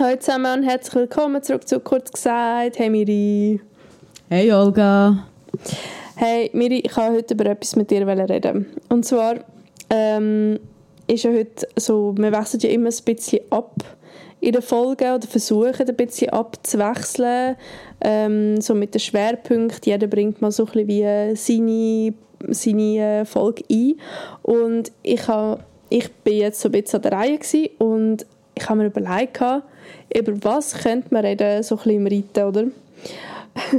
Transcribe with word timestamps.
Hallo 0.00 0.16
zusammen 0.16 0.60
und 0.60 0.62
herzlich 0.64 0.94
willkommen 0.94 1.42
zurück 1.42 1.68
zu 1.68 1.78
«Kurz 1.78 2.10
gesagt». 2.10 2.78
Hey 2.78 2.88
Miri. 2.88 3.60
Hey 4.30 4.50
Olga. 4.50 5.26
Hey 6.16 6.50
Miri, 6.54 6.80
ich 6.80 6.96
wollte 6.96 7.12
heute 7.12 7.34
über 7.34 7.46
etwas 7.46 7.76
mit 7.76 7.90
dir 7.90 8.06
reden. 8.06 8.66
Und 8.88 9.04
zwar 9.04 9.36
ähm, 9.90 10.58
ist 11.06 11.24
ja 11.24 11.32
heute 11.32 11.68
so, 11.76 12.14
wir 12.16 12.32
wechseln 12.32 12.60
ja 12.60 12.70
immer 12.70 12.88
ein 12.88 13.04
bisschen 13.04 13.40
ab 13.50 13.84
in 14.40 14.52
der 14.52 14.62
Folge 14.62 15.14
oder 15.14 15.26
versuchen 15.28 15.86
ein 15.86 15.96
bisschen 15.96 16.30
abzuwechseln, 16.30 17.56
ähm, 18.00 18.60
so 18.62 18.74
mit 18.74 18.94
den 18.94 19.00
Schwerpunkten. 19.00 19.82
Jeder 19.84 20.06
bringt 20.06 20.40
mal 20.40 20.50
so 20.50 20.64
ein 20.64 20.72
bisschen 20.72 20.88
wie 20.88 21.36
seine, 21.36 22.14
seine 22.48 23.20
äh, 23.20 23.24
Folge 23.26 23.62
ein. 23.70 23.94
Und 24.42 24.90
ich, 25.02 25.28
habe, 25.28 25.62
ich 25.90 26.10
bin 26.24 26.38
jetzt 26.38 26.60
so 26.60 26.70
ein 26.70 26.72
bisschen 26.72 26.96
an 26.96 27.02
der 27.02 27.12
Reihe 27.12 27.38
und 27.78 28.26
ich 28.54 28.68
habe 28.68 28.80
mir 28.80 28.86
überlegt, 28.86 29.40
über 30.14 30.32
was 30.42 30.74
könnte 30.74 31.08
man 31.10 31.24
reden, 31.24 31.62
so 31.62 31.76
ein 31.76 31.82
bisschen 31.82 32.06
im 32.06 32.06
Reiten, 32.06 32.44
oder? 32.44 32.62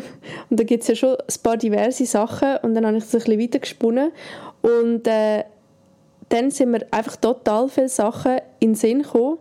und 0.50 0.60
da 0.60 0.64
gibt 0.64 0.84
es 0.84 0.90
ja 0.90 0.96
schon 0.96 1.16
ein 1.16 1.42
paar 1.42 1.58
diverse 1.58 2.06
Sachen 2.06 2.58
und 2.62 2.76
dann 2.76 2.86
habe 2.86 2.98
ich 2.98 3.04
das 3.04 3.16
ein 3.16 3.20
bisschen 3.20 3.42
weitergesponnen 3.42 4.12
und 4.62 5.08
äh, 5.08 5.44
dann 6.30 6.52
sind 6.52 6.72
mir 6.72 6.86
einfach 6.92 7.16
total 7.18 7.70
viele 7.70 7.90
Sachen 7.90 8.38
in 8.60 8.72
den 8.72 8.76
Sinn 8.76 9.02
gekommen, 9.04 9.38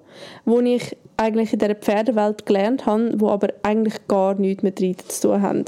die 0.46 0.74
ich 0.74 0.96
eigentlich 1.16 1.52
in 1.52 1.58
dieser 1.58 1.74
Pferdewelt 1.74 2.44
gelernt 2.46 2.86
habe, 2.86 3.16
die 3.16 3.24
aber 3.24 3.48
eigentlich 3.62 4.06
gar 4.08 4.34
nichts 4.34 4.62
mit 4.62 4.80
Reiten 4.80 5.08
zu 5.08 5.28
tun 5.28 5.42
haben. 5.42 5.64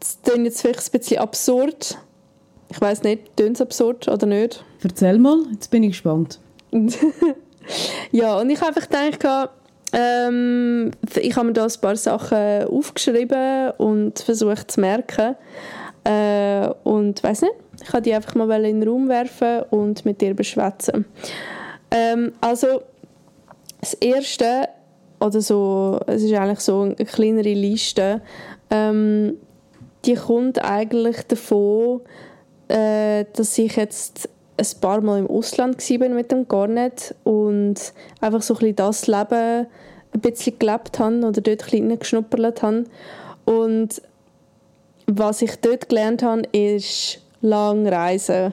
Das 0.00 0.18
klingt 0.22 0.46
jetzt 0.46 0.62
vielleicht 0.62 0.94
ein 0.94 0.98
bisschen 0.98 1.18
absurd. 1.18 1.98
Ich 2.70 2.80
weiß 2.80 3.02
nicht, 3.02 3.36
klingt 3.36 3.56
es 3.56 3.60
absurd 3.60 4.08
oder 4.08 4.26
nicht? 4.26 4.64
Erzähl 4.82 5.18
mal, 5.18 5.38
jetzt 5.52 5.70
bin 5.70 5.82
ich 5.82 5.90
gespannt. 5.90 6.38
ja, 8.12 8.38
und 8.38 8.50
ich 8.50 8.60
habe 8.60 8.68
einfach 8.68 8.88
gedacht, 8.88 9.50
ähm, 9.92 10.90
ich 11.14 11.34
habe 11.36 11.46
mir 11.46 11.52
da 11.52 11.64
ein 11.64 11.80
paar 11.80 11.96
Sachen 11.96 12.64
aufgeschrieben 12.64 13.72
und 13.78 14.18
versucht 14.18 14.70
zu 14.70 14.80
merken. 14.80 15.36
Äh, 16.04 16.68
und 16.84 17.22
weiß 17.22 17.42
nicht, 17.42 17.54
ich 17.82 17.92
wollte 17.92 18.04
die 18.04 18.14
einfach 18.14 18.34
mal 18.34 18.64
in 18.64 18.80
den 18.80 18.88
Raum 18.88 19.08
werfen 19.08 19.62
und 19.70 20.04
mit 20.04 20.20
dir 20.20 20.34
beschwätzen. 20.34 21.04
Ähm, 21.90 22.32
also, 22.40 22.82
das 23.80 23.94
Erste, 23.94 24.68
oder 25.20 25.40
so, 25.40 26.00
es 26.06 26.22
ist 26.22 26.32
eigentlich 26.34 26.60
so 26.60 26.82
eine 26.82 26.94
kleinere 26.94 27.52
Liste, 27.54 28.20
ähm, 28.70 29.34
die 30.04 30.14
kommt 30.14 30.62
eigentlich 30.62 31.22
davon, 31.26 32.02
äh, 32.68 33.24
dass 33.32 33.58
ich 33.58 33.76
jetzt 33.76 34.28
ein 34.58 34.80
paar 34.80 35.00
Mal 35.00 35.20
im 35.20 35.30
Ausland 35.30 35.78
war 35.78 36.08
mit 36.08 36.32
dem 36.32 36.48
Garnet 36.48 37.14
und 37.24 37.76
einfach 38.20 38.42
so 38.42 38.54
ein 38.54 38.58
bisschen 38.58 38.76
das 38.76 39.06
Leben 39.06 39.66
ein 40.12 40.20
bisschen 40.20 40.58
gelebt 40.58 40.98
habe 40.98 41.16
oder 41.18 41.40
dort 41.40 41.46
ein 41.48 41.56
bisschen 41.56 41.98
geschnuppert 41.98 42.62
habe. 42.62 42.84
Und 43.44 44.02
was 45.06 45.42
ich 45.42 45.56
dort 45.60 45.88
gelernt 45.88 46.22
habe, 46.22 46.42
ist 46.52 47.20
lang 47.40 47.86
reisen. 47.86 48.52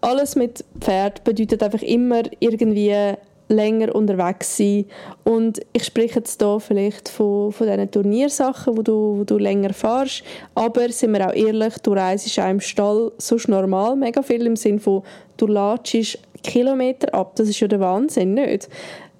Alles 0.00 0.36
mit 0.36 0.64
Pferd 0.80 1.24
bedeutet 1.24 1.62
einfach 1.62 1.82
immer 1.82 2.22
irgendwie 2.40 3.16
länger 3.48 3.94
unterwegs 3.94 4.56
sein. 4.56 4.84
Und 5.24 5.60
ich 5.72 5.84
spreche 5.84 6.18
jetzt 6.18 6.40
hier 6.40 6.60
vielleicht 6.60 7.08
von, 7.08 7.52
von 7.52 7.66
diesen 7.66 7.90
Turniersachen, 7.90 8.76
wo 8.76 8.82
du, 8.82 9.18
wo 9.18 9.24
du 9.24 9.38
länger 9.38 9.72
fährst. 9.72 10.22
Aber 10.54 10.88
sind 10.90 11.12
wir 11.12 11.26
auch 11.26 11.34
ehrlich, 11.34 11.78
du 11.78 11.92
reist 11.92 12.38
auch 12.38 12.50
im 12.50 12.60
Stall 12.60 13.12
sonst 13.18 13.48
normal 13.48 13.96
mega 13.96 14.22
viel 14.22 14.46
im 14.46 14.56
Sinne 14.56 14.78
von, 14.78 15.02
du 15.38 15.46
latschst 15.46 16.18
Kilometer 16.42 17.14
ab. 17.14 17.36
Das 17.36 17.48
ist 17.48 17.58
ja 17.60 17.68
der 17.68 17.80
Wahnsinn, 17.80 18.34
nicht? 18.34 18.68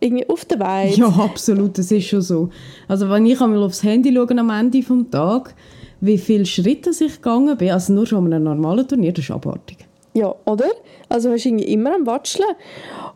Irgendwie 0.01 0.29
auf 0.29 0.45
der 0.45 0.61
Weide. 0.61 0.95
Ja, 0.95 1.09
absolut, 1.09 1.77
das 1.79 1.91
ist 1.91 2.07
schon 2.07 2.21
so. 2.21 2.51
Also 2.87 3.09
wenn 3.11 3.27
ich 3.27 3.41
einmal 3.41 3.63
aufs 3.63 3.83
Handy 3.83 4.15
schaue 4.15 4.39
am 4.39 4.51
Ende 4.51 4.81
des 4.81 5.11
Tages, 5.11 5.55
wie 6.01 6.19
viele 6.19 6.47
Schritte 6.47 6.91
ich 6.91 7.17
gegangen 7.17 7.57
bin, 7.57 7.71
also 7.71 7.93
nur 7.93 8.07
schon 8.07 8.27
an 8.27 8.33
einem 8.33 8.45
normalen 8.45 8.87
Turnier, 8.87 9.13
das 9.13 9.25
ist 9.25 9.31
abartig. 9.33 9.79
Ja, 10.15 10.35
oder? 10.47 10.69
Also 11.09 11.29
man 11.29 11.37
ist 11.37 11.47
irgendwie 11.47 11.73
immer 11.73 11.95
am 11.95 12.07
Watscheln. 12.07 12.49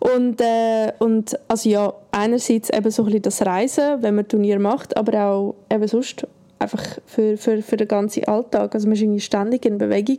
Und, 0.01 0.41
äh, 0.41 0.93
und 0.99 1.39
also 1.49 1.69
ja, 1.69 1.93
einerseits 2.11 2.71
eben 2.71 2.91
so 2.91 3.03
ein 3.03 3.07
bisschen 3.07 3.23
das 3.23 3.47
Reisen, 3.47 4.03
wenn 4.03 4.17
man 4.17 4.27
Turnier 4.27 4.59
macht, 4.59 4.97
aber 4.97 5.25
auch 5.25 5.55
eben 5.71 5.87
sonst 5.87 6.27
einfach 6.59 6.83
für, 7.07 7.37
für, 7.37 7.63
für 7.63 7.77
den 7.77 7.89
ganzen 7.89 8.25
Alltag. 8.25 8.75
Also 8.75 8.87
man 8.87 8.95
ist 8.95 9.03
irgendwie 9.03 9.21
ständig 9.21 9.65
in 9.65 9.79
Bewegung. 9.79 10.19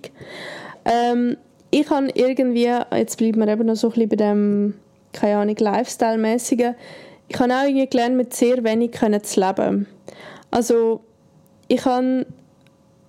Ähm, 0.86 1.38
ich 1.74 1.90
habe 1.90 2.10
irgendwie, 2.14 2.72
jetzt 2.92 3.18
bleiben 3.18 3.40
wir 3.40 3.48
eben 3.48 3.66
noch 3.66 3.76
so 3.76 3.88
ein 3.88 3.94
bisschen 3.94 4.10
bei 4.10 4.16
dem, 4.16 4.76
keine 5.12 5.38
Ahnung, 5.38 5.56
Lifestyle-mäßigen, 5.58 6.76
ich 7.28 7.40
habe 7.40 7.52
auch 7.52 7.64
irgendwie 7.64 7.88
gelernt, 7.88 8.16
mit 8.16 8.34
sehr 8.36 8.64
wenig 8.64 8.92
können 8.92 9.24
zu 9.24 9.40
leben. 9.40 9.88
Also 10.52 11.02
ich 11.68 11.84
habe, 11.86 12.28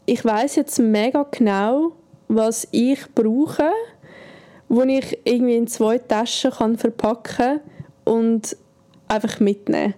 ich 0.06 0.24
weiß 0.24 0.56
jetzt 0.56 0.78
mega 0.78 1.26
genau, 1.30 1.92
was 2.28 2.66
ich 2.70 3.00
brauche, 3.14 3.70
wo 4.70 4.80
ich 4.82 5.18
irgendwie 5.24 5.56
in 5.56 5.66
zwei 5.66 5.98
Taschen 5.98 6.52
kann 6.52 6.78
verpacken 6.78 7.60
und 8.04 8.56
einfach 9.08 9.40
mitnehmen. 9.40 9.92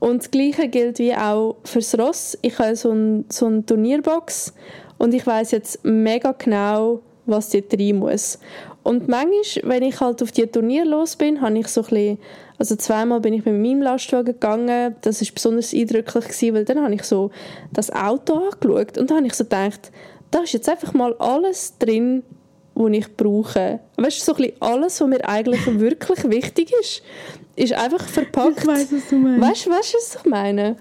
Und 0.00 0.18
das 0.18 0.30
Gleiche 0.30 0.68
gilt 0.68 0.98
wie 0.98 1.14
auch 1.14 1.56
fürs 1.64 1.98
Ross. 1.98 2.36
Ich 2.42 2.58
habe 2.58 2.76
so, 2.76 2.90
ein, 2.90 3.24
so 3.30 3.46
eine 3.46 3.64
Turnierbox 3.64 4.52
und 4.98 5.14
ich 5.14 5.26
weiß 5.26 5.52
jetzt 5.52 5.82
mega 5.82 6.32
genau, 6.32 7.00
was 7.32 7.50
dort 7.50 7.72
rein 7.72 7.96
muss. 7.96 8.38
Und 8.82 9.08
manchmal, 9.08 9.70
wenn 9.70 9.82
ich 9.82 10.00
halt 10.00 10.22
auf 10.22 10.32
die 10.32 10.46
Turnier 10.46 10.84
los 10.84 11.16
bin, 11.16 11.40
habe 11.40 11.58
ich 11.58 11.68
so 11.68 11.82
ein 11.82 11.88
bisschen, 11.88 12.18
also 12.58 12.76
zweimal 12.76 13.20
bin 13.20 13.34
ich 13.34 13.44
mit 13.44 13.54
meinem 13.54 13.82
Lastwagen 13.82 14.34
gegangen, 14.34 14.96
das 15.02 15.22
ist 15.22 15.34
besonders 15.34 15.72
eindrücklich 15.74 16.24
gewesen, 16.24 16.54
weil 16.54 16.64
dann 16.64 16.82
habe 16.82 16.94
ich 16.94 17.02
so 17.04 17.30
das 17.72 17.92
Auto 17.92 18.34
angeschaut 18.34 18.98
und 18.98 19.10
dann 19.10 19.18
habe 19.18 19.26
ich 19.26 19.34
so 19.34 19.44
gedacht, 19.44 19.90
da 20.30 20.40
ist 20.40 20.52
jetzt 20.52 20.68
einfach 20.68 20.94
mal 20.94 21.14
alles 21.18 21.78
drin, 21.78 22.22
was 22.74 22.92
ich 22.92 23.16
brauche. 23.16 23.80
Weißt 23.96 24.20
du, 24.20 24.24
so 24.24 24.32
ein 24.32 24.36
bisschen 24.38 24.62
alles, 24.62 25.00
was 25.00 25.08
mir 25.08 25.28
eigentlich 25.28 25.60
wirklich 25.80 26.30
wichtig 26.30 26.72
ist, 26.80 27.02
ist 27.54 27.72
einfach 27.74 28.06
verpackt. 28.08 28.60
Ich 28.60 28.66
weiss, 28.66 28.92
was 28.92 29.08
du 29.08 29.16
meinst. 29.16 29.40
Weißt 29.40 29.66
du, 29.66 29.70
was 29.70 30.16
ich 30.16 30.24
meine? 30.28 30.76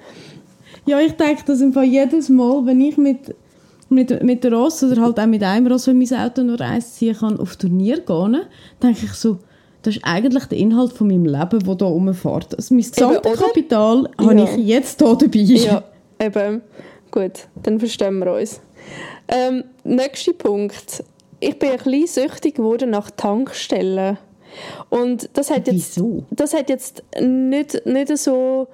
Ja, 0.85 0.99
ich 0.99 1.13
denke, 1.13 1.43
dass 1.45 1.61
im 1.61 1.73
Fall 1.73 1.83
jedes 1.83 2.29
Mal, 2.29 2.65
wenn 2.65 2.81
ich 2.81 2.97
mit, 2.97 3.35
mit, 3.91 4.23
mit 4.23 4.43
der 4.43 4.53
Ross 4.53 4.83
oder 4.83 5.01
halt 5.01 5.19
auch 5.19 5.25
mit 5.25 5.43
einem 5.43 5.67
Ross, 5.67 5.87
wenn 5.87 5.97
mein 5.97 6.13
Auto 6.13 6.43
nur 6.43 6.59
eins 6.61 6.95
ziehen 6.95 7.15
kann, 7.15 7.39
auf 7.39 7.55
Turnier 7.57 7.99
gehen, 7.99 8.37
denke 8.81 9.05
ich 9.05 9.13
so, 9.13 9.37
das 9.83 9.95
ist 9.95 10.05
eigentlich 10.05 10.45
der 10.45 10.57
Inhalt 10.57 10.93
von 10.93 11.07
meinem 11.07 11.25
Leben, 11.25 11.59
der 11.59 11.75
hier 11.77 11.87
rumfährt. 11.87 12.55
Also 12.55 12.73
mein 12.73 12.83
gesamtes 12.83 13.39
Kapital 13.39 14.09
ja. 14.19 14.25
habe 14.27 14.41
ich 14.41 14.65
jetzt 14.65 15.01
hier 15.01 15.15
dabei. 15.15 15.39
Ja, 15.39 15.83
eben. 16.19 16.61
Gut, 17.09 17.47
dann 17.63 17.79
verstehen 17.79 18.19
wir 18.19 18.33
uns. 18.33 18.61
Ähm, 19.27 19.63
nächster 19.83 20.33
Punkt. 20.33 21.03
Ich 21.39 21.57
bin 21.57 21.71
ein 21.71 21.77
bisschen 21.77 22.07
süchtig 22.07 22.55
geworden 22.55 22.91
nach 22.91 23.11
Tankstellen. 23.11 24.17
Und 24.89 25.29
das 25.33 25.49
hat 25.49 25.67
jetzt, 25.67 25.97
Wieso? 25.97 26.23
das 26.29 26.53
hat 26.53 26.69
jetzt 26.69 27.03
nicht, 27.19 27.85
nicht 27.85 28.17
so 28.17 28.67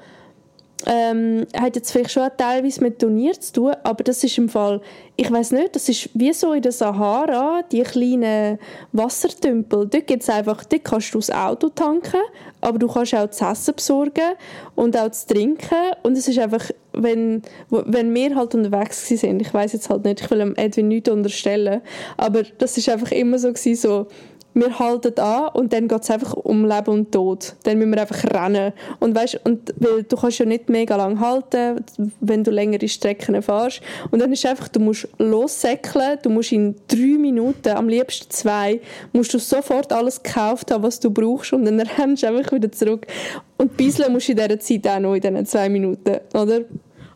ähm, 0.85 1.47
hat 1.59 1.75
jetzt 1.75 1.91
vielleicht 1.91 2.11
schon 2.11 2.29
teilweise 2.37 2.81
mit 2.81 2.99
Turnier 2.99 3.39
zu 3.39 3.53
tun, 3.53 3.73
aber 3.83 4.03
das 4.03 4.23
ist 4.23 4.37
im 4.37 4.47
Fall, 4.47 4.81
ich 5.15 5.31
weiß 5.31 5.51
nicht, 5.51 5.75
das 5.75 5.89
ist 5.89 6.09
wie 6.13 6.31
so 6.33 6.53
in 6.53 6.61
der 6.61 6.71
Sahara, 6.71 7.61
die 7.71 7.81
kleinen 7.81 8.59
Wassertümpel, 8.91 9.87
dort 9.87 10.07
gibt's 10.07 10.29
einfach, 10.29 10.63
dort 10.65 10.83
kannst 10.83 11.13
du 11.13 11.17
das 11.17 11.31
Auto 11.31 11.69
tanken, 11.69 12.21
aber 12.61 12.77
du 12.77 12.87
kannst 12.87 13.15
auch 13.15 13.27
das 13.27 13.41
Essen 13.41 13.75
besorgen 13.75 14.35
und 14.75 14.95
auch 14.97 15.07
das 15.07 15.25
Trinken. 15.25 15.93
Und 16.03 16.17
es 16.17 16.27
ist 16.27 16.39
einfach, 16.39 16.69
wenn, 16.93 17.41
wenn 17.69 18.13
wir 18.13 18.35
halt 18.35 18.55
unterwegs 18.55 19.07
sind, 19.07 19.41
ich 19.41 19.53
weiß 19.53 19.73
jetzt 19.73 19.89
halt 19.89 20.05
nicht, 20.05 20.21
ich 20.21 20.31
will 20.31 20.53
Edwin 20.57 20.87
nichts 20.87 21.09
unterstellen, 21.09 21.81
aber 22.17 22.43
das 22.57 22.77
ist 22.77 22.89
einfach 22.89 23.11
immer 23.11 23.39
so 23.39 23.49
gewesen, 23.49 23.75
so, 23.75 24.07
wir 24.53 24.79
halten 24.79 25.19
an 25.19 25.49
und 25.53 25.71
dann 25.71 25.87
geht 25.87 26.01
es 26.01 26.09
einfach 26.09 26.33
um 26.33 26.65
Leben 26.65 26.91
und 26.91 27.11
Tod. 27.11 27.55
Dann 27.63 27.77
müssen 27.77 27.91
wir 27.91 28.01
einfach 28.01 28.23
rennen. 28.23 28.73
Und 28.99 29.15
weißt, 29.15 29.41
und 29.43 29.73
weil 29.77 30.03
du 30.03 30.15
kannst 30.15 30.39
ja 30.39 30.45
nicht 30.45 30.69
mega 30.69 30.95
lang 30.95 31.19
halten, 31.19 31.83
wenn 32.19 32.43
du 32.43 32.51
längere 32.51 32.87
Strecken 32.87 33.41
fährst. 33.41 33.81
Und 34.11 34.19
dann 34.19 34.33
ist 34.33 34.45
einfach, 34.45 34.67
du 34.67 34.79
musst 34.79 35.07
lossäckeln, 35.19 36.17
du 36.23 36.29
musst 36.29 36.51
in 36.51 36.75
drei 36.87 37.17
Minuten, 37.17 37.69
am 37.69 37.87
liebsten 37.87 38.29
zwei, 38.31 38.81
musst 39.13 39.33
du 39.33 39.39
sofort 39.39 39.93
alles 39.93 40.23
gekauft 40.23 40.71
haben, 40.71 40.83
was 40.83 40.99
du 40.99 41.11
brauchst 41.11 41.53
und 41.53 41.65
dann 41.65 41.79
rennst 41.79 42.23
du 42.23 42.27
einfach 42.27 42.51
wieder 42.51 42.71
zurück. 42.71 43.05
Und 43.57 43.77
bisschen 43.77 44.11
musst 44.11 44.27
du 44.27 44.31
in 44.33 44.37
dieser 44.37 44.59
Zeit 44.59 44.87
auch 44.87 44.99
noch, 44.99 45.15
in 45.15 45.21
diesen 45.21 45.45
zwei 45.45 45.69
Minuten, 45.69 46.19
oder? 46.33 46.61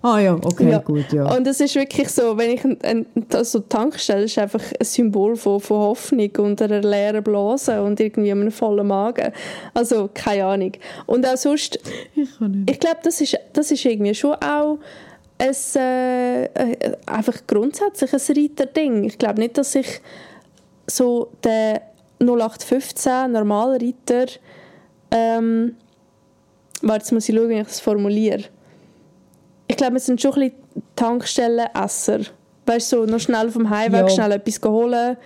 Ah 0.04 0.20
ja, 0.20 0.34
okay, 0.34 0.72
ja. 0.72 0.80
gut, 0.80 1.14
ja. 1.14 1.36
Und 1.36 1.46
es 1.46 1.60
ist 1.60 1.76
wirklich 1.76 2.10
so, 2.10 2.36
wenn 2.38 2.52
ich 2.52 2.64
ein, 2.64 3.06
also 3.34 3.60
Tankstelle 3.60 4.24
ist 4.24 4.38
einfach 4.40 4.62
ein 4.80 4.86
Symbol 4.86 5.36
von, 5.36 5.60
von 5.60 5.78
Hoffnung 5.78 6.32
und 6.40 6.62
einer 6.62 6.82
leeren 6.82 7.24
Blase 7.24 7.84
und 7.84 8.00
irgendwie 8.00 8.32
einem 8.32 8.52
vollen 8.52 8.88
Magen. 8.88 9.32
Also, 9.76 10.10
keine 10.12 10.46
Ahnung. 10.46 10.72
Und 11.06 11.28
auch 11.28 11.38
sonst, 11.38 11.80
ich, 12.16 12.30
ich 12.68 12.80
glaube, 12.80 13.00
das 13.04 13.22
ist, 13.22 13.38
das 13.54 13.70
ist 13.70 13.86
irgendwie 13.86 14.16
schon 14.16 14.34
auch 14.36 14.80
ein, 15.38 15.56
äh, 15.76 16.46
äh 16.46 16.98
einfach 17.06 17.38
grundsätzlich 17.46 18.12
ein 18.12 18.38
Reiterding. 18.38 19.04
Ich 19.04 19.20
glaube 19.20 19.40
nicht, 19.40 19.58
dass 19.58 19.76
ich 19.76 20.02
so 20.88 21.30
den 21.44 21.80
0815 22.20 23.32
Normalreiter 23.32 24.26
ähm, 25.12 25.76
warte, 26.82 27.04
jetzt 27.04 27.12
muss 27.12 27.30
ich 27.30 27.36
schauen, 27.36 27.50
wie 27.50 27.60
ich 27.60 27.68
das 27.68 27.80
formuliere. 27.80 28.46
Ich 29.72 29.78
glaube, 29.78 29.94
wir 29.94 30.00
sind 30.02 30.22
schon 30.22 30.34
ein 30.34 30.52
bisschen 30.52 30.84
Tankstellenesser. 30.96 32.20
Weißt 32.66 32.92
du, 32.92 32.98
so 32.98 33.06
noch 33.06 33.20
schnell 33.20 33.50
vom 33.50 33.70
Heimweg 33.70 34.02
Ja. 34.02 34.10
schnell 34.10 34.32
etwas 34.34 34.62
holen. 34.70 35.18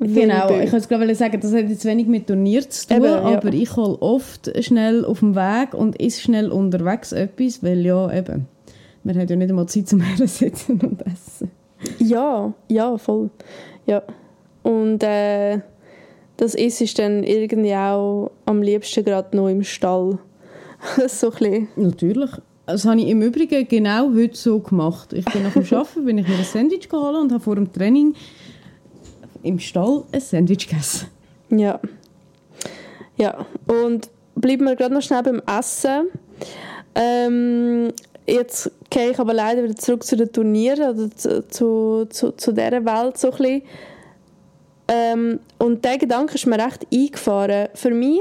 Genau, 0.00 0.50
ich 0.60 0.70
wollte 0.72 0.88
gerade 0.88 1.14
sagen, 1.14 1.40
das 1.40 1.52
hat 1.54 1.68
jetzt 1.68 1.84
wenig 1.86 2.06
mit 2.06 2.26
Turnier 2.26 2.68
zu 2.68 2.86
tun, 2.88 2.96
Eben, 2.98 3.06
ja. 3.06 3.22
aber 3.22 3.52
ich 3.54 3.74
hole 3.76 3.96
oft 4.02 4.50
schnell 4.62 5.04
auf 5.04 5.20
dem 5.20 5.34
Weg 5.34 5.72
und 5.72 5.98
esse 6.00 6.20
schnell 6.20 6.50
unterwegs 6.50 7.12
etwas, 7.12 7.62
weil 7.62 7.78
ja 7.86 8.12
eben, 8.12 8.46
man 9.02 9.16
hat 9.18 9.30
ja 9.30 9.36
nicht 9.36 9.48
einmal 9.48 9.66
Zeit 9.66 9.88
zum 9.88 10.00
Hersitzen 10.02 10.80
und 10.80 11.00
Essen. 11.06 11.50
Ja, 11.98 12.52
ja, 12.68 12.98
voll. 12.98 13.30
Ja. 13.86 14.02
Und 14.62 15.02
äh, 15.02 15.60
das 16.36 16.54
ist 16.54 16.80
ist 16.82 16.98
dann 16.98 17.22
irgendwie 17.22 17.74
auch 17.74 18.30
am 18.44 18.60
liebsten 18.62 19.04
gerade 19.04 19.34
noch 19.36 19.48
im 19.48 19.62
Stall. 19.62 20.18
so 21.06 21.28
ein 21.30 21.32
bisschen. 21.38 21.68
Natürlich. 21.76 22.30
Das 22.66 22.86
habe 22.86 22.98
ich 22.98 23.08
im 23.08 23.20
Übrigen 23.20 23.68
genau 23.68 24.10
heute 24.14 24.36
so 24.36 24.58
gemacht. 24.58 25.12
Ich 25.12 25.24
bin 25.26 25.42
nach 25.42 25.52
dem 25.52 25.64
Arbeiten, 25.70 26.04
bin 26.04 26.18
ich 26.18 26.26
mir 26.26 26.36
ein 26.36 26.44
Sandwich 26.44 26.88
geholt 26.88 27.16
und 27.16 27.30
habe 27.30 27.42
vor 27.42 27.56
dem 27.56 27.70
Training 27.70 28.14
im 29.42 29.58
Stall 29.58 30.04
ein 30.12 30.20
Sandwich 30.20 30.66
gegessen. 30.66 31.08
Ja. 31.50 31.78
Ja. 33.16 33.46
Und 33.66 34.08
bleiben 34.34 34.64
wir 34.64 34.76
gerade 34.76 34.94
noch 34.94 35.02
schnell 35.02 35.22
beim 35.22 35.42
Essen. 35.46 36.08
Ähm, 36.94 37.92
jetzt 38.26 38.70
gehe 38.88 39.10
ich 39.10 39.18
aber 39.18 39.34
leider 39.34 39.62
wieder 39.62 39.76
zurück 39.76 40.02
zu 40.02 40.16
den 40.16 40.32
Turnieren 40.32 40.96
oder 40.96 41.10
zu, 41.14 41.46
zu, 41.48 42.06
zu, 42.08 42.32
zu 42.32 42.52
dieser 42.52 42.84
Welt 42.84 43.18
so 43.18 43.30
ein 43.30 43.36
bisschen. 43.36 43.62
Ähm, 44.88 45.40
und 45.58 45.84
der 45.84 45.98
Gedanke 45.98 46.34
ist 46.34 46.46
mir 46.46 46.58
recht 46.58 46.86
eingefahren. 46.92 47.68
Für 47.74 47.90
mich 47.90 48.20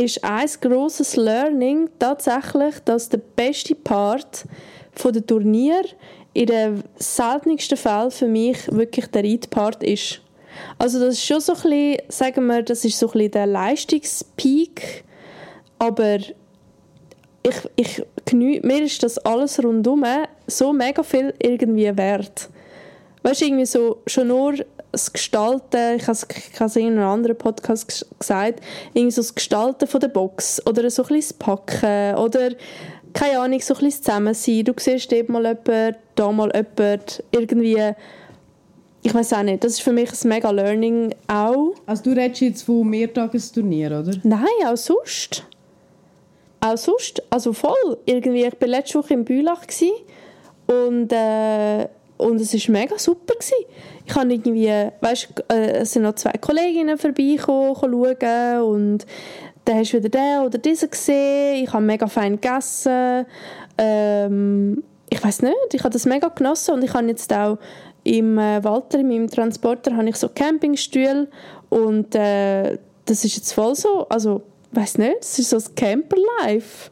ist 0.00 0.24
ein 0.24 0.48
grosses 0.60 1.16
Learning 1.16 1.90
tatsächlich, 1.98 2.76
dass 2.84 3.08
der 3.08 3.18
beste 3.18 3.74
Part 3.74 4.44
von 4.92 5.12
der 5.12 5.26
Turnier 5.26 5.82
in 6.32 6.46
den 6.46 6.84
seltensten 6.96 7.76
Fällen 7.76 8.10
für 8.10 8.26
mich 8.26 8.70
wirklich 8.72 9.06
der 9.06 9.24
Reitpart 9.24 9.82
ist. 9.82 10.20
Also 10.78 10.98
das 11.00 11.14
ist 11.14 11.24
schon 11.24 11.40
so 11.40 11.52
ein 11.52 11.62
bisschen, 11.62 11.96
sagen 12.08 12.46
wir, 12.46 12.62
das 12.62 12.84
ist 12.84 12.98
so 12.98 13.06
ein 13.08 13.12
bisschen 13.12 13.30
der 13.32 13.46
Leistungspeak, 13.46 15.04
aber 15.78 16.18
ich, 17.42 17.56
ich 17.76 18.02
mir 18.32 18.82
ist 18.82 19.02
das 19.02 19.18
alles 19.18 19.62
rundum 19.62 20.04
so 20.46 20.72
mega 20.72 21.02
viel 21.02 21.34
irgendwie 21.38 21.96
wert. 21.96 22.48
Weißt 23.22 23.40
du, 23.40 23.44
irgendwie 23.46 23.66
so, 23.66 23.98
schon 24.06 24.28
nur 24.28 24.54
das 24.92 25.12
Gestalten, 25.12 25.96
ich 25.96 26.06
habe 26.06 26.18
es 26.66 26.76
in 26.76 26.86
einem 26.88 27.04
anderen 27.06 27.36
Podcast 27.36 27.88
ges- 27.90 28.06
gesagt, 28.18 28.60
irgendwie 28.94 29.12
so 29.12 29.22
das 29.22 29.34
Gestalten 29.34 29.86
von 29.86 30.00
der 30.00 30.08
Box 30.08 30.64
oder 30.66 30.88
so 30.90 31.02
ein 31.02 31.08
bisschen 31.08 31.38
das 31.38 31.46
Packen 31.46 32.14
oder 32.16 32.50
keine 33.12 33.40
Ahnung, 33.40 33.60
so 33.60 33.74
ein 33.74 33.80
bisschen 33.80 33.90
das 33.90 34.02
Zusammensein. 34.02 34.64
Du 34.64 34.72
siehst 34.78 35.10
dort 35.10 35.28
mal 35.28 35.44
jemanden, 35.44 35.96
da 36.14 36.30
mal 36.32 36.50
jemanden, 36.54 37.00
irgendwie, 37.32 37.92
ich 39.02 39.14
weiß 39.14 39.32
auch 39.32 39.42
nicht, 39.42 39.64
das 39.64 39.72
ist 39.72 39.82
für 39.82 39.92
mich 39.92 40.10
ein 40.12 40.28
mega 40.28 40.50
Learning 40.50 41.14
auch. 41.26 41.72
Also 41.86 42.04
du 42.04 42.10
redest 42.10 42.40
jetzt 42.40 42.62
von 42.62 42.88
Mehrtagesturnier, 42.88 44.00
oder? 44.00 44.12
Nein, 44.22 44.46
auch 44.66 44.76
sonst. 44.76 45.44
Auch 46.60 46.76
sonst. 46.76 47.22
Also 47.30 47.52
voll. 47.52 47.98
Irgendwie, 48.04 48.44
ich 48.44 48.60
war 48.60 48.68
letzte 48.68 48.98
Woche 48.98 49.14
in 49.14 49.24
Bülach 49.24 49.66
und, 50.66 51.12
äh, 51.12 51.88
und 52.20 52.40
es 52.40 52.52
war 52.54 52.72
mega 52.72 52.98
super. 52.98 53.34
Gsi. 53.38 53.54
Ich 54.06 54.14
habe 54.14 54.32
irgendwie, 54.32 54.68
weißt, 55.00 55.28
äh, 55.50 55.70
es 55.78 55.92
sind 55.92 56.02
noch 56.02 56.14
zwei 56.14 56.32
Kolleginnen 56.32 56.98
vorbeigekommen, 56.98 58.62
und 58.62 59.06
dann 59.64 59.76
hast 59.76 59.92
du 59.92 59.98
wieder 59.98 60.08
den 60.08 60.46
oder 60.46 60.58
diesen 60.58 60.90
gesehen. 60.90 61.64
Ich 61.64 61.72
habe 61.72 61.84
mega 61.84 62.06
fein 62.06 62.40
gegessen. 62.40 63.26
Ähm, 63.78 64.82
ich 65.08 65.22
weiß 65.22 65.42
nicht, 65.42 65.56
ich 65.72 65.80
habe 65.80 65.92
das 65.92 66.06
mega 66.06 66.28
genossen 66.28 66.74
und 66.74 66.84
ich 66.84 66.94
habe 66.94 67.06
jetzt 67.08 67.32
auch 67.32 67.58
im 68.04 68.38
äh, 68.38 68.62
Walter, 68.62 68.98
in 68.98 69.08
meinem 69.08 69.30
Transporter, 69.30 69.96
habe 69.96 70.08
ich 70.08 70.16
so 70.16 70.28
Campingstühle 70.28 71.28
und 71.68 72.14
äh, 72.14 72.78
das 73.04 73.24
ist 73.24 73.36
jetzt 73.36 73.52
voll 73.52 73.74
so, 73.74 74.06
also, 74.08 74.42
weiß 74.72 74.98
nicht, 74.98 75.20
das 75.20 75.38
ist 75.38 75.50
so 75.50 75.56
das 75.56 75.74
Camper-Life. 75.74 76.90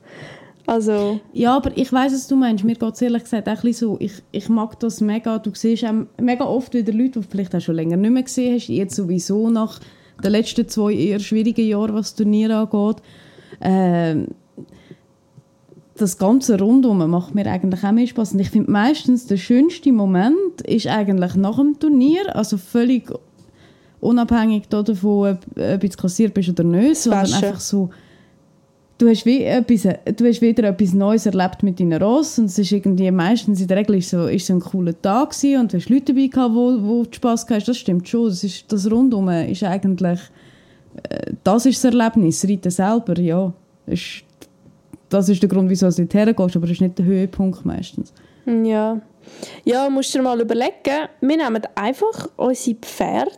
Also, 0.68 1.18
Ja, 1.32 1.56
aber 1.56 1.74
ich 1.76 1.90
weiß, 1.90 2.12
was 2.12 2.28
du 2.28 2.36
meinst. 2.36 2.62
Mir 2.62 2.74
geht 2.74 2.94
es 2.94 3.00
ehrlich 3.00 3.22
gesagt 3.22 3.48
auch 3.48 3.64
ein 3.64 3.72
so. 3.72 3.96
Ich, 4.00 4.12
ich 4.32 4.50
mag 4.50 4.78
das 4.80 5.00
mega. 5.00 5.38
Du 5.38 5.50
siehst 5.54 5.82
auch 5.86 5.94
mega 6.20 6.44
oft 6.44 6.74
wieder 6.74 6.92
Leute, 6.92 7.20
die 7.20 7.26
vielleicht 7.26 7.54
auch 7.56 7.60
schon 7.62 7.76
länger 7.76 7.96
nicht 7.96 8.10
mehr 8.10 8.22
gesehen 8.22 8.54
hast, 8.54 8.68
jetzt 8.68 8.94
sowieso 8.94 9.48
nach 9.48 9.80
den 10.22 10.30
letzten 10.30 10.68
zwei 10.68 10.92
eher 10.92 11.20
schwierigen 11.20 11.66
Jahren, 11.66 11.94
was 11.94 12.14
Turnier 12.14 12.54
angeht. 12.54 13.02
Ähm, 13.62 14.26
das 15.96 16.18
ganze 16.18 16.58
Rundum 16.58 16.98
macht 17.10 17.34
mir 17.34 17.46
eigentlich 17.46 17.82
auch 17.82 17.92
mehr 17.92 18.06
Spaß. 18.06 18.34
Und 18.34 18.40
ich 18.40 18.50
finde 18.50 18.70
meistens 18.70 19.26
der 19.26 19.38
schönste 19.38 19.90
Moment 19.90 20.60
ist 20.66 20.86
eigentlich 20.86 21.34
nach 21.34 21.56
dem 21.56 21.78
Turnier, 21.78 22.36
also 22.36 22.58
völlig 22.58 23.10
unabhängig 24.00 24.68
davon, 24.68 25.30
ob, 25.30 25.38
ob 25.46 25.80
du 25.80 25.86
jetzt 25.86 25.96
kassiert 25.96 26.34
bist 26.34 26.50
oder 26.50 26.64
nicht, 26.64 26.96
sondern 26.96 27.32
einfach 27.32 27.58
so, 27.58 27.88
du 28.98 29.08
hast, 29.08 29.24
wie 29.24 29.44
etwas, 29.44 29.82
du 29.82 30.26
hast 30.26 30.40
wieder 30.42 30.64
etwas 30.64 30.92
Neues 30.92 31.26
erlebt 31.26 31.62
mit 31.62 31.78
deinen 31.80 32.02
Ross 32.02 32.38
und 32.38 32.46
es 32.46 32.58
ist 32.58 32.72
irgendwie 32.72 33.10
meistens 33.10 33.60
in 33.60 33.68
der 33.68 33.78
Regel 33.78 34.02
so, 34.02 34.26
ist 34.26 34.46
so 34.46 34.54
ein 34.54 34.60
cooler 34.60 35.00
Tag 35.00 35.34
und 35.42 35.72
du 35.72 35.76
hast 35.78 35.88
Leute 35.88 36.12
dabei 36.12 36.26
gehabt, 36.26 36.54
wo, 36.54 36.82
wo 36.82 37.04
du 37.04 37.14
Spass 37.14 37.46
gehabt 37.46 37.62
hast. 37.62 37.68
Das 37.68 37.78
stimmt 37.78 38.08
schon. 38.08 38.28
Das, 38.28 38.42
ist, 38.44 38.70
das 38.70 38.90
Rundum 38.90 39.28
ist 39.28 39.62
eigentlich, 39.62 40.18
äh, 41.08 41.32
das 41.44 41.66
ist 41.66 41.82
das 41.82 41.94
Erlebnis. 41.94 42.44
Reiten 42.44 42.70
selber, 42.70 43.18
ja, 43.18 43.52
ist, 43.86 44.24
das 45.08 45.28
ist 45.28 45.42
der 45.42 45.48
Grund, 45.48 45.70
wieso 45.70 45.88
du 45.88 46.04
dorthin 46.04 46.34
gehst, 46.34 46.56
aber 46.56 46.66
das 46.66 46.72
ist 46.72 46.80
nicht 46.80 46.98
der 46.98 47.06
Höhepunkt 47.06 47.64
meistens. 47.64 48.12
ja. 48.46 49.00
Ja, 49.62 49.90
musst 49.90 50.14
du 50.14 50.18
dir 50.18 50.24
mal 50.24 50.40
überlegen, 50.40 51.06
wir 51.20 51.36
nehmen 51.36 51.62
einfach 51.74 52.30
unsere 52.36 52.78
Pferde 52.78 53.28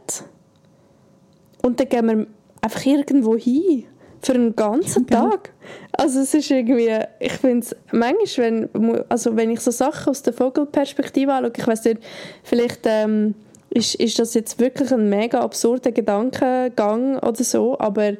und 1.62 1.80
dann 1.80 1.88
gehen 1.88 2.06
wir 2.06 2.26
einfach 2.60 2.86
irgendwo 2.86 3.36
hin. 3.36 3.86
Für 4.22 4.34
einen 4.34 4.54
ganzen 4.54 5.06
genau. 5.06 5.30
Tag. 5.30 5.52
Also 5.92 6.20
es 6.20 6.34
ist 6.34 6.50
irgendwie, 6.50 6.98
ich 7.20 7.32
finde 7.32 7.66
es 7.66 7.76
manchmal, 7.90 8.68
wenn, 8.72 9.04
also 9.08 9.36
wenn 9.36 9.50
ich 9.50 9.60
so 9.60 9.70
Sachen 9.70 10.10
aus 10.10 10.22
der 10.22 10.32
Vogelperspektive 10.32 11.32
anschaue, 11.32 11.52
ich 11.56 11.66
weiß 11.66 11.84
nicht, 11.84 11.98
vielleicht 12.42 12.80
ähm, 12.84 13.34
ist, 13.70 13.94
ist 13.94 14.18
das 14.18 14.34
jetzt 14.34 14.58
wirklich 14.58 14.92
ein 14.92 15.08
mega 15.08 15.40
absurder 15.40 15.92
Gedankengang 15.92 17.18
oder 17.18 17.44
so, 17.44 17.78
aber 17.78 18.14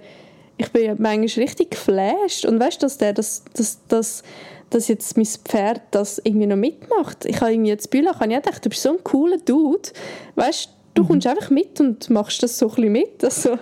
ich 0.56 0.70
bin 0.72 0.84
ja 0.84 0.94
manchmal 0.96 1.44
richtig 1.44 1.72
geflasht 1.72 2.44
und 2.44 2.60
weißt 2.60 2.82
du, 2.82 2.86
dass 2.86 2.98
der, 2.98 3.12
dass, 3.12 3.44
dass, 3.54 3.78
dass, 3.88 4.22
dass 4.70 4.88
jetzt 4.88 5.16
mein 5.16 5.26
Pferd 5.26 5.80
das 5.90 6.20
irgendwie 6.22 6.46
noch 6.46 6.56
mitmacht. 6.56 7.24
Ich 7.24 7.40
habe 7.40 7.52
irgendwie 7.52 7.70
jetzt 7.70 7.90
Bühler, 7.90 8.14
habe 8.14 8.30
ich 8.30 8.38
auch 8.38 8.42
gedacht, 8.42 8.64
du 8.64 8.68
bist 8.68 8.82
so 8.82 8.90
ein 8.90 9.02
cooler 9.02 9.38
Dude, 9.38 9.88
weißt 10.36 10.68
du, 10.94 11.04
kommst 11.04 11.26
einfach 11.26 11.50
mit 11.50 11.80
und 11.80 12.10
machst 12.10 12.42
das 12.42 12.58
so 12.58 12.68
ein 12.68 12.74
bisschen 12.74 12.92
mit. 12.92 13.24
Also, 13.24 13.58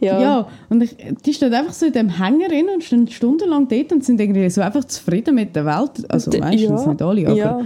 ja. 0.00 0.20
Ja, 0.20 0.48
und 0.68 0.82
ich, 0.82 0.96
die 1.24 1.32
stehen 1.32 1.52
einfach 1.54 1.72
so 1.72 1.86
in 1.86 1.92
dem 1.92 2.08
Hänger 2.08 2.48
drin 2.48 2.66
und 2.72 2.84
stehen 2.84 3.08
stundenlang 3.08 3.68
dort 3.68 3.92
und 3.92 4.04
sind 4.04 4.20
irgendwie 4.20 4.48
so 4.50 4.60
einfach 4.60 4.84
zufrieden 4.84 5.34
mit 5.34 5.56
der 5.56 5.64
Welt. 5.64 6.10
Also 6.10 6.30
meistens 6.38 6.62
ja, 6.62 6.86
nicht 6.86 7.02
alle, 7.02 7.26
aber 7.26 7.36
Ja, 7.36 7.60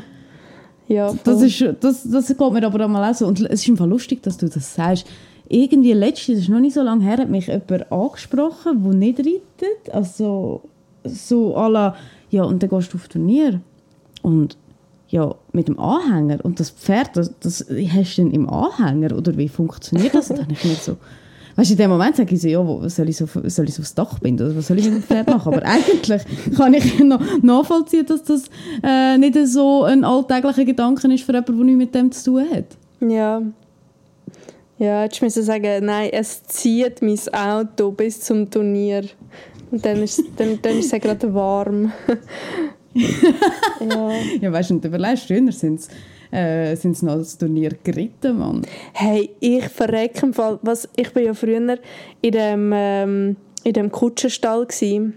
ja 0.88 1.14
das, 1.24 1.42
ist, 1.42 1.64
das, 1.80 2.08
das 2.08 2.28
geht 2.28 2.52
mir 2.52 2.64
aber 2.64 2.84
auch 2.84 2.88
mal 2.88 3.10
auch 3.10 3.14
so. 3.14 3.26
Und 3.26 3.40
es 3.40 3.62
ist 3.62 3.68
einfach 3.68 3.86
lustig, 3.86 4.22
dass 4.22 4.36
du 4.36 4.48
das 4.48 4.74
sagst. 4.74 5.06
Irgendwie 5.48 5.92
letztens, 5.92 6.38
das 6.38 6.44
ist 6.44 6.48
noch 6.48 6.60
nicht 6.60 6.74
so 6.74 6.82
lange 6.82 7.02
her, 7.02 7.18
hat 7.18 7.28
mich 7.28 7.48
jemand 7.48 7.90
angesprochen, 7.90 8.84
der 8.84 8.94
nicht 8.94 9.18
reitet. 9.18 9.92
Also 9.92 10.62
so 11.02 11.56
à 11.56 11.68
la, 11.68 11.96
ja, 12.30 12.44
und 12.44 12.62
dann 12.62 12.70
gehst 12.70 12.92
du 12.92 12.98
auf 12.98 13.08
Turnier. 13.08 13.60
Und 14.22 14.56
ja, 15.10 15.34
mit 15.52 15.68
dem 15.68 15.78
Anhänger. 15.78 16.38
Und 16.44 16.60
das 16.60 16.70
Pferd, 16.70 17.16
das, 17.16 17.32
das 17.40 17.66
hast 17.68 18.16
du 18.16 18.22
denn 18.22 18.30
im 18.30 18.48
Anhänger? 18.48 19.16
Oder 19.16 19.36
wie 19.36 19.48
funktioniert 19.48 20.14
das? 20.14 20.30
Und 20.30 20.38
dann 20.38 20.50
ich 20.50 20.64
mir 20.64 20.74
so... 20.74 20.96
Weißt 21.56 21.68
du, 21.68 21.74
in 21.74 21.78
dem 21.78 21.90
Moment 21.90 22.14
sage 22.14 22.32
ich 22.32 22.40
so, 22.40 22.48
ja, 22.48 22.64
wo, 22.64 22.88
soll 22.88 23.08
ich 23.08 23.16
so, 23.16 23.26
soll 23.26 23.68
ich 23.68 23.74
so 23.74 23.82
aufs 23.82 23.94
Dach 23.94 24.20
binden? 24.20 24.46
Oder 24.46 24.56
was 24.56 24.68
soll 24.68 24.78
ich 24.78 24.84
mit 24.84 24.94
dem 24.94 25.02
Pferd 25.02 25.28
machen? 25.28 25.52
Aber 25.52 25.66
eigentlich 25.66 26.22
kann 26.56 26.72
ich 26.74 26.98
noch 27.00 27.20
nachvollziehen, 27.42 28.06
dass 28.06 28.22
das 28.22 28.44
äh, 28.84 29.18
nicht 29.18 29.36
so 29.46 29.82
ein 29.82 30.04
alltäglicher 30.04 30.64
Gedanke 30.64 31.12
ist 31.12 31.24
für 31.24 31.32
jemanden, 31.32 31.56
der 31.56 31.66
nichts 31.66 31.78
mit 31.78 31.94
dem 31.94 32.12
zu 32.12 32.30
tun 32.30 32.44
hat. 32.50 32.64
Ja. 33.00 33.42
Ja, 34.78 35.02
jetzt 35.02 35.20
müssen 35.20 35.42
sagen, 35.42 35.84
nein, 35.84 36.08
es 36.12 36.44
zieht 36.44 37.02
mein 37.02 37.18
Auto 37.34 37.90
bis 37.90 38.20
zum 38.20 38.48
Turnier. 38.48 39.04
Und 39.70 39.84
dann 39.84 40.02
ist, 40.02 40.22
dann, 40.36 40.58
dann 40.62 40.78
ist 40.78 40.92
es 40.92 41.00
gerade 41.00 41.34
warm. 41.34 41.92
Ja. 42.94 44.12
Ja, 44.40 44.52
weißt 44.52 44.70
du, 44.70 44.74
und 44.74 44.84
überlegst, 44.84 45.26
früher 45.26 45.52
sind 45.52 45.80
sie 45.80 45.90
äh, 46.30 46.76
sind's 46.76 47.02
noch 47.02 47.16
das 47.16 47.36
Turnier 47.36 47.72
geritten, 47.82 48.38
Mann. 48.38 48.62
Hey, 48.92 49.30
ich 49.40 49.68
verrecke 49.68 50.26
im 50.26 50.34
Fall, 50.34 50.58
was, 50.62 50.88
ich 50.96 51.12
bin 51.12 51.24
ja 51.24 51.34
früher 51.34 51.78
in 52.22 52.32
dem, 52.32 52.72
ähm, 52.74 53.36
in 53.64 53.72
dem 53.72 53.90
Kutschenstall 53.90 54.66
gsi 54.66 55.12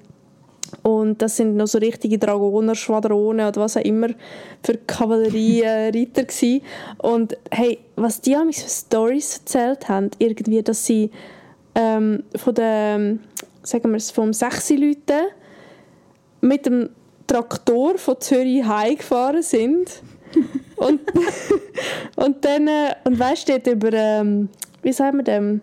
und 0.82 1.22
das 1.22 1.38
sind 1.38 1.56
noch 1.56 1.68
so 1.68 1.78
richtige 1.78 2.18
Dragoner, 2.18 2.74
Schwadronen 2.74 3.48
oder 3.48 3.62
was 3.62 3.78
auch 3.78 3.82
immer 3.82 4.10
für 4.64 4.78
Kavalleriereiter 4.88 6.24
gsi 6.24 6.64
und 6.98 7.38
hey, 7.52 7.78
was 7.96 8.22
die 8.22 8.36
haben 8.36 8.52
für 8.52 8.70
Stories 8.70 9.38
erzählt 9.38 9.88
haben, 9.90 10.10
irgendwie, 10.18 10.64
dass 10.64 10.86
sie 10.86 11.12
ähm, 11.76 12.24
von 12.36 12.56
der 12.56 13.18
sagen 13.62 13.92
wir 13.92 13.98
es, 13.98 14.12
vom 14.12 14.34
6 14.34 14.72
Leuten 14.72 15.28
mit 16.42 16.66
dem 16.66 16.90
Traktor 17.28 17.98
von 17.98 18.20
Zürich 18.20 18.64
heimgefahren 18.66 19.42
sind. 19.42 20.02
und, 20.78 21.00
und 22.16 22.44
dann, 22.46 22.68
äh, 22.68 22.96
und 23.06 23.20
weißt 23.20 23.50
du, 23.50 23.72
über, 23.72 23.94
ähm, 23.94 24.50
wie 24.82 24.94
sagen 24.94 25.18
wir 25.18 25.24
dem? 25.24 25.62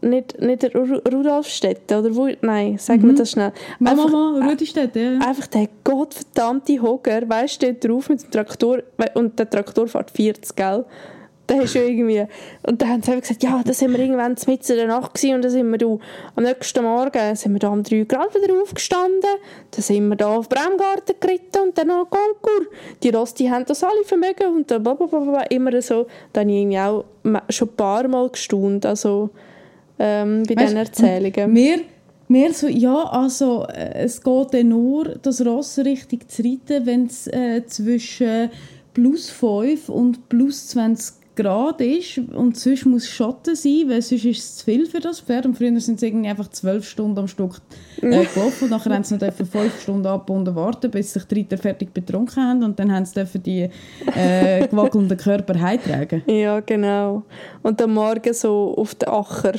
Nicht, 0.00 0.40
nicht 0.40 0.62
der 0.62 0.72
Ru 0.76 1.00
Rudolfstädte, 1.12 1.98
oder 1.98 2.14
wo? 2.14 2.28
Nein, 2.40 2.78
sagen 2.78 3.02
wir 3.02 3.12
Mhm. 3.12 3.16
das 3.16 3.32
schnell. 3.32 3.52
Mama, 3.80 4.02
Einfach- 4.04 4.12
Mama, 4.12 4.46
Rüdistätte, 4.48 5.00
ja. 5.00 5.12
Einfach 5.26 5.48
der 5.48 5.68
gottverdammte 5.82 6.80
Hocker, 6.80 7.28
weißt 7.28 7.60
du, 7.62 7.66
steht 7.66 7.84
drauf 7.84 8.08
mit 8.08 8.22
dem 8.22 8.30
Traktor, 8.30 8.78
und 9.14 9.36
der 9.38 9.50
Traktor 9.50 9.88
fährt 9.88 10.12
40, 10.12 10.54
gell? 10.54 10.84
Der 11.48 11.62
ist 11.62 11.72
schon 11.72 11.82
irgendwie, 11.82 12.26
und 12.62 12.82
dann 12.82 12.90
haben 12.90 13.02
sie 13.02 13.20
gesagt, 13.20 13.42
ja, 13.42 13.62
da 13.64 13.72
sind 13.72 13.92
wir 13.92 13.98
irgendwann 14.00 14.36
mitten 14.46 14.72
in 14.72 14.78
der 14.78 14.86
Nacht 14.86 15.14
gewesen, 15.14 15.36
und 15.36 15.42
dann 15.42 15.50
sind 15.50 15.70
wir 15.70 15.78
da, 15.78 15.98
am 16.36 16.44
nächsten 16.44 16.84
Morgen 16.84 17.36
sind 17.36 17.52
wir 17.52 17.58
da 17.58 17.68
um 17.68 17.82
3 17.82 18.04
Grad 18.04 18.34
wieder 18.34 18.60
aufgestanden, 18.60 19.30
dann 19.70 19.82
sind 19.82 20.08
wir 20.08 20.16
da 20.16 20.36
auf 20.36 20.48
Bremgarten 20.48 21.14
geritten 21.18 21.62
und 21.68 21.78
dann 21.78 21.88
nach 21.88 22.04
Concours. 22.10 22.68
Die 23.02 23.10
Rosti 23.10 23.46
haben 23.46 23.64
das 23.64 23.82
alle 23.82 24.04
vermögen 24.04 24.54
und 24.54 24.70
dann 24.70 24.82
blablabla, 24.82 25.42
immer 25.44 25.80
so. 25.80 26.06
Da 26.32 26.40
habe 26.40 26.50
ich 26.50 26.56
irgendwie 26.58 26.78
auch 26.78 27.04
schon 27.48 27.68
ein 27.68 27.76
paar 27.76 28.06
Mal 28.08 28.28
gestaunt, 28.28 28.84
also 28.84 29.30
ähm, 29.98 30.44
bei 30.46 30.54
Weißt, 30.54 30.66
diesen 30.66 30.76
Erzählungen. 30.76 31.52
Mehr, 31.52 31.78
mehr 32.28 32.52
so, 32.52 32.68
ja, 32.68 33.04
also 33.04 33.64
äh, 33.64 34.04
es 34.04 34.22
geht 34.22 34.54
dann 34.54 34.68
nur, 34.68 35.16
das 35.22 35.44
Ross 35.44 35.78
richtig 35.78 36.30
zu 36.30 36.42
reiten, 36.42 36.86
wenn 36.86 37.06
es 37.06 37.26
äh, 37.26 37.64
zwischen 37.66 38.50
plus 38.94 39.30
5 39.30 39.88
und 39.88 40.28
plus 40.28 40.68
20 40.68 41.17
Grad 41.38 41.80
ist 41.80 42.18
und 42.18 42.56
sonst 42.56 42.84
muss 42.84 43.08
Schatten 43.08 43.54
sein, 43.54 43.84
weil 43.86 44.02
sonst 44.02 44.24
ist 44.24 44.38
es 44.38 44.56
zu 44.56 44.64
viel 44.64 44.86
für 44.86 44.98
das 44.98 45.20
Pferd 45.20 45.46
und 45.46 45.56
früher 45.56 45.78
sind 45.80 46.00
sie 46.00 46.08
irgendwie 46.08 46.28
einfach 46.28 46.48
12 46.48 46.88
Stunden 46.88 47.18
am 47.18 47.28
Stück 47.28 47.60
äh, 48.02 48.10
gelaufen 48.10 48.64
und 48.64 48.70
nachher 48.70 48.92
haben 48.92 49.04
sie 49.04 49.16
noch 49.16 49.32
5 49.32 49.80
Stunden 49.80 50.06
abgebunden 50.06 50.54
warten, 50.56 50.90
bis 50.90 51.12
sich 51.12 51.24
die 51.24 51.40
Reiter 51.40 51.56
fertig 51.56 51.94
betrunken 51.94 52.42
haben 52.42 52.64
und 52.64 52.78
dann 52.78 52.92
haben 52.92 53.04
sie 53.04 53.24
die 53.38 53.68
äh, 54.16 54.66
gewackelnden 54.70 55.16
Körper 55.16 55.60
heimtragen. 55.60 56.22
Ja, 56.26 56.58
genau. 56.58 57.22
Und 57.62 57.80
am 57.80 57.94
Morgen 57.94 58.34
so 58.34 58.74
auf 58.76 58.96
den 58.96 59.08
Acher. 59.08 59.54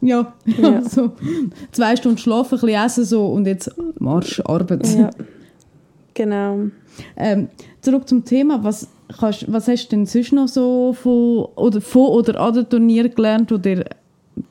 Ja, 0.00 0.32
Ja. 0.46 0.76
also 0.76 1.12
zwei 1.72 1.96
Stunden 1.96 2.18
schlafen, 2.18 2.54
ein 2.54 2.60
bisschen 2.60 2.84
essen 2.86 3.04
so 3.04 3.26
und 3.26 3.46
jetzt 3.46 3.74
Marsch, 3.98 4.40
Arbeit. 4.44 4.86
Ja. 4.86 5.10
Genau. 6.14 6.66
Ähm, 7.16 7.48
zurück 7.80 8.08
zum 8.08 8.24
Thema, 8.24 8.62
was, 8.62 8.88
kannst, 9.18 9.50
was 9.52 9.68
hast 9.68 9.88
du 9.88 9.96
denn 9.96 10.06
sonst 10.06 10.32
noch 10.32 10.48
so 10.48 10.92
von 10.92 11.46
oder, 11.56 11.80
von 11.80 12.08
oder 12.08 12.40
an 12.40 12.54
den 12.54 12.68
Turnier 12.68 13.08
gelernt, 13.08 13.50
dir, 13.64 13.84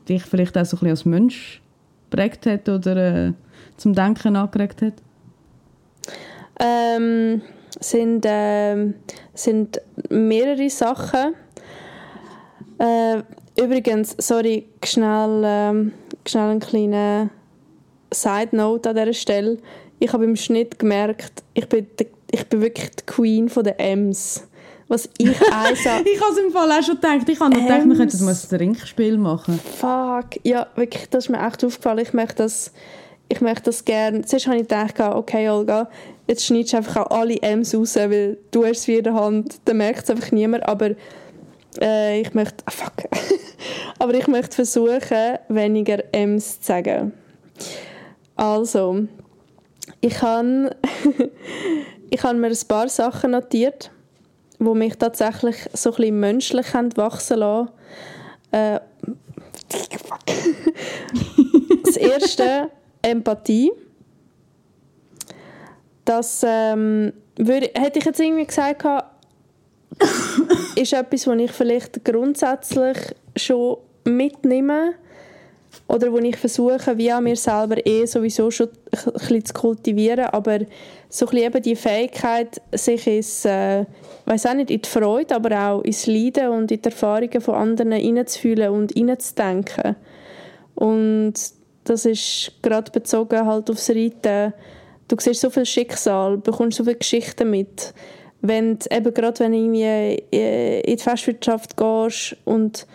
dich 0.08 0.24
vielleicht 0.24 0.58
auch 0.58 0.66
so 0.66 0.78
ein 0.78 0.80
bisschen 0.80 0.90
als 0.90 1.06
Mensch 1.06 1.62
prägt 2.10 2.46
hat 2.46 2.68
oder 2.70 3.28
äh, 3.28 3.34
zum 3.78 3.94
Denken 3.94 4.36
angeregt 4.36 4.82
hat? 4.82 4.94
Ähm, 6.60 7.42
sind, 7.80 8.26
ähm, 8.28 8.96
sind 9.34 9.82
mehrere 10.10 10.70
Sachen. 10.70 11.36
Äh, 12.80 13.22
übrigens, 13.60 14.16
sorry, 14.20 14.68
schnell, 14.84 15.42
ähm, 15.46 15.94
schnell 16.28 16.50
einen 16.50 16.60
kleinen 16.60 17.30
Side 18.12 18.56
Note 18.56 18.90
an 18.90 18.96
dieser 18.96 19.14
Stelle. 19.14 19.58
Ich 20.00 20.14
habe 20.14 20.26
im 20.26 20.36
Schnitt 20.36 20.80
gemerkt, 20.80 21.44
ich 21.54 21.68
bin, 21.68 21.88
die, 22.00 22.08
ich 22.32 22.48
bin 22.48 22.62
wirklich 22.62 22.90
die 22.92 23.06
Queen 23.06 23.48
der 23.48 23.80
M's. 23.80 24.47
Was 24.88 25.10
ich 25.18 25.30
also 25.52 25.90
Ich 26.06 26.22
habe 26.22 26.32
es 26.32 26.38
im 26.38 26.52
Fall 26.52 26.72
auch 26.72 26.84
schon 26.84 26.96
gedacht, 26.96 27.28
ich 27.28 27.40
habe 27.40 27.54
noch 27.54 27.62
gedacht, 27.62 27.86
wir 27.86 27.96
könnten 27.96 28.26
mal 28.26 28.34
ein 28.34 28.58
Trinkspiel 28.58 29.18
machen. 29.18 29.60
Fuck, 29.60 30.40
ja, 30.44 30.68
wirklich, 30.76 31.10
das 31.10 31.26
ist 31.26 31.30
mir 31.30 31.46
echt 31.46 31.64
aufgefallen. 31.64 32.00
Ich 32.00 32.14
möchte 32.14 32.44
das, 32.44 32.72
ich 33.28 33.42
möchte 33.42 33.64
das 33.64 33.84
gerne. 33.84 34.24
Zuerst 34.24 34.48
habe 34.48 34.58
ich 34.58 34.64
gedacht, 34.64 35.00
okay, 35.00 35.50
Olga, 35.50 35.90
jetzt 36.28 36.46
schneidest 36.46 36.74
du 36.74 36.78
einfach 36.78 37.08
alle 37.10 37.42
M's 37.42 37.76
raus, 37.76 37.96
weil 37.96 38.38
du 38.52 38.66
hast 38.66 38.80
es 38.80 38.88
wie 38.88 38.96
in 38.96 39.04
der 39.04 39.14
Hand, 39.14 39.60
dann 39.66 39.78
merkt 39.78 40.04
es 40.04 40.10
einfach 40.10 40.32
niemand. 40.32 40.68
Aber 40.68 40.92
äh, 41.82 42.22
ich 42.22 42.34
möchte, 42.34 42.64
ah, 42.66 42.72
fuck. 42.72 42.94
aber 44.00 44.14
ich 44.14 44.28
möchte 44.28 44.56
versuchen, 44.56 45.38
weniger 45.50 46.04
M's 46.14 46.62
zu 46.62 46.68
sagen. 46.68 47.14
Also, 48.36 49.06
ich 50.00 50.22
habe 50.22 50.76
ich 52.10 52.24
habe 52.24 52.38
mir 52.38 52.48
ein 52.48 52.68
paar 52.68 52.90
Sachen 52.90 53.32
notiert, 53.32 53.92
die 54.60 54.66
mich 54.66 54.98
tatsächlich 54.98 55.56
so 55.74 55.92
ein 55.92 55.96
bisschen 55.96 56.20
menschlich 56.20 56.74
haben 56.74 56.96
wachsen 56.98 57.40
lassen. 57.40 57.70
Äh, 58.52 58.80
das 61.84 61.98
erste, 61.98 62.72
Empathie. 63.02 63.72
Das 66.06 66.44
ähm, 66.46 67.14
würde, 67.38 67.72
hätte 67.76 68.00
ich 68.00 68.06
jetzt 68.06 68.20
irgendwie 68.20 68.46
gesagt, 68.46 68.86
ist 70.76 70.94
etwas, 70.94 71.28
was 71.28 71.38
ich 71.38 71.52
vielleicht 71.52 72.06
grundsätzlich 72.06 72.98
schon 73.36 73.78
mitnehme 74.06 74.94
oder 75.88 76.12
wo 76.12 76.18
ich 76.18 76.36
versuche, 76.36 76.98
wie 76.98 77.12
an 77.12 77.24
mir 77.24 77.36
selber 77.36 77.86
eh 77.86 78.06
sowieso 78.06 78.52
schon 78.52 78.70
ein 79.30 79.46
zu 79.46 79.54
kultivieren, 79.54 80.26
aber 80.26 80.60
so 81.10 81.28
ein 81.28 81.38
eben 81.38 81.62
die 81.62 81.76
Fähigkeit, 81.76 82.62
sich 82.74 83.08
ins, 83.08 83.46
äh, 83.46 83.86
weiß 84.26 84.48
auch 84.48 84.54
nicht, 84.54 84.72
in 84.72 84.82
die 84.82 84.90
Freude, 84.90 85.36
aber 85.36 85.58
auch 85.58 85.82
ins 85.82 86.08
Leiden 86.08 86.50
und 86.50 86.72
in 86.72 86.82
die 86.82 86.90
Erfahrungen 86.90 87.42
von 87.42 87.56
anderen 87.56 87.94
hineinzufühlen 87.94 88.72
und 88.72 88.92
hineinzudenken. 88.92 89.96
Und 90.76 91.34
das 91.86 92.06
ist 92.06 92.52
gerade 92.62 92.92
bezogen 92.92 93.46
halt 93.46 93.70
aufs 93.70 93.90
Reiten. 93.90 94.54
Du 95.08 95.16
siehst 95.18 95.42
so 95.42 95.50
viel 95.50 95.66
Schicksal, 95.66 96.38
bekommst 96.38 96.78
so 96.78 96.84
viele 96.84 96.98
Geschichten 96.98 97.50
mit. 97.50 97.94
Wenn 98.42 98.78
du, 98.78 98.86
eben 98.92 99.14
gerade 99.14 99.40
wenn 99.40 99.52
du 99.54 99.58
irgendwie 99.58 100.24
äh, 100.32 100.82
in 100.82 100.98
die 100.98 101.02
Festwirtschaft 101.02 101.78
gehst 101.78 102.36
und 102.44 102.86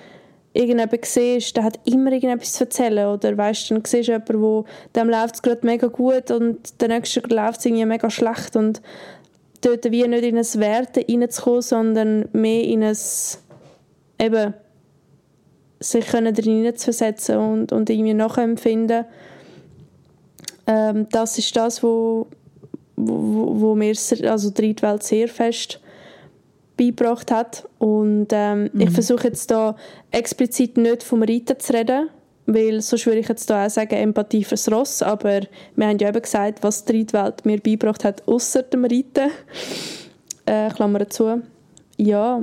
irgendjemand 0.54 1.04
siehst, 1.04 1.56
der 1.56 1.64
hat 1.64 1.80
immer 1.84 2.12
irgendetwas 2.12 2.52
zu 2.52 2.64
erzählen. 2.64 3.06
Oder 3.08 3.36
weißt, 3.36 3.70
dann 3.70 3.82
siehst 3.84 4.08
du 4.08 4.12
jemanden, 4.12 4.42
wo 4.42 4.64
dem 4.94 5.08
läuft 5.08 5.36
es 5.36 5.42
gerade 5.42 5.66
mega 5.66 5.86
gut 5.86 6.30
und 6.30 6.80
der 6.80 6.88
nächste 6.88 7.20
läuft 7.20 7.60
es 7.60 7.66
irgendwie 7.66 7.86
mega 7.86 8.10
schlecht. 8.10 8.56
Und 8.56 8.82
dort 9.62 9.90
wie 9.90 10.06
nicht 10.06 10.24
in 10.24 10.36
ein 10.36 10.54
Werten 10.54 11.04
reinzukommen, 11.08 11.62
sondern 11.62 12.28
mehr 12.32 12.64
in 12.64 12.82
ein 12.82 12.96
eben 14.20 14.54
sich 15.80 16.06
können 16.06 16.34
darin 16.34 16.76
zu 16.76 16.84
versetzen 16.84 17.36
und, 17.38 17.72
und 17.72 17.90
irgendwie 17.90 18.14
nachempfinden. 18.14 19.04
Ähm, 20.66 21.08
das 21.10 21.38
ist 21.38 21.56
das, 21.56 21.82
wo, 21.82 22.28
wo, 22.96 23.60
wo 23.60 23.74
mir 23.74 23.94
also 24.28 24.50
die 24.50 24.66
Reitwelt 24.66 25.02
sehr 25.02 25.26
fest 25.26 25.81
beigebracht 26.76 27.30
hat. 27.30 27.68
Und 27.78 28.28
ähm, 28.32 28.70
ich 28.76 28.90
versuche 28.90 29.28
jetzt 29.28 29.50
da 29.50 29.76
explizit 30.10 30.76
nicht 30.76 31.02
vom 31.02 31.22
Reiten 31.22 31.58
zu 31.58 31.72
reden, 31.72 32.08
weil 32.46 32.80
sonst 32.80 33.06
würde 33.06 33.20
ich 33.20 33.28
jetzt 33.28 33.48
da 33.48 33.66
auch 33.66 33.70
sagen 33.70 33.94
Empathie 33.94 34.44
fürs 34.44 34.70
Ross, 34.70 35.02
aber 35.02 35.42
wir 35.76 35.86
haben 35.86 35.98
ja 35.98 36.08
eben 36.08 36.22
gesagt, 36.22 36.62
was 36.62 36.84
die 36.84 36.98
Reitwelt 36.98 37.44
mir 37.44 37.60
beigebracht 37.60 38.04
hat, 38.04 38.26
außer 38.26 38.62
dem 38.62 38.84
Reiten. 38.84 39.30
Äh, 40.44 40.70
Klammer 40.70 41.08
zu. 41.08 41.42
Ja, 41.96 42.42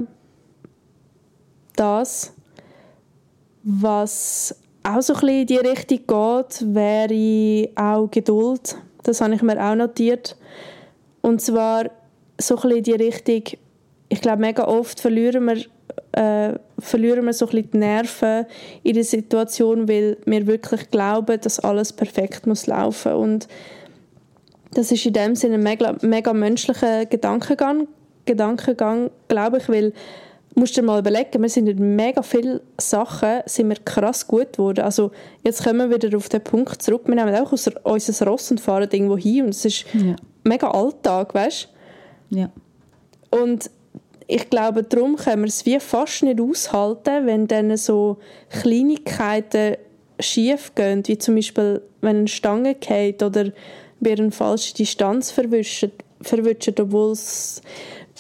das. 1.76 2.34
Was 3.64 4.56
auch 4.84 5.02
so 5.02 5.14
ein 5.14 5.20
bisschen 5.20 5.40
in 5.42 5.48
die 5.48 5.58
Richtung 5.58 5.98
geht, 5.98 6.76
wäre 6.76 7.70
auch 7.76 8.10
Geduld. 8.10 8.78
Das 9.04 9.22
habe 9.22 9.36
ich 9.36 9.42
mir 9.42 9.62
auch 9.62 9.76
notiert. 9.76 10.38
Und 11.22 11.42
zwar 11.42 11.90
so 12.40 12.56
ein 12.56 12.62
bisschen 12.62 12.78
in 12.78 12.84
die 12.84 12.92
Richtung, 12.94 13.44
ich 14.10 14.22
glaube, 14.22 14.42
mega 14.42 14.66
oft 14.66 15.00
verlieren 15.00 15.46
wir, 15.46 15.66
äh, 16.12 16.58
verlieren 16.80 17.26
wir 17.26 17.34
so 17.34 17.46
ein 17.46 17.52
bisschen 17.52 17.72
die 17.72 17.78
Nerven 17.78 18.46
in 18.84 18.94
der 18.96 19.04
Situation, 19.04 19.88
weil 19.88 20.18
wir 20.26 20.48
wirklich 20.48 20.90
glauben, 20.90 21.40
dass 21.40 21.60
alles 21.60 21.94
perfekt 21.94 22.48
muss 22.48 22.68
laufen. 22.68 23.14
Und 23.14 23.48
das 24.74 24.92
ist 24.92 25.06
in 25.06 25.14
dem 25.14 25.36
Sinne 25.36 25.56
ein 25.56 25.64
mega, 25.64 25.96
mega 26.02 26.34
menschlicher 26.34 27.06
Gedankengang, 27.06 27.88
Gedankengang, 28.26 29.10
glaube 29.28 29.58
ich, 29.58 29.70
weil 29.70 29.94
musst 30.56 30.76
dir 30.76 30.82
mal 30.82 31.00
überlegen, 31.00 31.42
wir 31.42 31.50
sind 31.50 31.68
in 31.68 31.96
mega 31.96 32.22
vielen 32.22 32.60
Sachen 32.80 33.42
sind 33.46 33.70
wir 33.70 33.78
krass 33.78 34.28
gut 34.28 34.54
geworden. 34.54 34.82
Also 34.82 35.12
jetzt 35.44 35.64
kommen 35.64 35.90
wir 35.90 36.02
wieder 36.02 36.16
auf 36.18 36.30
den 36.30 36.44
Punkt 36.44 36.82
zurück. 36.82 37.04
Wir 37.06 37.16
nehmen 37.16 37.34
auch 37.36 37.52
unser, 37.52 37.74
unser 37.86 38.26
Ross 38.28 38.52
und 38.52 38.60
fahren 38.60 38.90
irgendwo 38.92 39.18
hin 39.18 39.46
und 39.46 39.50
es 39.50 39.66
ist 39.66 39.86
Ja. 39.94 40.16
mega 40.44 40.70
Alltag, 40.70 41.34
weißt 41.34 41.70
Ja. 42.30 42.50
Und 43.32 43.70
ich 44.32 44.48
glaube, 44.52 44.84
darum 44.84 45.16
können 45.16 45.42
wir 45.42 45.48
es 45.48 45.66
wie 45.66 45.80
fast 45.80 46.22
nicht 46.22 46.40
aushalten, 46.40 47.26
wenn 47.26 47.48
dann 47.48 47.76
so 47.78 48.18
Kleinigkeiten 48.52 49.76
schief 50.20 50.76
gehen, 50.76 51.02
wie 51.08 51.18
zum 51.18 51.34
Beispiel, 51.34 51.82
wenn 52.02 52.18
eine 52.18 52.28
Stange 52.28 52.76
geht 52.76 53.24
oder 53.24 53.52
wir 54.00 54.20
eine 54.20 54.30
falsche 54.30 54.76
Distanz 54.76 55.32
verwischen, 55.32 55.92
verwischen 56.22 56.76
obwohl 56.80 57.14
es 57.14 57.64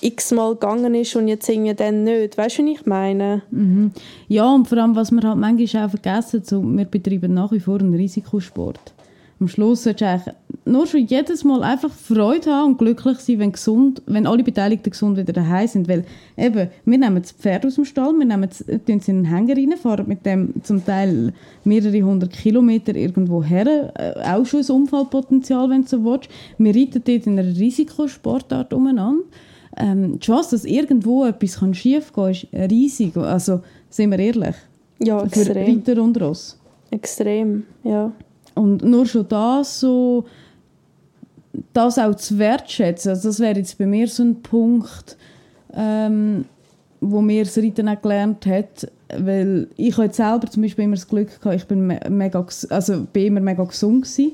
x-mal 0.02 0.54
gegangen 0.54 0.96
ist 0.96 1.16
und 1.16 1.28
jetzt 1.28 1.48
irgendwie 1.48 1.76
dann 1.76 2.06
nicht. 2.06 2.40
Weißt 2.40 2.58
du, 2.58 2.64
was 2.64 2.72
ich 2.72 2.86
meine? 2.88 3.44
Mhm. 3.52 3.92
Ja, 4.28 4.52
und 4.52 4.68
vor 4.68 4.80
allem, 4.80 4.96
was 4.96 5.12
wir 5.12 5.22
halt 5.22 5.38
manchmal 5.38 5.86
auch 5.86 5.92
vergessen, 5.92 6.42
so, 6.44 6.64
wir 6.64 6.86
betreiben 6.86 7.36
nach 7.36 7.52
wie 7.52 7.60
vor 7.60 7.80
einen 7.80 7.94
Risikosport. 7.94 8.94
Am 9.40 9.48
Schluss 9.48 9.84
solltest 9.84 10.02
du 10.02 10.08
eigentlich 10.08 10.36
nur 10.66 10.88
schon 10.88 11.06
jedes 11.06 11.44
Mal 11.44 11.64
einfach 11.64 11.92
Freude 11.92 12.52
haben 12.52 12.72
und 12.72 12.78
glücklich 12.78 13.20
sein, 13.20 13.40
wenn, 13.40 13.52
gesund, 13.52 14.02
wenn 14.06 14.28
alle 14.28 14.44
Beteiligten 14.44 14.92
gesund 14.92 15.18
wieder 15.18 15.34
daheim 15.34 15.68
sind. 15.68 15.88
Weil 15.88 16.06
eben, 16.38 16.70
wir 16.86 16.98
nehmen 16.98 17.22
das 17.22 17.32
Pferd 17.32 17.66
aus 17.66 17.76
dem 17.76 17.86
Stall, 17.86 18.14
wir 18.14 18.26
nehmen 18.26 18.50
es, 18.50 18.66
tun 18.66 18.98
es 18.98 19.08
in 19.08 19.18
einen 19.18 19.26
Hänger 19.26 19.56
rein, 19.58 19.78
fahren 19.78 20.08
mit 20.08 20.26
dem 20.26 20.54
zum 20.64 20.86
Teil 20.86 21.34
mehrere 21.64 22.02
hundert 22.02 22.34
Kilometer 22.34 22.96
irgendwo 22.96 23.44
her, 23.44 23.94
äh, 23.96 24.22
auch 24.30 24.46
schon 24.46 24.62
ein 24.62 24.72
Unfallpotenzial, 24.72 25.70
wenn 25.70 25.84
du 25.84 25.88
so 25.88 26.04
willst. 26.04 26.30
Wir 26.58 26.76
reiten 26.76 27.02
dort 27.06 27.28
in 27.28 27.40
einer 27.40 27.48
Risikosportart 27.48 28.74
umeinander. 28.74 29.24
Ähm, 29.78 30.14
die 30.14 30.20
Chance, 30.20 30.52
dass 30.52 30.66
irgendwo 30.66 31.26
etwas 31.26 31.60
schief 31.78 32.12
gehen 32.14 32.24
kann, 32.24 32.32
ist 32.32 32.48
riesig. 32.72 33.16
Also, 33.16 33.62
sind 33.90 34.12
wir 34.12 34.20
ehrlich. 34.20 34.56
Ja, 35.00 35.20
Für 35.20 35.26
extrem. 35.26 35.78
Reiter 35.78 36.02
und 36.02 36.20
Ross. 36.22 36.60
Extrem, 36.92 37.64
ja. 37.84 38.12
Und 38.56 38.84
nur 38.84 39.06
schon 39.06 39.28
das 39.30 39.80
so, 39.80 40.26
das 41.74 41.98
auch 41.98 42.16
zu 42.16 42.38
wertschätzen, 42.38 43.12
also 43.12 43.30
das 43.30 43.40
wäre 43.40 43.58
jetzt 43.58 43.78
bei 43.78 43.86
mir 43.86 44.08
so 44.08 44.24
ein 44.24 44.42
Punkt, 44.42 45.18
ähm, 45.74 46.46
wo 47.02 47.22
mir 47.22 47.44
das 47.44 47.58
Reiten 47.58 47.88
auch 47.88 48.02
gelernt 48.02 48.46
hat, 48.46 48.92
weil 49.18 49.68
ich 49.78 49.94
habe 49.94 50.06
jetzt 50.06 50.18
selber 50.18 50.48
zum 50.50 50.64
Beispiel 50.64 50.86
immer 50.86 50.96
das 50.96 51.08
Glück 51.08 51.40
gehabt, 51.42 51.56
ich 51.56 51.68
bin 51.68 51.88
me 51.88 52.00
mega, 52.10 52.46
also 52.70 53.08
bin 53.12 53.28
immer 53.28 53.42
mega 53.42 53.64
gesund 53.64 54.04
gewesen. 54.04 54.34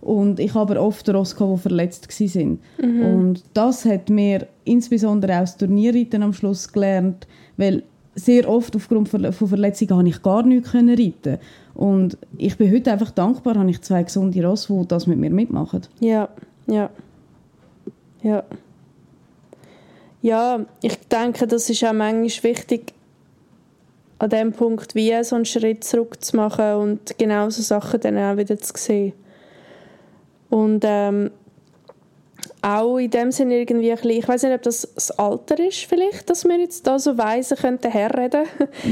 und 0.00 0.38
ich 0.38 0.54
habe 0.54 0.72
aber 0.72 0.82
oft 0.82 1.08
Ross 1.08 1.34
gehabt, 1.34 1.58
die 1.58 1.62
verletzt 1.62 2.08
gsi 2.08 2.28
sind. 2.28 2.60
Und 2.78 3.42
das 3.54 3.84
hat 3.84 4.10
mir 4.10 4.46
insbesondere 4.64 5.36
auch 5.36 5.40
das 5.40 5.56
Turnierreiten 5.56 6.22
am 6.22 6.32
Schluss 6.32 6.72
gelernt, 6.72 7.26
weil 7.56 7.82
sehr 8.14 8.48
oft 8.48 8.76
aufgrund 8.76 9.08
von 9.08 9.32
Verletzungen 9.32 9.98
habe 9.98 10.08
ich 10.08 10.22
gar 10.22 10.44
nicht 10.44 10.70
können 10.70 10.96
reiten 10.96 11.38
und 11.74 12.16
ich 12.38 12.56
bin 12.56 12.72
heute 12.72 12.92
einfach 12.92 13.10
dankbar, 13.10 13.56
habe 13.56 13.70
ich 13.70 13.82
zwei 13.82 14.04
gesunde 14.04 14.46
Ross, 14.46 14.68
die 14.68 14.86
das 14.86 15.06
mit 15.06 15.18
mir 15.18 15.30
mitmachen. 15.30 15.82
Ja, 15.98 16.28
ja. 16.66 16.90
Ja. 18.22 18.44
Ja, 20.22 20.64
ich 20.80 20.98
denke, 21.08 21.46
das 21.46 21.68
ist 21.68 21.84
auch 21.84 21.92
manchmal 21.92 22.52
wichtig, 22.54 22.94
an 24.18 24.30
dem 24.30 24.52
Punkt 24.52 24.94
wie 24.94 25.22
so 25.22 25.36
einen 25.36 25.44
Schritt 25.44 25.84
zurück 25.84 26.24
zu 26.24 26.36
machen 26.36 26.74
und 26.76 27.18
genau 27.18 27.50
so 27.50 27.60
Sachen 27.60 28.00
dann 28.00 28.16
auch 28.16 28.38
wieder 28.38 28.58
zu 28.58 28.72
sehen. 28.76 29.12
Und 30.48 30.82
ähm, 30.84 31.30
auch 32.64 32.96
in 32.96 33.10
dem 33.10 33.30
Sinne 33.30 33.58
irgendwie 33.58 33.90
ein 33.90 33.96
bisschen, 33.96 34.10
ich 34.18 34.26
weiß 34.26 34.42
nicht, 34.44 34.54
ob 34.54 34.62
das 34.62 34.88
das 34.94 35.10
Alter 35.10 35.58
ist 35.60 35.84
vielleicht, 35.84 36.30
dass 36.30 36.44
wir 36.44 36.58
jetzt 36.58 36.86
da 36.86 36.98
so 36.98 37.18
weise 37.18 37.56
könnten 37.56 37.90
herreden. 37.90 38.44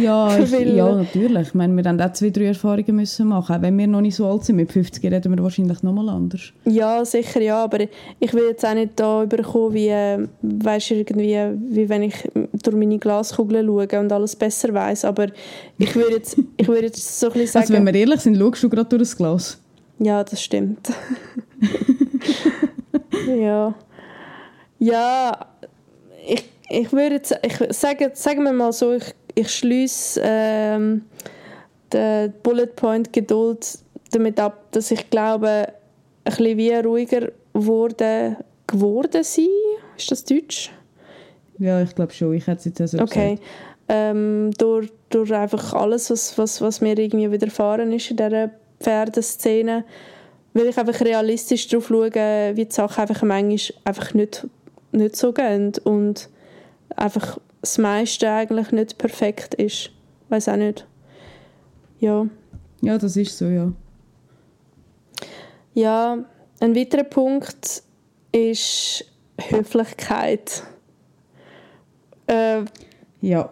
Ja, 0.02 0.36
ich, 0.38 0.52
Weil- 0.52 0.76
ja 0.76 0.94
natürlich. 0.94 1.48
Ich 1.48 1.54
meine, 1.54 1.74
wir 1.74 1.88
haben 1.88 1.98
auch 1.98 2.12
zwei, 2.12 2.28
drei 2.28 2.46
Erfahrungen 2.46 2.96
müssen 2.96 3.28
machen. 3.28 3.56
Auch 3.56 3.62
wenn 3.62 3.78
wir 3.78 3.86
noch 3.86 4.02
nicht 4.02 4.16
so 4.16 4.26
alt 4.26 4.44
sind, 4.44 4.56
mit 4.56 4.70
50 4.70 5.02
reden 5.04 5.34
wir 5.34 5.42
wahrscheinlich 5.42 5.82
nochmal 5.82 6.10
anders. 6.10 6.52
Ja, 6.66 7.02
sicher 7.04 7.40
ja, 7.40 7.64
aber 7.64 7.78
ich 8.20 8.34
will 8.34 8.48
jetzt 8.48 8.64
auch 8.66 8.74
nicht 8.74 8.92
da 8.96 9.22
überkommen, 9.22 9.72
wie, 9.72 9.88
äh, 9.88 10.28
weißt, 10.42 10.90
irgendwie, 10.90 11.38
wie 11.70 11.88
wenn 11.88 12.02
ich 12.02 12.28
durch 12.62 12.76
meine 12.76 12.98
Glaskugel 12.98 13.64
schaue 13.64 14.00
und 14.00 14.12
alles 14.12 14.36
besser 14.36 14.74
weiß. 14.74 15.06
Aber 15.06 15.28
ich 15.78 15.96
würde 15.96 16.16
jetzt, 16.16 16.36
ich 16.58 16.68
würde 16.68 16.86
jetzt 16.86 17.18
so 17.18 17.28
ein 17.28 17.32
bisschen 17.32 17.48
sagen... 17.48 17.62
Also 17.62 17.74
wenn 17.74 17.86
wir 17.86 17.94
ehrlich 17.94 18.20
sind, 18.20 18.36
schaust 18.36 18.62
du 18.62 18.68
gerade 18.68 18.88
durch 18.90 19.00
das 19.02 19.16
Glas. 19.16 19.58
Ja, 19.98 20.22
das 20.22 20.42
stimmt. 20.42 20.90
ja. 23.26 23.74
Ja, 24.78 25.46
ich, 26.26 26.48
ich 26.68 26.92
würde 26.92 27.16
jetzt, 27.16 27.38
ich 27.42 27.56
sage, 27.70 28.10
sagen 28.14 28.44
wir 28.44 28.52
mal 28.52 28.72
so, 28.72 28.92
ich, 28.94 29.14
ich 29.34 29.48
schließe 29.50 30.20
ähm, 30.24 31.04
den 31.92 32.32
Bullet 32.42 32.66
Point 32.66 33.12
Geduld 33.12 33.78
damit 34.10 34.40
ab, 34.40 34.64
dass 34.72 34.90
ich 34.90 35.08
glaube, 35.10 35.68
ein 36.24 36.34
bisschen 36.36 36.58
wie 36.58 36.74
ruhiger 36.74 37.28
wurde, 37.52 38.36
geworden 38.66 39.22
sein. 39.22 39.46
Ist 39.96 40.10
das 40.10 40.24
Deutsch? 40.24 40.70
Ja, 41.58 41.80
ich 41.82 41.94
glaube 41.94 42.12
schon. 42.12 42.34
Ich 42.34 42.46
hätte 42.46 42.58
es 42.58 42.64
jetzt 42.64 42.80
auch 42.80 42.86
so 42.98 43.02
Okay. 43.02 43.36
gesagt. 43.36 43.48
Ähm, 43.88 44.50
durch, 44.58 44.90
durch 45.10 45.32
einfach 45.32 45.74
alles, 45.74 46.10
was, 46.10 46.38
was, 46.38 46.60
was 46.60 46.80
mir 46.80 46.98
irgendwie 46.98 47.30
widerfahren 47.30 47.92
ist 47.92 48.10
in 48.10 48.16
dieser 48.16 48.50
Pferdeszene, 48.80 49.84
will 50.54 50.66
ich 50.66 50.78
einfach 50.78 51.00
realistisch 51.00 51.68
darauf 51.68 51.88
schauen, 51.88 52.56
wie 52.56 52.64
die 52.64 52.72
Sachen 52.72 53.00
einfach 53.02 53.22
manchmal 53.22 53.78
einfach 53.84 54.14
nicht, 54.14 54.46
nicht 54.92 55.16
so 55.16 55.32
gehen 55.32 55.72
und 55.84 56.28
einfach 56.96 57.38
das 57.60 57.78
meiste 57.78 58.30
eigentlich 58.30 58.72
nicht 58.72 58.98
perfekt 58.98 59.54
ist. 59.54 59.90
Weiß 60.28 60.48
auch 60.48 60.56
nicht. 60.56 60.86
Ja. 62.00 62.26
Ja, 62.80 62.98
das 62.98 63.16
ist 63.16 63.38
so, 63.38 63.46
ja. 63.46 63.72
Ja, 65.74 66.18
ein 66.60 66.74
weiterer 66.76 67.04
Punkt 67.04 67.82
ist 68.32 69.04
Höflichkeit. 69.38 70.64
Äh, 72.26 72.64
Ja. 73.20 73.50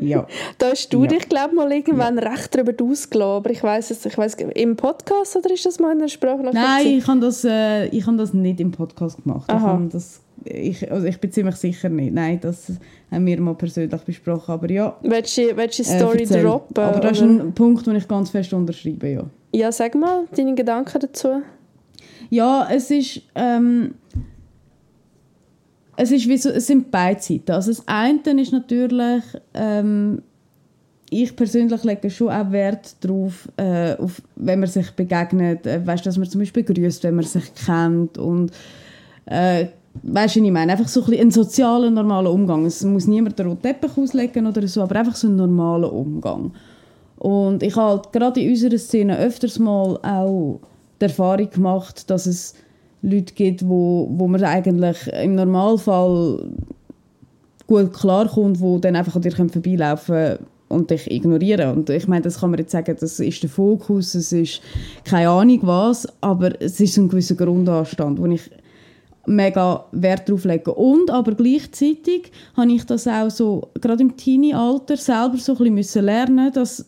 Ja. 0.00 0.26
Da 0.58 0.70
hast 0.70 0.92
du 0.92 1.02
Ja. 1.02 1.08
dich, 1.08 1.28
glaube 1.28 1.54
mal 1.54 1.70
irgendwann 1.72 2.18
recht 2.18 2.54
darüber 2.54 2.72
ausgelassen. 2.84 3.30
Aber 3.36 3.50
ich 3.50 3.62
weiß 3.62 3.90
es, 3.90 4.04
ich 4.06 4.16
weiß 4.18 4.34
im 4.54 4.76
Podcast 4.76 5.36
oder 5.36 5.52
ist 5.52 5.64
das 5.66 5.78
mal 5.80 5.92
in 5.92 5.98
der 6.00 6.08
Sprache? 6.08 6.42
Nein, 6.52 6.86
ich 6.86 7.06
habe 7.06 7.20
das, 7.20 7.44
äh, 7.44 7.86
ich 7.86 8.06
habe 8.06 8.16
das 8.16 8.32
nicht 8.34 8.60
im 8.60 8.70
Podcast 8.72 9.22
gemacht. 9.22 9.44
Ich, 9.48 9.54
Aha. 9.54 9.66
habe 9.66 9.88
das, 9.90 10.20
ich, 10.44 10.90
also 10.90 11.06
ich 11.06 11.18
bin 11.20 11.30
ziemlich 11.32 11.56
sicher 11.56 11.88
nicht. 11.88 12.12
Nein, 12.14 12.38
das 12.40 12.72
haben 13.10 13.26
wir 13.26 13.40
mal 13.40 13.54
persönlich 13.54 14.00
besprochen. 14.02 14.52
Aber 14.52 14.70
ja, 14.70 14.96
Willst 15.02 15.36
du, 15.38 15.56
willst 15.56 15.78
du 15.78 15.82
die 15.82 15.88
äh, 15.90 15.98
Story 15.98 16.18
erzähl. 16.20 16.42
droppen? 16.42 16.84
Aber 16.84 17.00
das 17.00 17.12
ist 17.18 17.22
ein 17.22 17.52
Punkt, 17.54 17.86
den 17.86 17.96
ich 17.96 18.06
ganz 18.08 18.30
fest 18.30 18.52
unterschreibe, 18.52 19.08
ja. 19.08 19.24
Ja, 19.52 19.72
sag 19.72 19.94
mal 19.94 20.24
deine 20.36 20.54
Gedanken 20.54 21.00
dazu. 21.00 21.40
Ja, 22.30 22.68
es 22.70 22.90
ist, 22.90 23.22
ähm, 23.34 23.94
es 26.00 26.12
ist 26.12 26.28
wie 26.28 26.38
so, 26.38 26.50
es 26.50 26.68
sind 26.68 26.92
beide 26.92 27.20
Seiten. 27.20 27.50
Also 27.50 27.72
das 27.72 27.82
eine 27.86 28.40
ist 28.40 28.52
natürlich, 28.52 29.24
ähm, 29.52 30.22
ich 31.10 31.34
persönlich 31.34 31.82
lege 31.82 32.08
schon 32.08 32.28
auch 32.28 32.52
Wert 32.52 32.94
darauf, 33.00 33.48
äh, 33.56 33.96
auf, 33.96 34.22
wenn 34.36 34.60
man 34.60 34.68
sich 34.68 34.92
begegnet, 34.92 35.66
äh, 35.66 35.84
weißt, 35.84 36.06
dass 36.06 36.16
man 36.16 36.30
zum 36.30 36.40
Beispiel 36.40 36.62
grüßt, 36.62 37.02
wenn 37.02 37.16
man 37.16 37.24
sich 37.24 37.52
kennt 37.52 38.16
und 38.16 38.52
äh, 39.26 39.66
weißt 40.04 40.36
du, 40.36 40.44
ich 40.44 40.52
meine? 40.52 40.70
Einfach 40.70 40.86
so 40.86 41.04
ein, 41.04 41.14
ein 41.18 41.30
sozialer, 41.32 41.90
normaler 41.90 42.32
Umgang. 42.32 42.64
Es 42.64 42.84
muss 42.84 43.08
niemand 43.08 43.36
den 43.36 43.48
roten 43.48 43.62
Teppich 43.62 43.98
auslegen 43.98 44.46
oder 44.46 44.68
so, 44.68 44.82
aber 44.82 45.00
einfach 45.00 45.16
so 45.16 45.26
ein 45.26 45.34
normaler 45.34 45.92
Umgang. 45.92 46.52
Und 47.16 47.64
ich 47.64 47.74
habe 47.74 48.02
halt 48.02 48.12
gerade 48.12 48.40
in 48.40 48.50
unserer 48.50 48.78
Szene 48.78 49.18
öfters 49.18 49.58
mal 49.58 49.98
auch 50.04 50.60
die 51.00 51.06
Erfahrung 51.06 51.50
gemacht, 51.50 52.08
dass 52.08 52.26
es 52.26 52.54
Leute 53.02 53.34
gibt, 53.34 53.68
wo, 53.68 54.08
wo 54.10 54.26
man 54.26 54.42
eigentlich 54.42 55.06
im 55.08 55.34
Normalfall 55.34 56.50
gut 57.66 57.92
klarkommt, 57.92 58.60
wo 58.60 58.78
dann 58.78 58.96
einfach 58.96 59.14
an 59.16 59.22
dir 59.22 59.32
vorbeilaufen 59.32 60.38
und 60.68 60.90
dich 60.90 61.10
ignorieren. 61.10 61.76
Und 61.76 61.90
ich 61.90 62.08
meine, 62.08 62.22
das 62.22 62.40
kann 62.40 62.50
man 62.50 62.58
jetzt 62.58 62.72
sagen, 62.72 62.96
das 62.98 63.20
ist 63.20 63.42
der 63.42 63.50
Fokus, 63.50 64.14
es 64.14 64.32
ist 64.32 64.60
keine 65.04 65.30
Ahnung 65.30 65.60
was, 65.62 66.06
aber 66.20 66.60
es 66.60 66.80
ist 66.80 66.96
ein 66.96 67.08
gewisser 67.08 67.34
Grundanstand, 67.34 68.20
wo 68.20 68.26
ich 68.26 68.50
mega 69.26 69.84
Wert 69.92 70.28
drauf 70.28 70.44
lege. 70.44 70.74
Und 70.74 71.10
aber 71.10 71.32
gleichzeitig 71.32 72.32
habe 72.56 72.72
ich 72.72 72.84
das 72.84 73.06
auch 73.06 73.30
so, 73.30 73.68
gerade 73.80 74.02
im 74.02 74.16
Teenie-Alter, 74.16 74.96
selber 74.96 75.36
so 75.36 75.52
ein 75.52 75.58
bisschen 75.58 75.74
müssen 75.74 76.04
lernen, 76.04 76.52
dass 76.52 76.86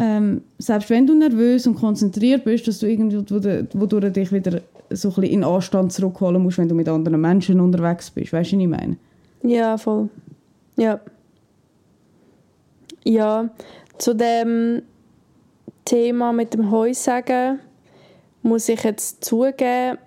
ähm, 0.00 0.42
selbst 0.58 0.90
wenn 0.90 1.06
du 1.08 1.14
nervös 1.14 1.66
und 1.66 1.74
konzentriert 1.74 2.44
bist, 2.44 2.68
dass 2.68 2.78
du 2.78 2.86
irgendwie, 2.86 3.18
wo 3.18 3.40
du, 3.40 3.66
wo 3.74 3.86
du 3.86 4.00
dich 4.12 4.32
wieder 4.32 4.60
so 4.90 5.12
ein 5.16 5.24
in 5.24 5.42
Anstand 5.42 5.92
zurückholen 5.92 6.40
musst, 6.40 6.58
wenn 6.58 6.68
du 6.68 6.74
mit 6.74 6.88
anderen 6.88 7.20
Menschen 7.20 7.60
unterwegs 7.60 8.08
bist. 8.10 8.32
Weißt 8.32 8.52
du, 8.52 8.56
was 8.56 8.62
ich 8.62 8.68
meine? 8.68 8.96
Ja, 9.42 9.76
voll. 9.76 10.08
Ja. 10.76 11.00
Ja, 13.04 13.48
zu 13.98 14.14
dem 14.14 14.82
Thema 15.84 16.32
mit 16.32 16.54
dem 16.54 16.70
Heusagen 16.70 17.58
muss 18.42 18.68
ich 18.68 18.84
jetzt 18.84 19.24
zugeben, 19.24 19.98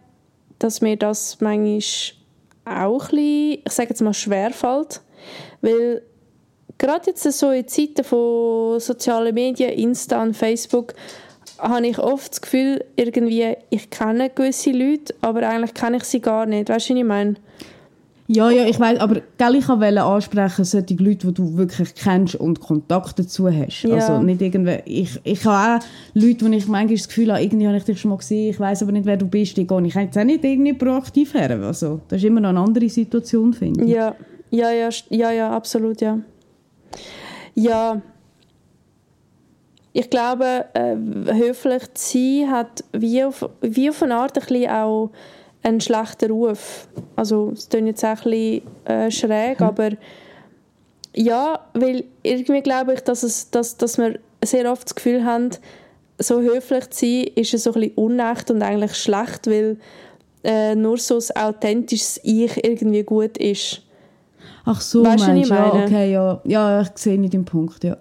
dass 0.60 0.82
mir 0.82 0.96
das 0.96 1.42
manchmal 1.42 1.82
auch 2.64 3.04
ein 3.04 3.10
bisschen, 3.10 3.62
ich 3.66 3.72
sage 3.72 3.90
jetzt 3.90 4.02
mal, 4.02 4.14
schwerfällt. 4.14 5.02
Weil 5.62 6.02
gerade 6.82 7.12
jetzt 7.12 7.24
so 7.32 7.52
in 7.52 7.68
Zeiten 7.68 8.04
von 8.04 8.80
sozialen 8.80 9.34
Medien, 9.34 9.72
Insta 9.72 10.22
und 10.22 10.36
Facebook, 10.36 10.94
habe 11.60 11.88
ich 11.88 12.00
oft 12.00 12.32
das 12.32 12.42
Gefühl, 12.42 12.84
irgendwie, 12.96 13.56
ich 13.70 13.90
kenne 13.90 14.32
gewisse 14.34 14.72
Leute, 14.72 15.14
aber 15.22 15.48
eigentlich 15.48 15.74
kenne 15.76 15.98
ich 15.98 16.04
sie 16.06 16.20
gar 16.20 16.46
nicht. 16.46 16.70
Weißt 16.70 16.90
du, 16.90 16.94
was 16.94 17.00
ich 17.00 17.06
meine? 17.06 17.36
Ja, 18.28 18.50
ja, 18.50 18.66
ich 18.66 18.80
weiß, 18.80 19.00
aber 19.00 19.22
gell, 19.38 19.56
ich 19.56 19.68
wollte 19.68 20.02
ansprechen, 20.02 20.64
solche 20.64 20.96
Leute, 20.96 21.28
die 21.28 21.34
du 21.34 21.58
wirklich 21.58 21.94
kennst 21.94 22.36
und 22.36 22.62
Kontakt 22.62 23.20
dazu 23.20 23.50
hast. 23.50 23.84
Ja. 23.84 23.96
Also 23.96 24.22
nicht 24.24 24.42
irgendwie, 24.42 24.80
ich, 24.86 25.20
ich 25.24 25.46
habe 25.46 25.84
auch 25.84 25.88
Leute, 26.14 26.46
wo 26.46 26.50
ich 26.50 26.68
manchmal 26.68 26.96
das 26.96 27.10
Gefühl 27.10 27.32
habe, 27.34 27.44
irgendwie 27.44 27.68
habe 27.68 27.78
ich 27.78 27.84
dich 27.84 28.00
schon 28.00 28.10
mal 28.10 28.18
gesehen, 28.18 28.52
ich 28.52 28.60
weiß 28.60 28.84
aber 28.84 28.94
nicht, 28.94 29.06
wer 29.06 29.18
du 29.18 29.28
bist, 29.28 29.58
die 29.58 29.68
gehe 29.68 29.86
ich 29.86 29.94
jetzt 29.94 30.18
auch 30.18 30.24
nicht 30.24 30.46
irgendwie 30.46 30.74
proaktiv 30.74 31.34
her. 31.34 31.52
Also, 31.62 32.00
das 32.08 32.20
ist 32.20 32.26
immer 32.26 32.40
noch 32.40 32.50
eine 32.50 32.62
andere 32.62 32.88
Situation, 32.88 33.54
finde 33.54 33.84
ich. 33.84 33.92
Ja, 33.92 34.16
ja, 34.50 34.72
ja, 34.72 34.90
ja, 35.10 35.32
ja, 35.32 35.52
absolut, 35.52 36.00
ja. 36.00 36.20
Ja, 37.56 38.02
ich 39.94 40.10
glaube, 40.10 40.66
äh, 40.74 40.96
höflich 41.34 41.94
zu 41.94 42.18
sein 42.18 42.52
hat 42.52 42.84
wie 42.94 43.24
auf, 43.24 43.50
wie 43.62 43.90
auf 43.90 44.02
eine 44.02 44.16
Art 44.16 44.38
ein 44.38 44.46
bisschen 44.46 44.70
auch 44.70 45.12
einen 45.64 45.82
schlechten 45.82 46.32
Ruf. 46.32 46.88
Also, 47.16 47.52
es 47.54 47.68
klingt 47.70 47.88
jetzt 47.88 48.04
auch 48.04 48.10
ein 48.10 48.32
bisschen 48.32 48.62
äh, 48.86 49.12
schräg, 49.12 49.62
aber 49.62 49.92
ja, 51.14 51.60
weil 51.74 52.06
irgendwie 52.24 52.62
glaube 52.62 52.94
ich, 52.94 53.02
dass, 53.02 53.24
es, 53.24 53.50
dass, 53.52 53.78
dass 53.78 53.98
wir 53.98 54.20
sehr 54.44 54.72
oft 54.72 54.86
das 54.86 54.96
Gefühl 54.96 55.26
haben, 55.26 55.50
so 56.18 56.40
höflich 56.40 56.90
zu 56.92 57.06
sein, 57.06 57.24
ist 57.36 57.54
es 57.54 57.64
so 57.64 57.74
ein 57.74 57.82
bisschen 57.82 57.96
unecht 57.96 58.50
und 58.52 58.62
eigentlich 58.62 58.96
schlecht, 58.96 59.48
weil 59.48 59.78
äh, 60.44 60.76
nur 60.76 60.98
so 60.98 61.18
ein 61.18 61.44
authentisches 61.44 62.20
Ich 62.24 62.64
irgendwie 62.64 63.04
gut 63.04 63.38
ist. 63.38 63.82
Ach 64.66 64.80
so, 64.82 65.04
Weißt 65.04 65.28
du, 65.28 65.34
ich 65.36 65.48
du? 65.50 65.56
Ja, 65.56 65.68
meine? 65.74 65.86
okay, 65.86 66.12
ja. 66.12 66.42
Ja, 66.44 66.82
ich 66.82 66.90
sehe 66.96 67.20
nicht 67.20 67.34
den 67.34 67.46
Punkt, 67.46 67.84
ja. 67.84 67.98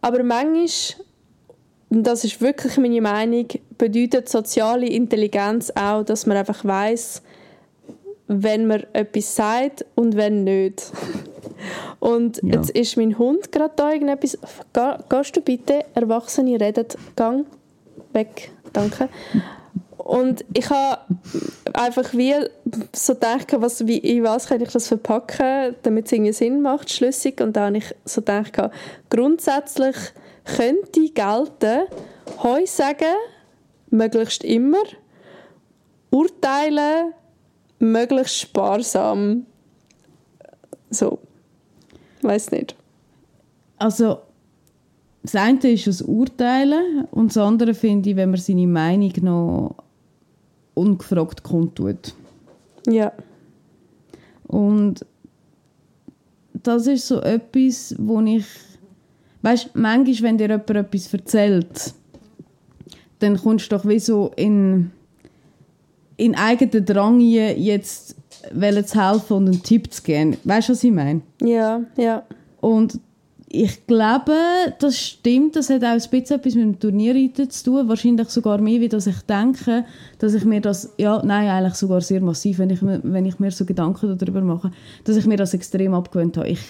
Aber 0.00 0.22
manchmal, 0.22 1.04
und 1.90 2.02
das 2.06 2.24
ist 2.24 2.40
wirklich 2.40 2.76
meine 2.76 3.00
Meinung, 3.00 3.46
bedeutet 3.78 4.28
soziale 4.28 4.86
Intelligenz 4.86 5.70
auch, 5.74 6.04
dass 6.04 6.26
man 6.26 6.36
einfach 6.36 6.64
weiß, 6.64 7.22
wenn 8.28 8.66
man 8.66 8.84
etwas 8.92 9.34
sagt 9.34 9.86
und 9.94 10.16
wenn 10.16 10.44
nicht. 10.44 10.92
Und 12.00 12.40
Ja. 12.44 12.54
jetzt 12.54 12.70
ist 12.70 12.96
mein 12.96 13.18
Hund 13.18 13.50
gerade 13.50 13.72
da 13.74 13.90
irgendetwas. 13.92 14.38
Gehst 15.08 15.36
du 15.36 15.40
bitte? 15.40 15.80
Erwachsene 15.94 16.60
reden. 16.60 16.86
Gang. 17.16 17.46
Weg. 18.12 18.52
Danke. 18.72 19.08
Und 20.08 20.42
ich 20.54 20.70
habe 20.70 21.02
einfach 21.74 22.14
wie 22.14 22.34
so 22.96 23.12
gedacht, 23.12 23.48
was, 23.58 23.86
wie, 23.86 23.98
in 23.98 24.24
was 24.24 24.46
kann 24.46 24.62
ich 24.62 24.70
das 24.70 24.88
verpacken, 24.88 25.74
damit 25.82 26.06
es 26.06 26.12
irgendwie 26.12 26.32
Sinn 26.32 26.62
macht, 26.62 26.90
schlüssig. 26.90 27.42
Und 27.42 27.54
da 27.54 27.66
habe 27.66 27.76
ich 27.76 27.94
so 28.06 28.22
gedacht, 28.22 28.56
grundsätzlich 29.10 29.96
könnte 30.46 31.10
gelten, 31.10 31.88
Heu 32.42 32.64
sagen, 32.64 33.16
möglichst 33.90 34.44
immer, 34.44 34.82
urteilen, 36.10 37.12
möglichst 37.78 38.38
sparsam. 38.38 39.44
So. 40.88 41.18
Weiß 42.22 42.50
nicht. 42.50 42.74
Also, 43.76 44.20
das 45.22 45.34
eine 45.34 45.70
ist 45.70 45.86
das 45.86 46.00
Urteilen 46.00 47.04
und 47.10 47.28
das 47.28 47.36
andere 47.36 47.74
finde 47.74 48.08
ich, 48.08 48.16
wenn 48.16 48.30
man 48.30 48.40
seine 48.40 48.66
Meinung 48.66 49.12
noch 49.20 49.76
ungefragt 50.78 51.42
kundtut. 51.42 52.14
Ja. 52.86 53.12
Und 54.46 55.04
das 56.52 56.86
ist 56.86 57.06
so 57.08 57.20
etwas, 57.20 57.94
wo 57.98 58.20
ich... 58.20 58.46
Weißt 59.42 59.66
du, 59.66 59.78
manchmal, 59.78 60.22
wenn 60.22 60.38
dir 60.38 60.48
jemand 60.48 60.70
etwas 60.70 61.12
erzählt, 61.12 61.94
dann 63.20 63.36
kommst 63.36 63.70
du 63.70 63.76
doch 63.76 63.86
wie 63.86 63.98
so 63.98 64.32
in, 64.36 64.90
in 66.16 66.34
eigenen 66.34 66.84
Drang 66.84 67.20
jetzt 67.20 68.16
zu 68.50 68.60
helfen 68.60 69.36
und 69.36 69.48
einen 69.48 69.62
Tipp 69.62 69.92
zu 69.92 70.02
geben. 70.02 70.36
Weißt 70.44 70.68
du, 70.68 70.72
was 70.72 70.82
ich 70.82 70.92
meine? 70.92 71.20
Ja, 71.40 71.82
ja. 71.96 72.24
Und 72.60 72.98
ich 73.50 73.86
glaube, 73.86 74.34
das 74.78 74.98
stimmt. 74.98 75.56
Das 75.56 75.70
hat 75.70 75.82
auch 75.82 75.88
ein 75.88 75.96
bisschen 75.98 76.36
etwas 76.36 76.54
mit 76.54 76.64
dem 76.64 76.78
Turnierreiten 76.78 77.48
zu 77.48 77.64
tun. 77.64 77.88
Wahrscheinlich 77.88 78.28
sogar 78.28 78.60
mehr, 78.60 78.80
wie 78.80 78.88
dass 78.88 79.06
ich 79.06 79.20
denke, 79.22 79.84
dass 80.18 80.34
ich 80.34 80.44
mir 80.44 80.60
das, 80.60 80.92
ja, 80.98 81.22
nein, 81.24 81.48
eigentlich 81.48 81.74
sogar 81.74 82.00
sehr 82.02 82.20
massiv, 82.20 82.58
wenn 82.58 82.70
ich, 82.70 82.80
wenn 82.82 83.24
ich 83.24 83.38
mir 83.38 83.50
so 83.50 83.64
Gedanken 83.64 84.18
darüber 84.18 84.42
mache, 84.42 84.70
dass 85.04 85.16
ich 85.16 85.26
mir 85.26 85.38
das 85.38 85.54
extrem 85.54 85.94
abgewöhnt 85.94 86.36
habe. 86.36 86.48
Ich 86.48 86.60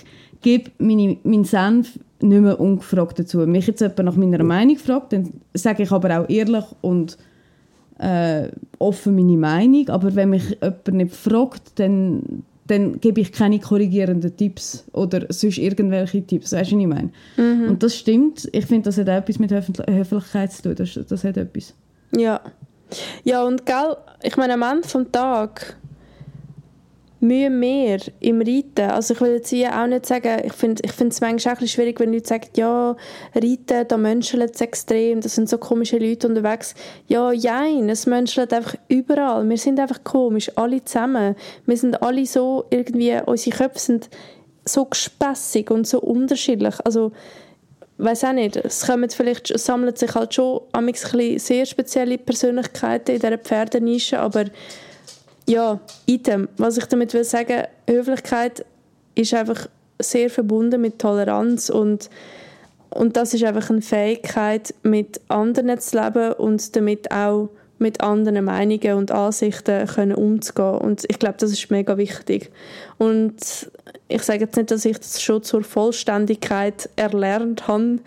gebe 0.41 0.71
meine, 0.79 1.17
meinen 1.25 1.45
Senf 1.45 1.99
nicht 2.21 2.41
mehr 2.41 2.61
ungefragt 2.61 3.19
dazu. 3.19 3.41
Wenn 3.41 3.53
mich 3.53 3.67
jetzt 3.67 3.81
jemand 3.81 4.05
nach 4.05 4.17
meiner 4.17 4.45
Meinung 4.45 4.77
fragt, 4.77 5.13
dann 5.13 5.33
sage 5.55 5.83
ich 5.83 5.91
aber 5.91 6.21
auch 6.21 6.29
ehrlich 6.29 6.65
und 6.81 7.19
äh, 7.99 8.49
offen 8.79 9.17
meine 9.17 9.37
Meinung. 9.37 9.89
Aber 9.89 10.15
wenn 10.15 10.31
mich 10.31 10.57
jemand 10.63 10.89
nicht 10.89 11.15
fragt, 11.15 11.79
dann, 11.81 12.45
dann 12.69 13.01
gebe 13.01 13.21
ich 13.21 13.33
keine 13.33 13.59
korrigierenden 13.59 14.37
Tipps 14.37 14.85
oder 14.93 15.27
sonst 15.31 15.59
irgendwelche 15.59 16.23
Tipps. 16.25 16.53
Weißt 16.53 16.71
du, 16.71 16.77
was 16.77 16.83
ich 16.83 16.87
meine? 16.89 17.11
Und 17.69 17.83
das 17.83 17.97
stimmt. 17.97 18.49
Ich 18.53 18.67
finde, 18.67 18.85
das 18.85 18.97
hat 18.99 19.09
auch 19.09 19.15
etwas 19.15 19.39
mit 19.39 19.51
Höfl- 19.51 19.91
Höflichkeit 19.93 20.53
zu 20.53 20.63
tun. 20.63 20.75
Das, 20.77 20.99
das 21.09 21.25
hat 21.25 21.37
etwas. 21.37 21.75
Ja. 22.17 22.41
Ja, 23.25 23.43
und 23.45 23.67
gell, 23.67 23.97
ich 24.23 24.37
meine, 24.37 24.55
am 24.55 24.63
Ende 24.63 24.81
des 24.83 24.97
Tages 25.13 25.75
Mühe 27.21 27.51
mehr 27.51 27.99
im 28.21 28.41
Reiten. 28.41 28.91
Also 28.91 29.15
ich 29.15 29.21
will 29.21 29.33
jetzt 29.33 29.49
hier 29.49 29.77
auch 29.77 29.87
nicht 29.87 30.07
sagen, 30.07 30.41
ich 30.45 30.53
finde 30.53 30.83
ich 30.85 30.93
es 31.01 31.21
manchmal 31.21 31.57
auch 31.57 31.61
ein 31.61 31.69
schwierig, 31.69 31.99
wenn 32.01 32.13
Leute 32.13 32.29
sagen, 32.29 32.49
ja, 32.57 32.97
Reiten, 33.35 33.89
da 33.89 33.97
menschelt 33.97 34.55
es 34.55 34.61
extrem, 34.61 35.21
das 35.21 35.35
sind 35.35 35.49
so 35.49 35.59
komische 35.59 35.99
Leute 35.99 36.29
unterwegs. 36.29 36.75
Ja, 37.09 37.33
jein, 37.33 37.89
es 37.89 38.07
menschelt 38.07 38.53
einfach 38.53 38.77
überall. 38.89 39.49
Wir 39.49 39.59
sind 39.59 39.81
einfach 39.81 40.05
komisch, 40.05 40.51
alle 40.57 40.85
zusammen. 40.85 41.35
Wir 41.67 41.77
sind 41.77 42.03
alle 42.03 42.25
so 42.27 42.65
irgendwie, 42.71 43.19
unsere 43.27 43.57
Köpfe 43.57 43.79
sind 43.79 44.11
so 44.65 44.85
gespässig 44.85 45.71
und 45.71 45.87
so 45.87 46.01
unterschiedlich. 46.01 46.75
Also 46.85 47.13
weiß 47.99 48.25
auch 48.25 48.33
nicht, 48.33 48.57
es 48.57 48.87
kommen 48.87 49.11
vielleicht, 49.11 49.51
es 49.51 49.67
sich 49.99 50.15
halt 50.15 50.35
schon 50.35 50.61
sehr 51.39 51.67
spezielle 51.67 52.19
Persönlichkeiten 52.19 53.17
in 53.17 53.21
dieser 53.21 53.39
Pferdenische, 53.39 54.21
aber 54.21 54.45
ja, 55.49 55.81
item. 56.07 56.49
Was 56.59 56.77
ich 56.77 56.85
damit 56.85 57.15
will 57.15 57.25
sagen, 57.25 57.65
Höflichkeit 57.89 58.65
ist 59.15 59.35
einfach 59.35 59.67
sehr 60.01 60.31
verbunden 60.31 60.81
mit 60.81 60.99
Toleranz 60.99 61.71
und, 61.71 62.11
und 62.91 63.17
das 63.17 63.35
ist 63.35 63.43
einfach 63.45 63.71
eine 63.71 63.83
Fähigkeit, 63.83 64.75
mit 64.83 65.21
anderen 65.29 65.81
zu 65.81 66.01
leben 66.01 66.35
und 66.35 66.77
damit 66.77 67.11
auch 67.11 67.49
mit 67.79 68.01
anderen 68.01 68.45
Meinungen 68.45 68.95
und 68.95 69.11
Ansichten 69.11 69.87
können 69.87 70.15
umzugehen. 70.15 70.79
Und 70.79 71.05
ich 71.09 71.19
glaube, 71.19 71.37
das 71.39 71.53
ist 71.53 71.71
mega 71.71 71.97
wichtig. 71.97 72.51
Und 72.99 73.71
ich 74.09 74.23
sage 74.23 74.41
jetzt 74.41 74.57
nicht, 74.57 74.71
dass 74.71 74.85
ich 74.85 74.99
das 74.99 75.23
schon 75.23 75.43
zur 75.43 75.63
Vollständigkeit 75.63 76.91
erlernt 76.97 77.69
habe, 77.69 78.01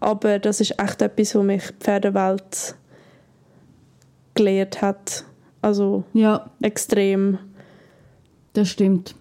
aber 0.00 0.38
das 0.38 0.60
ist 0.60 0.78
echt 0.78 1.02
etwas, 1.02 1.34
was 1.34 1.42
mich 1.42 1.66
die 1.66 1.84
Pferdewelt 1.84 2.74
gelehrt 4.34 4.82
hat. 4.82 5.24
Also 5.64 6.04
Ja, 6.12 6.50
extrem. 6.60 7.38
das 8.52 8.68
stimmt. 8.68 9.14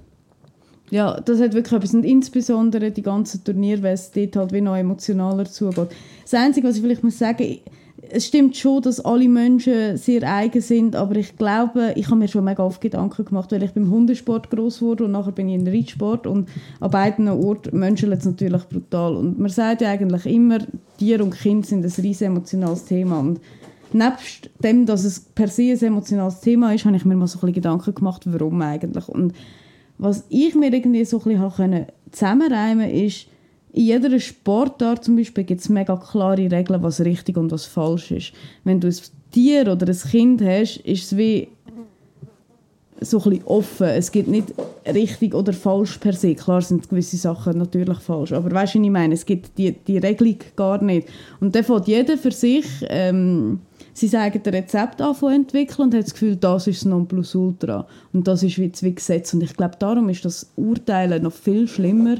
Ja, 0.90 1.20
das 1.22 1.40
hat 1.40 1.54
wirklich 1.54 1.74
etwas. 1.74 1.94
Und 1.94 2.04
insbesondere 2.04 2.92
die 2.92 3.02
ganzen 3.02 3.44
Turniere, 3.44 3.82
weil 3.82 3.94
es 3.94 4.12
dort 4.12 4.36
halt 4.36 4.52
wie 4.52 4.62
noch 4.62 4.76
emotionaler 4.76 5.46
zugeht. 5.46 5.88
Das 6.22 6.34
Einzige, 6.34 6.68
was 6.68 6.76
ich 6.76 6.82
vielleicht 6.82 7.04
muss 7.04 7.18
sagen, 7.18 7.60
es 8.10 8.28
stimmt 8.28 8.58
schon, 8.58 8.82
dass 8.82 9.00
alle 9.00 9.30
Menschen 9.30 9.96
sehr 9.98 10.22
eigen 10.24 10.62
sind, 10.62 10.96
aber 10.98 11.16
ich 11.16 11.38
glaube, 11.38 11.94
ich 11.96 12.08
habe 12.08 12.18
mir 12.18 12.28
schon 12.28 12.44
mega 12.44 12.62
oft 12.62 12.82
Gedanken 12.82 13.24
gemacht, 13.24 13.52
weil 13.54 13.64
ich 13.64 13.72
beim 13.72 13.90
Hundesport 13.90 14.50
groß 14.52 14.82
wurde 14.82 15.06
und 15.06 15.12
nachher 15.14 15.32
bin 15.32 15.48
ich 15.48 15.56
in 15.56 15.68
Reitsport 15.68 16.28
und 16.28 16.50
an 16.82 16.92
beiden 16.92 17.30
Orten 17.30 17.80
menschelt 17.80 18.20
es 18.20 18.26
natürlich 18.26 18.64
brutal. 18.64 19.16
Und 19.16 19.40
man 19.40 19.50
sagt 19.50 19.82
ja 19.82 19.90
eigentlich 19.90 20.26
immer, 20.26 20.60
Tier 20.98 21.24
und 21.24 21.34
Kind 21.34 21.66
sind 21.66 21.86
ein 21.86 22.04
riesen 22.04 22.28
emotionales 22.28 22.84
Thema 22.84 23.20
und 23.20 23.40
nebst 23.94 24.50
dem, 24.64 24.86
dass 24.86 25.04
es 25.04 25.20
per 25.20 25.48
se 25.48 25.72
ein 25.72 25.80
emotionales 25.80 26.40
Thema 26.42 26.74
ist, 26.74 26.86
habe 26.86 26.96
ich 26.96 27.06
mir 27.06 27.16
mal 27.16 27.28
so 27.28 27.38
ein 27.38 27.42
bisschen 27.42 27.54
Gedanken 27.56 27.96
gemacht, 27.96 28.24
warum 28.26 28.62
eigentlich. 28.62 29.08
Und 29.08 29.34
was 29.98 30.26
ich 30.30 30.56
mir 30.56 30.74
irgendwie 30.74 31.06
so 31.06 31.20
ein 31.20 31.38
bisschen 31.38 31.86
zusammenreimen 32.12 32.90
ist, 32.90 33.28
in 33.74 33.86
jeder 33.86 34.20
Sportart 34.20 35.04
zum 35.04 35.16
Beispiel 35.16 35.44
gibt 35.44 35.62
es 35.62 35.70
mega 35.70 35.96
klare 35.96 36.52
Regeln, 36.52 36.84
was 36.84 37.02
richtig 37.02 37.38
und 37.38 37.52
was 37.52 37.66
falsch 37.66 38.12
ist. 38.12 38.34
Wenn 38.64 38.80
du 38.80 38.88
ein 38.88 38.96
Tier 39.32 39.72
oder 39.72 39.88
ein 39.88 39.98
Kind 39.98 40.42
hast, 40.44 40.78
ist 40.78 41.06
es 41.06 41.18
wie 41.18 41.48
so 43.02 43.18
ein 43.18 43.30
bisschen 43.32 43.46
offen. 43.46 43.88
Es 43.88 44.12
gibt 44.12 44.28
nicht 44.28 44.54
richtig 44.86 45.34
oder 45.34 45.54
falsch 45.54 45.98
per 45.98 46.14
se. 46.14 46.36
Klar 46.36 46.62
sind 46.62 46.90
gewisse 46.90 47.18
Sachen 47.18 47.58
natürlich 47.58 47.98
falsch, 48.00 48.32
aber 48.32 48.52
weißt 48.52 48.76
du, 48.76 48.80
was 48.80 48.86
ich 48.86 48.92
meine? 48.92 49.14
Es 49.14 49.26
gibt 49.26 49.58
die, 49.58 49.72
die 49.72 49.98
Regelung 49.98 50.38
gar 50.56 50.82
nicht. 50.84 51.08
Und 51.40 51.56
dann 51.56 51.64
fängt 51.64 51.88
jeder 51.88 52.18
für 52.18 52.32
sich 52.32 52.66
ähm, 52.90 53.62
sein 53.94 54.16
eigenes 54.22 54.54
Rezept 54.54 55.02
an 55.02 55.16
zu 55.16 55.28
entwickeln 55.28 55.86
und 55.88 55.94
hat 55.94 56.04
das 56.04 56.14
Gefühl, 56.14 56.36
das 56.36 56.68
ist 56.68 56.82
das 56.82 56.86
Nonplusultra. 56.86 57.88
Und 58.12 58.28
das 58.28 58.44
ist 58.44 58.58
wie 58.58 58.70
das 58.70 58.82
wie 58.84 58.96
Gesetz. 58.96 59.34
Und 59.34 59.44
ich 59.44 59.56
glaube, 59.56 59.76
darum 59.80 60.10
ist 60.10 60.26
das 60.26 60.52
Urteilen 60.56 61.24
noch 61.24 61.34
viel 61.34 61.68
schlimmer 61.68 62.16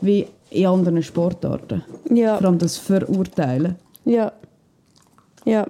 wie 0.00 0.26
in 0.50 0.66
anderen 0.66 1.02
Sportarten. 1.02 1.82
Ja, 2.10 2.38
Vor 2.38 2.46
allem 2.48 2.58
das 2.58 2.76
Verurteilen. 2.78 3.76
ja. 4.04 4.32
Ja. 5.44 5.66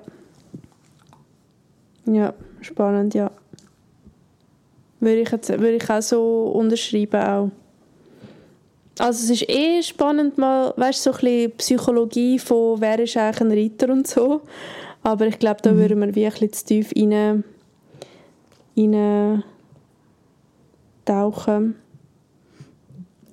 Ja, 2.06 2.32
spannend, 2.62 3.14
ja. 3.14 3.30
Würde 4.98 5.20
ich, 5.20 5.30
jetzt, 5.30 5.50
würde 5.50 5.76
ich 5.76 5.90
auch 5.90 6.02
so 6.02 6.46
unterschreiben 6.54 7.20
auch. 7.22 7.50
Also 8.98 9.24
es 9.24 9.42
ist 9.42 9.48
eh 9.48 9.82
spannend 9.82 10.38
mal, 10.38 10.72
weißt 10.76 11.02
so 11.02 11.10
ein 11.12 11.18
bisschen 11.18 11.52
Psychologie 11.58 12.38
von 12.38 12.80
wer 12.80 12.98
ist 12.98 13.16
eigentlich 13.16 13.40
ein 13.40 13.52
Reiter 13.52 13.92
und 13.92 14.06
so. 14.08 14.40
Aber 15.08 15.26
ich 15.26 15.38
glaube, 15.38 15.62
da 15.62 15.72
mhm. 15.72 15.78
würden 15.78 16.00
wir 16.00 16.14
wie 16.14 16.26
ein 16.26 16.32
bisschen 16.32 16.52
zu 16.52 16.66
tief 16.66 16.92
rein, 16.94 17.42
rein 18.76 19.42
tauchen. 21.06 21.76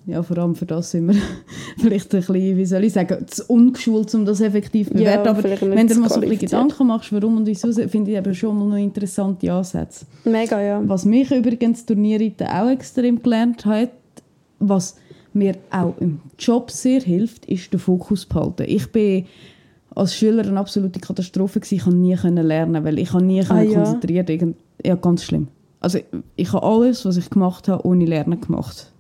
Ja, 0.06 0.24
vor 0.24 0.38
allem 0.38 0.56
für 0.56 0.66
das 0.66 0.92
sind 0.92 1.08
wir 1.08 1.16
vielleicht 1.78 2.16
ein 2.16 2.20
bisschen, 2.22 2.58
wie 2.58 2.66
soll 2.66 2.86
ich 2.86 2.94
sagen, 2.94 3.28
zu 3.28 3.44
ungeschult, 3.48 4.16
um 4.16 4.24
das 4.24 4.40
effektiv 4.40 4.88
zu 4.88 4.94
bewerten. 4.94 5.26
Ja, 5.26 5.32
aber 5.32 5.44
wenn 5.76 5.88
du 5.88 5.96
mal 5.96 6.08
so 6.08 6.16
ein 6.16 6.22
bisschen 6.22 6.40
Gedanken 6.40 6.88
machst, 6.88 7.12
warum 7.12 7.36
und 7.36 7.46
wieso, 7.46 7.70
finde 7.90 8.12
ich 8.12 8.18
eben 8.18 8.34
schon 8.34 8.58
mal 8.58 8.70
noch 8.70 8.78
interessante 8.78 9.52
Ansätze. 9.52 10.06
Mega, 10.24 10.62
ja. 10.62 10.82
Was 10.88 11.04
mich 11.04 11.30
übrigens 11.30 11.86
Turnierreiten 11.86 12.48
auch 12.48 12.70
extrem 12.70 13.22
gelernt 13.22 13.66
hat, 13.66 13.92
was 14.60 14.96
mir 15.34 15.58
auch 15.72 15.96
im 16.00 16.22
Job 16.40 16.72
sehr 16.72 17.02
hilft, 17.02 17.48
ist 17.48 17.74
den 17.74 17.82
Fokus 17.82 18.26
behalten. 18.26 18.64
Ich 18.66 18.90
bin 18.94 19.26
als 19.96 20.16
Schüler 20.16 20.46
eine 20.46 20.60
absolute 20.60 21.00
Katastrophe 21.00 21.60
gewesen. 21.60 21.76
Ich 21.76 21.84
konnte 21.84 21.98
nie 21.98 22.48
lernen, 22.48 22.84
weil 22.84 23.00
ich 23.00 23.14
nie 23.14 23.44
ah, 23.50 23.62
ja. 23.62 23.74
konzentriert 23.74 24.30
Ja, 24.84 24.96
ganz 24.96 25.24
schlimm. 25.24 25.48
Also 25.80 26.00
ich 26.36 26.54
habe 26.54 26.66
alles, 26.66 27.06
was 27.06 27.18
ich 27.18 27.30
gemacht 27.30 27.68
habe, 27.68 27.86
ohne 27.86 28.06
Lernen 28.06 28.42
gemacht. 28.42 28.92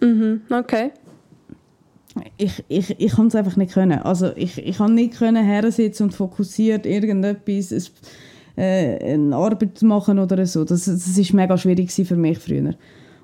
Mhm, 0.00 0.42
okay. 0.50 0.90
Ich, 2.36 2.62
ich, 2.68 3.00
ich 3.00 3.12
kann 3.12 3.28
es 3.28 3.34
einfach 3.34 3.56
nicht 3.56 3.72
können. 3.72 4.00
Also 4.00 4.30
ich, 4.36 4.58
ich 4.58 4.76
kann 4.76 4.94
nicht 4.94 5.18
können 5.18 5.44
hersitzen 5.44 6.04
und 6.04 6.12
fokussiert 6.12 6.86
irgendetwas, 6.86 7.90
äh, 8.56 9.14
eine 9.14 9.34
Arbeit 9.34 9.82
machen 9.82 10.18
oder 10.18 10.44
so. 10.46 10.64
Das, 10.64 10.84
das 10.84 11.18
ist 11.18 11.32
mega 11.32 11.56
schwierig 11.56 11.90
für 11.90 12.16
mich 12.16 12.38
früher. 12.38 12.74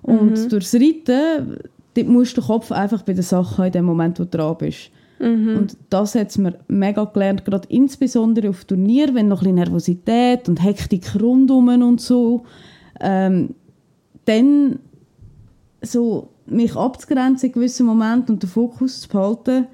Und 0.03 0.39
mhm. 0.39 0.49
durchs 0.49 0.75
Reiten 0.75 1.59
dort 1.95 2.09
musst 2.09 2.37
du 2.37 2.41
den 2.41 2.47
Kopf 2.47 2.73
einfach 2.73 3.03
bei 3.03 3.13
der 3.13 3.23
Sache 3.23 3.67
in 3.67 3.73
dem 3.73 3.85
Moment, 3.85 4.19
wo 4.19 4.25
du 4.25 4.31
dran 4.31 4.57
bist. 4.59 4.91
Mhm. 5.21 5.57
Und 5.57 5.77
das 5.91 6.15
hat 6.15 6.37
mir 6.39 6.59
mega 6.67 7.05
gelernt, 7.05 7.45
gerade 7.45 7.69
insbesondere 7.69 8.49
auf 8.49 8.65
Turnier, 8.65 9.15
wenn 9.15 9.29
noch 9.29 9.39
ein 9.39 9.45
bisschen 9.45 9.55
Nervosität 9.57 10.49
und 10.49 10.63
Hektik 10.63 11.21
rundum 11.21 11.69
und 11.69 12.01
so, 12.01 12.45
ähm, 13.01 13.55
dann 14.25 14.79
so 15.83 16.29
mich 16.47 16.75
abzugrenzen 16.75 17.49
in 17.49 17.53
gewissen 17.53 17.87
Momenten 17.87 18.35
und 18.35 18.43
den 18.43 18.49
Fokus 18.49 19.03
zu 19.03 19.09
behalten, 19.09 19.67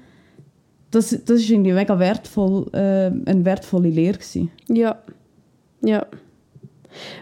das, 0.91 1.09
das 1.09 1.39
ist 1.39 1.49
irgendwie 1.49 1.73
mega 1.73 1.97
wertvoll, 1.97 2.67
äh, 2.73 3.11
eine 3.29 3.45
wertvolle 3.45 3.89
Lehre 3.89 4.17
gewesen. 4.17 4.51
Ja, 4.67 5.01
ja. 5.81 6.05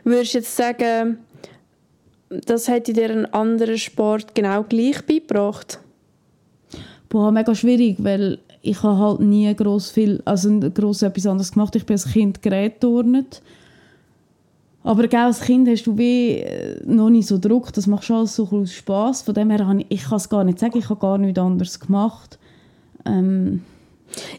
Würdest 0.03 0.33
du 0.33 0.37
jetzt 0.39 0.55
sagen, 0.55 1.17
das 2.29 2.67
hätte 2.67 2.93
dir 2.93 3.09
ein 3.09 3.25
anderer 3.33 3.77
Sport 3.77 4.35
genau 4.35 4.63
gleich 4.63 5.05
beigebracht? 5.05 5.79
Boah, 7.09 7.31
mega 7.31 7.53
schwierig, 7.53 7.97
weil 7.99 8.39
ich 8.61 8.81
habe 8.81 8.97
halt 8.97 9.19
nie 9.19 9.53
gross 9.55 9.91
viel, 9.91 10.21
also 10.25 10.59
gross 10.73 11.01
etwas 11.01 11.27
anderes 11.27 11.51
gemacht. 11.51 11.75
Ich 11.75 11.85
bin 11.85 11.93
als 11.93 12.11
Kind 12.11 12.41
gerätturnet. 12.41 13.41
Aber 14.83 15.05
auch 15.05 15.13
als 15.13 15.41
Kind 15.41 15.67
hast 15.67 15.87
du 15.87 15.97
wie 15.97 16.39
äh, 16.39 16.79
noch 16.85 17.09
nicht 17.09 17.27
so 17.27 17.39
Druck, 17.39 17.73
das 17.73 17.87
machst 17.87 18.09
du 18.09 18.15
alles 18.15 18.35
so 18.35 18.47
aus 18.51 18.71
Spass. 18.71 19.23
Von 19.23 19.33
dem 19.33 19.49
her, 19.49 19.75
ich, 19.79 19.85
ich 19.89 20.03
kann 20.03 20.17
es 20.17 20.29
gar 20.29 20.43
nicht 20.43 20.59
sagen, 20.59 20.77
ich 20.77 20.89
habe 20.89 20.99
gar 20.99 21.17
nichts 21.17 21.39
anderes 21.39 21.79
gemacht. 21.79 22.37
Ähm, 23.05 23.63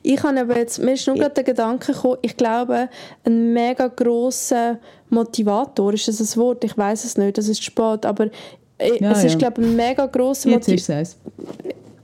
ich 0.02 0.22
habe 0.22 0.40
aber 0.40 0.56
jetzt, 0.56 0.78
mir 0.78 0.92
ist 0.92 1.06
nur 1.06 1.16
gerade 1.16 1.34
der 1.34 1.44
Gedanke 1.44 1.92
gekommen, 1.92 2.18
ich 2.22 2.36
glaube, 2.36 2.88
ein 3.24 3.52
mega 3.52 3.88
grosser 3.88 4.78
Motivator, 5.10 5.92
ist 5.92 6.08
das 6.08 6.20
ein 6.20 6.40
Wort? 6.40 6.64
Ich 6.64 6.76
weiß 6.76 7.04
es 7.04 7.16
nicht, 7.16 7.38
das 7.38 7.48
ist 7.48 7.62
spät, 7.62 8.06
aber 8.06 8.26
äh, 8.78 9.00
ja, 9.00 9.12
es 9.12 9.24
ist, 9.24 9.38
glaube 9.38 9.62
ich, 9.62 9.68
ein 9.68 9.76
mega 9.76 10.06
grosser 10.06 10.48
Motivator. 10.50 11.04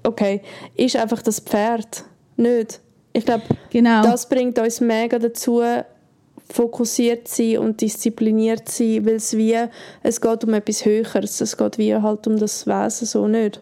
Okay, 0.05 0.43
ist 0.77 0.97
einfach 0.97 1.23
das 1.23 1.41
Pferd, 1.41 2.05
nicht? 2.37 2.81
Ich 3.12 3.25
glaube, 3.25 3.45
genau. 3.71 4.03
das 4.03 4.29
bringt 4.29 4.59
uns 4.59 4.81
mega 4.81 5.19
dazu, 5.19 5.62
fokussiert 6.51 7.29
zu 7.29 7.43
sein 7.43 7.59
und 7.59 7.81
diszipliniert 7.81 8.69
zu 8.69 8.85
sein, 8.85 9.07
weil 9.07 9.15
es 9.15 9.37
wie, 9.37 9.57
es 10.03 10.21
geht 10.21 10.45
um 10.45 10.55
etwas 10.55 10.85
Höheres, 10.85 11.41
es 11.41 11.57
geht 11.57 11.79
wie 11.79 11.95
halt 11.95 12.27
um 12.27 12.38
das 12.38 12.67
Wesen 12.67 13.07
so 13.07 13.29
nicht. 13.29 13.61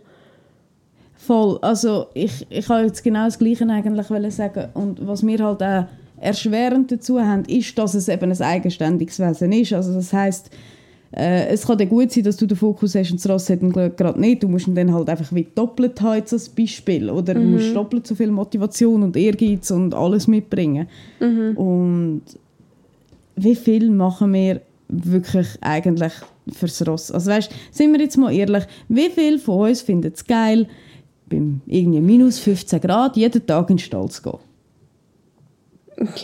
Voll. 1.16 1.58
Also 1.60 2.06
ich, 2.14 2.46
ich 2.48 2.66
kann 2.66 2.86
jetzt 2.86 3.04
genau 3.04 3.26
das 3.26 3.38
Gleiche 3.38 3.66
eigentlich 3.68 4.34
sagen. 4.34 4.68
Und 4.74 5.06
was 5.06 5.24
wir 5.24 5.44
halt 5.44 5.62
auch 5.62 5.84
erschwerend 6.16 6.90
dazu 6.90 7.20
haben, 7.20 7.44
ist, 7.44 7.76
dass 7.78 7.94
es 7.94 8.08
eben 8.08 8.30
ein 8.30 8.42
eigenständiges 8.42 9.18
Wesen 9.18 9.52
ist. 9.52 9.72
Also 9.72 9.92
das 9.94 10.12
heißt, 10.12 10.50
äh, 11.12 11.48
es 11.48 11.66
kann 11.66 11.76
dann 11.76 11.88
gut 11.88 12.12
sein, 12.12 12.22
dass 12.22 12.36
du 12.36 12.46
den 12.46 12.56
Fokus 12.56 12.94
hast 12.94 13.10
und 13.10 13.24
das 13.24 13.30
Ross 13.30 13.50
hat 13.50 13.60
gerade 13.60 14.20
nicht. 14.20 14.42
Du 14.42 14.48
musst 14.48 14.68
ihn 14.68 14.74
dann 14.74 14.94
halt 14.94 15.08
einfach 15.08 15.34
wie 15.34 15.46
doppelt 15.54 16.00
haben 16.00 16.22
als 16.30 16.48
Beispiel. 16.48 17.10
Oder 17.10 17.34
mhm. 17.34 17.42
du 17.42 17.48
musst 17.48 17.74
doppelt 17.74 18.06
so 18.06 18.14
viel 18.14 18.30
Motivation 18.30 19.02
und 19.02 19.16
Ehrgeiz 19.16 19.70
und 19.70 19.94
alles 19.94 20.28
mitbringen. 20.28 20.86
Mhm. 21.18 21.56
Und 21.56 22.22
wie 23.34 23.56
viel 23.56 23.90
machen 23.90 24.32
wir 24.32 24.60
wirklich 24.88 25.48
eigentlich 25.60 26.12
fürs 26.52 26.86
Ross? 26.86 27.10
Also 27.10 27.30
weißt, 27.30 27.50
sind 27.72 27.92
wir 27.92 28.00
jetzt 28.00 28.16
mal 28.16 28.32
ehrlich, 28.32 28.64
wie 28.88 29.10
viel 29.10 29.38
von 29.40 29.68
uns 29.68 29.82
findet 29.82 30.16
es 30.16 30.24
geil, 30.24 30.68
beim 31.28 31.60
irgendwie 31.66 32.00
minus 32.00 32.38
15 32.38 32.80
Grad 32.80 33.16
jeden 33.16 33.44
Tag 33.44 33.70
in 33.70 33.76
den 33.76 33.82
Stall 33.82 34.08
zu 34.10 34.22
gehen. 34.22 34.38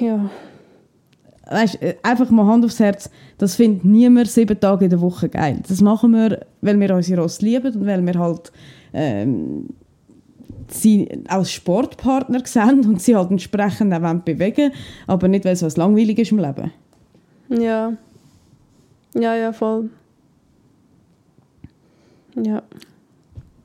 Ja. 0.01 0.31
Weißt, 1.49 1.81
äh, 1.81 1.97
einfach 2.03 2.31
mal 2.31 2.47
Hand 2.47 2.65
aufs 2.65 2.81
Herz, 2.81 3.09
das 3.39 3.55
findet 3.55 3.85
niemand 3.85 4.29
sieben 4.29 4.59
Tage 4.59 4.87
in 4.87 4.91
der 4.91 5.01
Woche 5.01 5.29
geil. 5.29 5.61
Das 5.69 5.81
machen 5.81 6.13
wir, 6.13 6.41
weil 6.61 6.79
wir 6.81 6.95
unsere 6.95 7.23
Ross 7.23 7.41
lieben 7.41 7.75
und 7.75 7.87
weil 7.87 8.05
wir 8.05 8.19
halt 8.19 8.53
ähm, 8.93 9.69
sie 10.69 11.09
als 11.29 11.53
Sportpartner 11.53 12.41
sehen 12.45 12.85
und 12.87 13.01
sie 13.01 13.15
halt 13.15 13.31
entsprechend 13.31 13.95
auch 13.95 14.15
bewegen 14.15 14.73
aber 15.07 15.29
nicht, 15.29 15.45
weil 15.45 15.53
es 15.53 15.63
was 15.63 15.77
langweilig 15.77 16.19
ist 16.19 16.33
im 16.33 16.39
Leben. 16.39 16.73
Ja. 17.49 17.93
Ja, 19.15 19.35
ja, 19.35 19.53
voll. 19.53 19.91
Ja. 22.35 22.63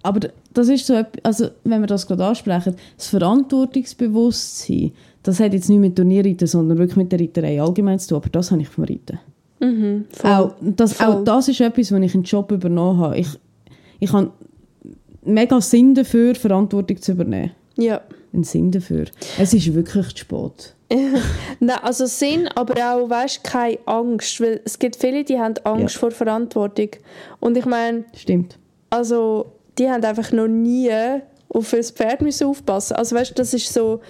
Aber 0.03 0.19
das 0.53 0.69
ist 0.69 0.85
so, 0.87 1.03
also 1.23 1.49
wenn 1.63 1.81
wir 1.81 1.87
das 1.87 2.07
gerade 2.07 2.25
ansprechen, 2.25 2.75
das 2.97 3.07
Verantwortungsbewusstsein, 3.07 4.91
das 5.23 5.39
hat 5.39 5.53
jetzt 5.53 5.69
nicht 5.69 5.79
mit 5.79 5.95
Turnierreiten, 5.95 6.47
sondern 6.47 6.77
wirklich 6.77 6.97
mit 6.97 7.11
der 7.11 7.19
Reiterei 7.19 7.61
allgemein 7.61 7.99
zu 7.99 8.09
tun, 8.09 8.17
aber 8.17 8.29
das 8.29 8.51
habe 8.51 8.61
ich 8.61 8.69
vom 8.69 8.83
Reiten. 8.83 9.19
Mhm, 9.59 10.05
auch, 10.23 10.55
das, 10.59 10.99
auch 10.99 11.23
das 11.23 11.47
ist 11.47 11.61
etwas, 11.61 11.91
was 11.91 12.01
ich 12.01 12.15
einen 12.15 12.23
Job 12.23 12.51
übernommen 12.51 12.99
habe. 12.99 13.17
Ich, 13.19 13.27
ich 13.99 14.11
habe 14.11 14.31
mega 15.23 15.61
Sinn 15.61 15.93
dafür, 15.93 16.33
Verantwortung 16.33 16.99
zu 16.99 17.11
übernehmen. 17.11 17.51
Ja. 17.77 18.01
Einen 18.33 18.43
Sinn 18.43 18.71
dafür. 18.71 19.05
Es 19.37 19.53
ist 19.53 19.73
wirklich 19.73 20.07
zu 20.09 20.17
spät. 20.17 20.75
Nein, 21.59 21.77
also 21.83 22.05
Sinn, 22.05 22.47
aber 22.55 22.73
auch, 22.83 23.09
weißt, 23.09 23.43
keine 23.43 23.77
Angst, 23.85 24.41
weil 24.41 24.61
es 24.65 24.79
gibt 24.79 24.95
viele, 24.95 25.23
die 25.23 25.39
haben 25.39 25.55
Angst 25.63 25.95
ja. 25.95 25.99
vor 25.99 26.11
Verantwortung. 26.11 26.89
Und 27.39 27.55
ich 27.55 27.65
meine... 27.65 28.05
Stimmt. 28.15 28.57
Also 28.89 29.45
die 29.77 29.89
haben 29.89 30.03
einfach 30.03 30.31
noch 30.31 30.47
nie 30.47 30.91
auf 31.49 31.73
ein 31.73 31.83
Pferd 31.83 32.21
müssen 32.21 32.47
aufpassen 32.47 32.95
Also 32.95 33.15
weißt, 33.15 33.37
das 33.37 33.53
ist 33.53 33.71
so, 33.71 34.01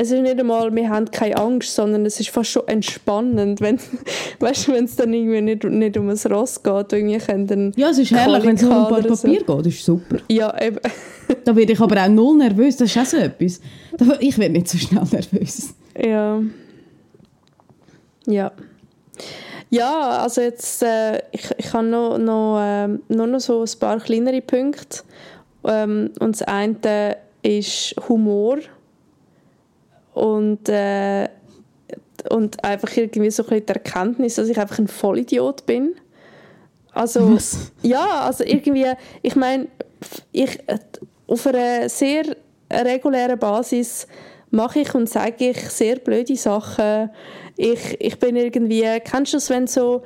es 0.00 0.12
ist 0.12 0.22
nicht 0.22 0.38
einmal, 0.38 0.72
wir 0.72 0.88
haben 0.90 1.10
keine 1.10 1.36
Angst, 1.38 1.74
sondern 1.74 2.06
es 2.06 2.20
ist 2.20 2.30
fast 2.30 2.50
schon 2.50 2.68
entspannend, 2.68 3.60
wenn 3.60 3.80
weißt, 4.38 4.68
wenn 4.68 4.84
es 4.84 4.94
dann 4.94 5.12
irgendwie 5.12 5.40
nicht, 5.40 5.64
nicht 5.64 5.96
um 5.96 6.08
ein 6.08 6.16
Ross 6.30 6.62
geht, 6.62 6.92
irgendwie 6.92 7.18
können 7.18 7.48
dann 7.48 7.72
Ja, 7.74 7.90
es 7.90 7.98
ist 7.98 8.12
herrlich, 8.12 8.44
wenn 8.44 8.54
es 8.54 8.62
nur 8.62 8.70
um 8.70 8.84
ein 8.84 8.88
paar 8.90 9.02
Papier 9.02 9.16
so. 9.16 9.26
geht, 9.28 9.48
das 9.48 9.66
ist 9.66 9.84
super. 9.84 10.18
Ja, 10.28 10.56
eben. 10.62 10.78
da 11.44 11.56
werde 11.56 11.72
ich 11.72 11.80
aber 11.80 12.00
auch 12.00 12.08
null 12.08 12.36
nervös, 12.36 12.76
das 12.76 12.94
ist 12.94 12.96
auch 12.96 13.06
so 13.06 13.16
etwas. 13.16 13.60
Ich 14.20 14.38
werde 14.38 14.52
nicht 14.52 14.68
so 14.68 14.78
schnell 14.78 15.02
nervös. 15.10 15.74
Ja. 16.00 16.42
Ja. 18.26 18.52
Ja, 19.68 20.10
also 20.22 20.42
jetzt, 20.42 20.80
äh, 20.84 21.18
ich, 21.32 21.50
ich 21.56 21.72
habe 21.72 21.88
noch, 21.88 22.18
noch, 22.18 22.60
äh, 22.60 22.86
nur 23.08 23.26
noch 23.26 23.40
so 23.40 23.62
ein 23.62 23.80
paar 23.80 23.98
kleinere 23.98 24.42
Punkte. 24.42 25.00
Ähm, 25.64 26.12
und 26.20 26.40
das 26.40 26.42
eine 26.42 27.16
ist 27.42 27.96
Humor. 28.08 28.58
Und, 30.18 30.68
äh, 30.68 31.28
und 32.30 32.64
einfach 32.64 32.96
irgendwie 32.96 33.30
so 33.30 33.44
ein 33.44 33.48
bisschen 33.48 33.66
die 33.66 33.72
Erkenntnis, 33.72 34.34
dass 34.34 34.48
ich 34.48 34.58
einfach 34.58 34.78
ein 34.78 34.88
Vollidiot 34.88 35.64
bin. 35.66 35.94
Also, 36.92 37.34
Was? 37.34 37.70
ja, 37.82 38.22
also 38.22 38.42
irgendwie, 38.44 38.86
ich 39.22 39.36
meine, 39.36 39.68
ich, 40.32 40.58
auf 41.26 41.46
einer 41.46 41.88
sehr 41.88 42.24
regulären 42.70 43.38
Basis 43.38 44.06
mache 44.50 44.80
ich 44.80 44.94
und 44.94 45.08
sage 45.08 45.50
ich 45.50 45.58
sehr 45.70 45.96
blöde 45.96 46.36
Sachen. 46.36 47.10
Ich, 47.56 48.00
ich 48.00 48.18
bin 48.18 48.36
irgendwie, 48.36 48.84
kennst 49.04 49.32
du 49.32 49.36
das, 49.36 49.50
wenn 49.50 49.66
du 49.66 49.70
so 49.70 50.02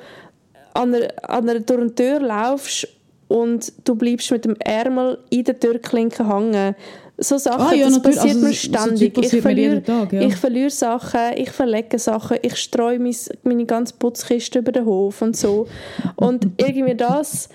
an 0.73 0.93
einer, 0.93 1.07
an 1.23 1.49
einer 1.49 1.59
durch 1.61 1.81
eine 1.81 1.95
Tür 1.95 2.19
laufst 2.19 2.87
und 3.27 3.73
du 3.85 3.95
bleibst 3.95 4.31
mit 4.31 4.45
dem 4.45 4.55
Ärmel 4.59 5.17
in 5.29 5.43
der 5.43 5.59
Türklinke 5.59 6.27
hängen, 6.27 6.75
So 7.17 7.37
Sachen, 7.37 7.61
Ah, 7.61 7.73
ja, 7.73 7.85
das 7.87 8.01
passiert 8.01 8.23
Also, 8.23 8.39
mir 8.39 8.45
so- 8.47 8.47
so 8.47 8.53
ständig. 8.53 9.17
ich, 9.17 9.41
verliere, 9.41 9.83
Tag, 9.83 10.11
ja. 10.13 10.21
ich 10.21 10.35
verliere 10.35 10.69
Sachen, 10.71 11.19
ich 11.35 11.51
verlege 11.51 11.99
Sachen, 11.99 12.37
ich 12.41 12.55
streue 12.55 12.97
mein, 12.99 13.15
meine 13.43 13.65
ganze 13.65 13.93
Putzkiste 13.95 14.59
über 14.59 14.71
den 14.71 14.85
Hof 14.85 15.21
und 15.21 15.37
so. 15.37 15.67
Und 16.15 16.47
irgendwie 16.57 16.95
das, 16.95 17.49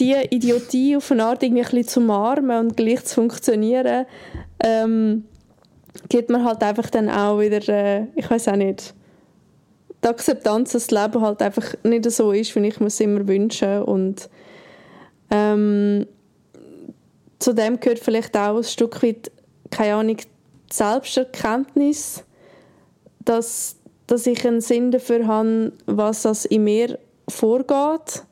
die 0.00 0.14
Idiotie 0.30 0.96
auf 0.96 1.12
eine 1.12 1.24
Art 1.24 1.42
irgendwie 1.44 1.62
ein 1.62 1.70
bisschen 1.70 1.86
zu 1.86 2.00
umarmen 2.00 2.58
und 2.66 2.76
gleich 2.76 3.04
zu 3.04 3.14
funktionieren, 3.14 4.06
ähm, 4.60 5.24
gibt 6.08 6.28
mir 6.28 6.42
halt 6.44 6.60
einfach 6.64 6.90
dann 6.90 7.08
auch 7.08 7.38
wieder, 7.38 7.66
äh, 7.68 8.06
ich 8.16 8.28
weiß 8.28 8.48
auch 8.48 8.56
nicht, 8.56 8.94
die 10.02 10.08
Akzeptanz, 10.08 10.72
dass 10.72 10.88
das 10.88 11.02
Leben 11.04 11.22
halt 11.22 11.40
einfach 11.40 11.72
nicht 11.84 12.10
so 12.10 12.32
ist, 12.32 12.54
wie 12.56 12.66
ich 12.66 12.80
mir 12.80 12.88
es 12.88 12.98
immer 13.00 13.26
wünsche 13.28 13.86
und 13.86 14.28
ähm, 15.30 16.06
zu 17.44 17.52
dem 17.52 17.78
gehört 17.78 17.98
vielleicht 17.98 18.34
auch 18.38 18.56
ein 18.56 18.64
Stück 18.64 19.02
weit, 19.02 19.30
keine 19.70 19.96
Ahnung, 19.96 20.16
Selbsterkenntnis, 20.72 22.24
dass, 23.22 23.76
dass 24.06 24.26
ich 24.26 24.46
einen 24.46 24.62
Sinn 24.62 24.90
dafür 24.90 25.26
habe, 25.26 25.72
was 25.84 26.22
das 26.22 26.46
in 26.46 26.64
mir 26.64 26.98
vorgeht 27.28 28.24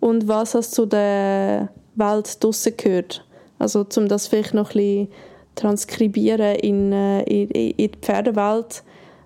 und 0.00 0.26
was 0.26 0.52
das 0.52 0.72
zu 0.72 0.86
der 0.86 1.68
Welt 1.94 2.42
draussen 2.42 2.76
gehört. 2.76 3.24
Also 3.60 3.86
um 3.96 4.08
das 4.08 4.26
vielleicht 4.26 4.54
noch 4.54 4.70
ein 4.70 4.74
bisschen 4.74 5.08
transkribieren 5.54 6.56
in, 6.56 6.92
äh, 6.92 7.22
in, 7.22 7.50
in 7.50 7.76
die 7.76 7.98
Pferdewelt, 8.00 8.82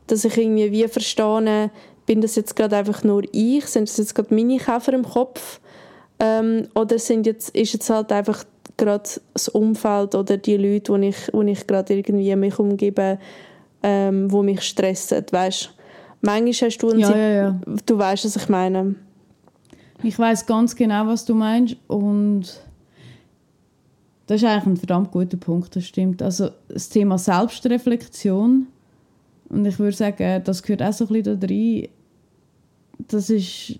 dass 0.08 0.26
ich 0.26 0.36
irgendwie 0.36 0.72
wie 0.72 0.88
verstehe, 0.88 1.70
bin 2.04 2.20
das 2.20 2.36
jetzt 2.36 2.54
gerade 2.54 2.76
einfach 2.76 3.02
nur 3.02 3.22
ich, 3.32 3.64
sind 3.64 3.88
das 3.88 3.96
jetzt 3.96 4.14
gerade 4.14 4.34
meine 4.34 4.58
Käfer 4.58 4.92
im 4.92 5.08
Kopf 5.08 5.58
ähm, 6.20 6.68
oder 6.74 6.98
sind 6.98 7.26
jetzt, 7.26 7.56
ist 7.56 7.72
jetzt 7.72 7.88
halt 7.88 8.12
einfach 8.12 8.44
gerade 8.84 9.08
das 9.34 9.48
Umfeld 9.48 10.14
oder 10.14 10.36
die 10.36 10.56
Leute, 10.56 10.92
wo 10.92 10.96
ich, 10.96 11.16
wo 11.32 11.42
ich 11.42 11.66
gerade 11.66 11.94
irgendwie 11.94 12.34
mich 12.36 12.58
umgebe, 12.58 13.18
ähm, 13.82 14.30
wo 14.30 14.42
mich 14.42 14.62
stressen, 14.62 15.24
weißt 15.30 15.74
Manchmal 16.24 16.68
hast 16.70 16.78
du 16.78 16.90
einen 16.90 17.00
Ja, 17.00 17.06
Sit- 17.08 17.16
ja, 17.16 17.28
ja. 17.30 17.60
Du 17.84 17.98
weißt, 17.98 18.24
was 18.24 18.36
ich 18.36 18.48
meine. 18.48 18.94
Ich 20.04 20.18
weiß 20.18 20.46
ganz 20.46 20.74
genau, 20.76 21.06
was 21.06 21.24
du 21.24 21.34
meinst 21.34 21.76
und 21.88 22.42
das 24.26 24.40
ist 24.40 24.48
eigentlich 24.48 24.66
ein 24.66 24.76
verdammt 24.76 25.10
guter 25.10 25.36
Punkt, 25.36 25.74
das 25.76 25.84
stimmt. 25.84 26.22
Also 26.22 26.50
das 26.68 26.88
Thema 26.88 27.18
Selbstreflexion 27.18 28.66
und 29.48 29.66
ich 29.66 29.78
würde 29.78 29.96
sagen, 29.96 30.42
das 30.44 30.62
gehört 30.62 30.82
auch 30.82 30.92
so 30.92 31.06
ein 31.06 31.22
bisschen 31.22 31.40
da 31.40 31.46
rein. 31.46 31.88
Das 33.08 33.30
ist 33.30 33.78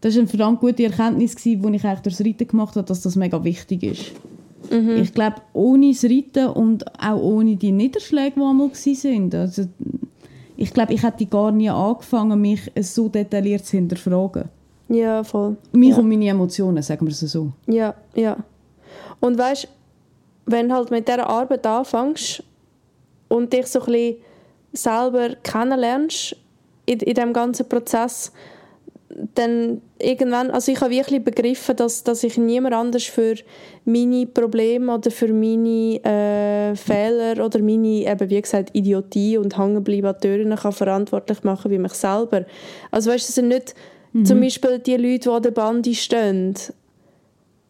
das 0.00 0.14
ist 0.14 0.18
eine 0.18 0.28
verdammt 0.28 0.60
gute 0.60 0.84
Erkenntnis 0.84 1.34
gewesen, 1.34 1.62
die 1.62 1.76
ich 1.76 1.84
eigentlich 1.84 2.00
durchs 2.00 2.20
Reiten 2.20 2.46
gemacht 2.46 2.76
habe, 2.76 2.86
dass 2.86 3.02
das 3.02 3.16
mega 3.16 3.42
wichtig 3.42 3.82
ist. 3.82 4.12
Ich 4.70 5.14
glaube, 5.14 5.36
ohne 5.54 5.92
das 5.92 6.04
Reiten 6.04 6.48
und 6.48 6.84
auch 7.00 7.20
ohne 7.20 7.56
die 7.56 7.72
Niederschläge, 7.72 8.34
die 8.36 8.40
einmal 8.40 8.70
waren, 8.70 9.34
also 9.34 9.62
ich 10.56 10.74
glaube, 10.74 10.92
ich 10.92 11.02
hätte 11.02 11.24
gar 11.26 11.52
nie 11.52 11.70
angefangen, 11.70 12.40
mich 12.40 12.60
so 12.80 13.08
detailliert 13.08 13.64
zu 13.64 13.76
hinterfragen. 13.76 14.48
Ja, 14.88 15.22
voll. 15.22 15.56
Mich 15.72 15.90
ja. 15.90 15.98
und 15.98 16.08
meine 16.08 16.28
Emotionen, 16.28 16.82
sagen 16.82 17.06
wir 17.06 17.12
es 17.12 17.20
so. 17.20 17.52
Ja, 17.66 17.94
ja. 18.14 18.36
Und 19.20 19.38
weißt, 19.38 19.68
wenn 20.46 20.68
du 20.68 20.74
halt 20.74 20.90
mit 20.90 21.06
dieser 21.06 21.28
Arbeit 21.28 21.66
anfängst 21.66 22.42
und 23.28 23.52
dich 23.52 23.66
so 23.66 23.80
ein 23.80 23.86
bisschen 23.86 24.16
selber 24.72 25.36
kennenlernst 25.42 26.36
in, 26.86 26.98
in 27.00 27.14
diesem 27.14 27.32
ganzen 27.32 27.68
Prozess, 27.68 28.32
dann 29.34 29.80
irgendwann, 29.98 30.50
also 30.50 30.70
ich 30.70 30.80
habe 30.80 30.92
wirklich 30.92 31.22
begriffen, 31.22 31.76
dass, 31.76 32.04
dass 32.04 32.22
ich 32.22 32.36
niemand 32.36 32.74
anders 32.74 33.04
für 33.04 33.34
meine 33.84 34.26
Probleme 34.26 34.94
oder 34.94 35.10
für 35.10 35.32
meine 35.32 36.02
äh, 36.04 36.76
Fehler 36.76 37.44
oder 37.44 37.60
meine, 37.60 38.10
eben 38.10 38.30
wie 38.30 38.40
gesagt, 38.40 38.70
Idiotie 38.74 39.38
und 39.38 39.58
hängenbleiben 39.58 40.06
an 40.06 40.20
Türen 40.20 40.56
kann 40.56 40.72
verantwortlich 40.72 41.42
machen 41.42 41.70
wie 41.70 41.78
mich 41.78 41.94
selber. 41.94 42.44
Also 42.90 43.10
weißt 43.10 43.24
du, 43.24 43.28
es 43.28 43.34
sind 43.34 43.48
nicht 43.48 43.74
zum 44.24 44.40
Beispiel 44.40 44.78
die 44.78 44.96
Leute, 44.96 45.18
die 45.18 45.28
an 45.28 45.42
der 45.42 45.50
Bande 45.50 45.94
stehen, 45.94 46.54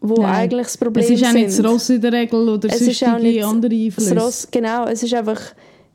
wo 0.01 0.15
Nein. 0.23 0.35
eigentlich 0.35 0.67
das 0.67 0.77
Problem 0.77 1.05
Es 1.05 1.11
ist 1.11 1.25
auch 1.25 1.31
sind. 1.31 1.47
nicht 1.47 1.59
das 1.59 1.65
Ross 1.65 1.91
in 1.91 2.01
der 2.01 2.13
Regel 2.13 2.49
oder 2.49 2.69
Es 2.69 2.81
ist 2.81 3.03
auch 3.05 3.19
nicht 3.19 3.45
andere 3.45 3.75
Einflüsse. 3.75 4.15
Das 4.15 4.25
Ross, 4.25 4.49
genau, 4.51 4.87
es 4.87 5.03
ist 5.03 5.15
einfach, 5.15 5.41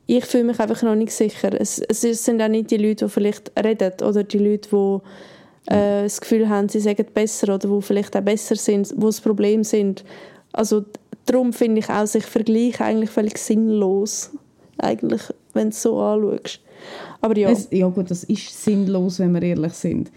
ich 0.06 0.24
fühle 0.24 0.44
mich 0.44 0.60
einfach 0.60 0.82
noch 0.82 0.94
nicht 0.94 1.12
sicher. 1.12 1.58
Es, 1.58 1.78
es 1.78 2.24
sind 2.24 2.42
auch 2.42 2.48
nicht 2.48 2.70
die 2.70 2.76
Leute, 2.76 3.06
die 3.06 3.10
vielleicht 3.10 3.50
reden 3.62 3.92
oder 4.06 4.22
die 4.22 4.38
Leute, 4.38 4.68
die 4.70 4.98
äh, 5.66 6.02
das 6.02 6.20
Gefühl 6.20 6.48
haben, 6.48 6.68
sie 6.68 6.80
sagen 6.80 7.06
besser 7.12 7.54
oder 7.54 7.68
die 7.68 7.82
vielleicht 7.82 8.16
auch 8.16 8.22
besser 8.22 8.56
sind, 8.56 8.92
wo 8.96 9.06
das 9.06 9.20
Problem 9.20 9.64
sind. 9.64 10.04
Also 10.52 10.84
darum 11.26 11.52
finde 11.52 11.80
ich 11.80 11.88
auch, 11.88 12.06
sich 12.06 12.24
vergleichen 12.24 12.84
eigentlich 12.84 13.10
völlig 13.10 13.38
sinnlos, 13.38 14.30
eigentlich, 14.78 15.22
wenn 15.52 15.70
du 15.70 15.74
es 15.74 15.82
so 15.82 15.98
anschaust. 16.00 16.60
Aber 17.20 17.36
ja, 17.36 17.50
Es, 17.50 17.68
ja 17.70 17.88
gut, 17.88 18.10
das 18.10 18.24
ist 18.24 18.62
sinnlos, 18.62 19.18
wenn 19.18 19.32
wir 19.32 19.42
ehrlich 19.42 19.72
sind. 19.72 20.10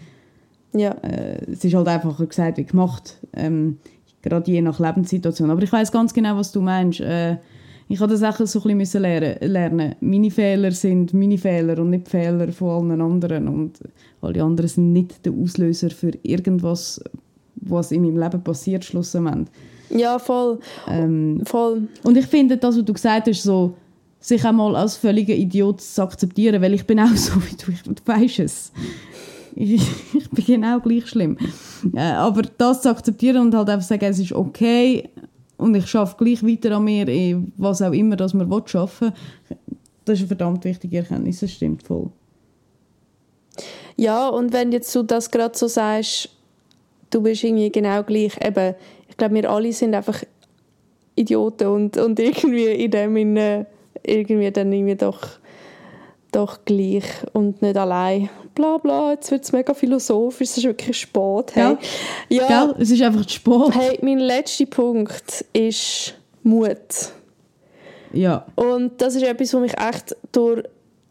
ja. 0.72 0.92
Äh, 1.02 1.50
es 1.50 1.64
ist 1.64 1.74
halt 1.74 1.88
einfacher 1.88 2.26
gesagt 2.26 2.58
wie 2.58 2.64
gemacht, 2.64 3.16
ähm, 3.34 3.78
gerade 4.20 4.50
je 4.50 4.60
nach 4.60 4.78
Lebenssituation. 4.78 5.50
Aber 5.50 5.62
ich 5.62 5.72
weiß 5.72 5.90
ganz 5.92 6.12
genau, 6.12 6.36
was 6.36 6.52
du 6.52 6.60
meinst. 6.60 7.00
Äh, 7.00 7.36
ich 7.88 8.00
habe 8.00 8.12
das 8.12 8.22
auch 8.22 8.36
so 8.46 8.58
ein 8.60 8.62
bisschen 8.62 8.76
müssen 8.76 9.02
lernen, 9.02 9.36
lernen. 9.40 9.94
Meine 10.00 10.30
Fehler 10.30 10.70
sind 10.72 11.14
meine 11.14 11.38
Fehler 11.38 11.78
und 11.78 11.90
nicht 11.90 12.06
die 12.06 12.10
Fehler 12.10 12.52
von 12.52 12.90
allen 12.90 13.00
anderen. 13.00 13.48
Und 13.48 13.78
alle 14.20 14.42
anderen 14.42 14.68
sind 14.68 14.92
nicht 14.92 15.24
der 15.24 15.32
Auslöser 15.32 15.88
für 15.90 16.12
irgendwas, 16.22 17.00
was 17.56 17.90
in 17.92 18.02
meinem 18.02 18.18
Leben 18.18 18.42
passiert, 18.44 18.84
schlussendlich. 18.84 19.48
ja, 19.90 20.18
voll, 20.18 20.58
Ähm, 20.86 21.40
voll. 21.44 21.88
und 22.04 22.16
ich 22.16 22.26
finde, 22.26 22.58
das, 22.58 22.76
was 22.76 22.84
du 22.84 22.92
gesagt 22.92 23.26
hast, 23.26 23.42
so, 23.42 23.74
sich 24.20 24.44
einmal 24.44 24.76
als 24.76 24.96
völliger 24.96 25.34
Idiot 25.34 25.80
zu 25.80 26.02
akzeptieren, 26.02 26.60
weil 26.60 26.74
ich 26.74 26.86
bin 26.86 27.00
auch 27.00 27.08
so 27.16 27.36
wie 27.36 27.56
du, 27.56 27.72
ich, 27.72 27.82
du 27.82 27.94
weißt 28.04 28.40
es. 28.40 28.70
Ich, 29.54 29.80
ich 30.14 30.30
bin 30.30 30.44
genau 30.44 30.78
gleich 30.80 31.06
schlimm. 31.06 31.36
Äh, 31.94 32.00
aber 32.00 32.42
das 32.58 32.82
zu 32.82 32.90
akzeptieren 32.90 33.38
und 33.38 33.54
halt 33.54 33.70
einfach 33.70 33.86
sagen, 33.88 34.04
es 34.04 34.18
ist 34.18 34.32
okay 34.32 35.08
und 35.58 35.74
ich 35.74 35.86
schaffe 35.86 36.16
gleich 36.16 36.42
weiter 36.42 36.76
an 36.76 36.84
mir, 36.84 37.06
in 37.08 37.52
was 37.56 37.82
auch 37.82 37.92
immer, 37.92 38.16
das 38.16 38.32
man 38.32 38.50
will 38.50 38.62
schaffen 38.66 39.12
das 40.08 40.18
ist 40.18 40.22
eine 40.22 40.28
verdammt 40.28 40.64
wichtige 40.64 40.98
Erkenntnis, 40.98 41.40
das 41.40 41.52
stimmt 41.52 41.82
voll. 41.82 42.10
Ja, 43.96 44.28
und 44.28 44.52
wenn 44.52 44.72
jetzt 44.72 44.94
du 44.94 45.02
das 45.02 45.30
gerade 45.30 45.56
so 45.56 45.66
sagst, 45.66 46.30
du 47.10 47.22
bist 47.22 47.44
irgendwie 47.44 47.70
genau 47.70 48.02
gleich, 48.02 48.36
eben, 48.44 48.74
ich 49.08 49.16
glaube, 49.16 49.34
wir 49.34 49.50
alle 49.50 49.72
sind 49.72 49.94
einfach 49.94 50.22
Idioten 51.14 51.66
und, 51.68 51.96
und 51.96 52.18
irgendwie 52.20 52.66
in 52.66 52.90
dem 52.90 53.14
Sinne 53.14 53.66
irgendwie 54.02 54.50
dann 54.50 54.72
irgendwie 54.72 54.94
doch, 54.94 55.20
doch 56.32 56.64
gleich 56.64 57.04
und 57.32 57.60
nicht 57.60 57.76
allein. 57.76 58.30
Bla 58.58 58.76
bla, 58.78 59.12
jetzt 59.12 59.30
wird 59.30 59.44
es 59.44 59.52
mega 59.52 59.72
philosophisch, 59.72 60.48
es 60.50 60.58
ist 60.58 60.64
wirklich 60.64 60.98
spät. 60.98 61.54
Hey. 61.54 61.76
Ja, 62.28 62.46
Gell? 62.48 62.74
Es 62.80 62.90
ist 62.90 63.00
einfach 63.00 63.28
spät. 63.28 63.72
hey, 63.72 63.98
mein 64.02 64.18
letzter 64.18 64.66
Punkt 64.66 65.44
ist 65.52 66.14
Mut. 66.42 67.12
Ja. 68.12 68.44
Und 68.56 69.00
das 69.00 69.14
ist 69.14 69.22
etwas, 69.22 69.54
was 69.54 69.60
mich 69.60 69.78
echt 69.78 70.16
durch 70.32 70.64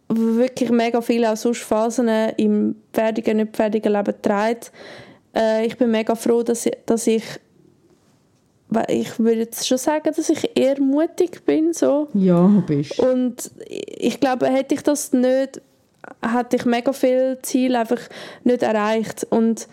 wirklich 0.09 0.71
mega 0.71 0.99
viele 0.99 1.31
auch 1.31 1.37
sonst 1.37 1.61
Phasen 1.61 2.09
im 2.35 2.75
fertigen, 2.91 3.37
nicht 3.37 3.55
fertigen 3.55 3.93
Leben 3.93 4.13
trägt. 4.21 4.73
Äh, 5.33 5.65
ich 5.65 5.77
bin 5.77 5.89
mega 5.89 6.15
froh, 6.15 6.43
dass 6.43 6.65
ich, 6.65 6.77
dass 6.85 7.07
ich 7.07 7.23
ich 8.89 9.17
würde 9.17 9.39
jetzt 9.39 9.65
schon 9.65 9.77
sagen, 9.77 10.11
dass 10.13 10.29
ich 10.29 10.51
eher 10.53 10.81
mutig 10.81 11.45
bin, 11.45 11.71
so. 11.71 12.09
Ja, 12.13 12.45
bist 12.67 12.99
Und 12.99 13.49
ich 13.65 14.19
glaube, 14.19 14.47
hätte 14.47 14.75
ich 14.75 14.83
das 14.83 15.13
nicht, 15.13 15.61
hätte 16.21 16.55
ich 16.55 16.65
mega 16.65 16.93
viele 16.93 17.41
Ziele 17.41 17.79
einfach 17.79 18.01
nicht 18.43 18.63
erreicht. 18.63 19.25
Und 19.29 19.67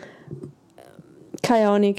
keine 1.43 1.69
Ahnung. 1.69 1.97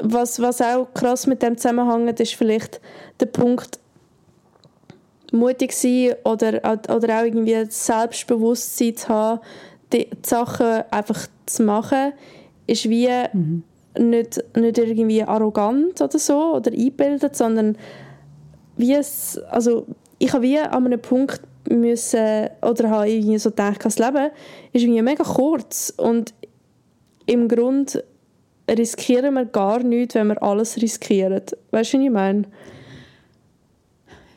Was, 0.00 0.40
was 0.40 0.60
auch 0.60 0.92
krass 0.94 1.26
mit 1.26 1.42
dem 1.42 1.56
zusammenhängt, 1.56 2.20
ist 2.20 2.34
vielleicht 2.34 2.80
der 3.20 3.26
Punkt, 3.26 3.78
mutig 5.32 5.72
sein 5.72 6.14
oder, 6.24 6.60
oder 6.88 7.20
auch 7.20 7.24
irgendwie 7.24 7.64
Selbstbewusstsein 7.68 8.96
zu 8.96 9.08
haben, 9.08 9.40
die 9.92 10.08
Sachen 10.24 10.82
einfach 10.90 11.26
zu 11.46 11.62
machen, 11.62 12.12
ist 12.66 12.88
wie 12.88 13.08
nicht, 13.98 14.44
nicht 14.56 14.78
irgendwie 14.78 15.22
arrogant 15.22 16.00
oder 16.00 16.18
so 16.18 16.54
oder 16.56 16.72
eingebildet, 16.72 17.36
sondern 17.36 17.76
wie 18.76 18.94
es, 18.94 19.38
also 19.50 19.86
ich 20.18 20.32
habe 20.32 20.42
wie 20.42 20.58
an 20.58 20.86
einem 20.86 21.00
Punkt 21.00 21.40
müssen, 21.70 22.48
oder 22.62 22.90
habe 22.90 23.10
irgendwie 23.10 23.38
so 23.38 23.50
gedacht, 23.50 23.84
das 23.84 23.98
Leben 23.98 24.30
ist 24.72 24.82
irgendwie 24.82 25.02
mega 25.02 25.24
kurz 25.24 25.92
und 25.96 26.34
im 27.26 27.48
Grunde 27.48 28.04
riskieren 28.70 29.34
wir 29.34 29.44
gar 29.44 29.82
nichts, 29.82 30.14
wenn 30.14 30.28
wir 30.28 30.42
alles 30.42 30.80
riskieren. 30.80 31.42
Weißt 31.70 31.94
du, 31.94 31.98
was 31.98 32.04
ich 32.04 32.10
meine? 32.10 32.42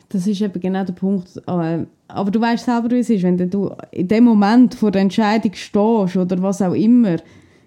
Das 0.08 0.26
ist 0.26 0.40
eben 0.40 0.60
genau 0.60 0.84
der 0.84 0.92
Punkt. 0.92 1.40
Aber 1.46 2.30
du 2.30 2.40
weißt 2.40 2.64
selber, 2.64 2.90
wie 2.90 2.98
es 2.98 3.10
ist, 3.10 3.22
wenn 3.22 3.38
du 3.50 3.70
in 3.92 4.08
dem 4.08 4.24
Moment 4.24 4.74
vor 4.74 4.90
der 4.90 5.02
Entscheidung 5.02 5.52
stehst 5.54 6.16
oder 6.16 6.42
was 6.42 6.62
auch 6.62 6.74
immer, 6.74 7.16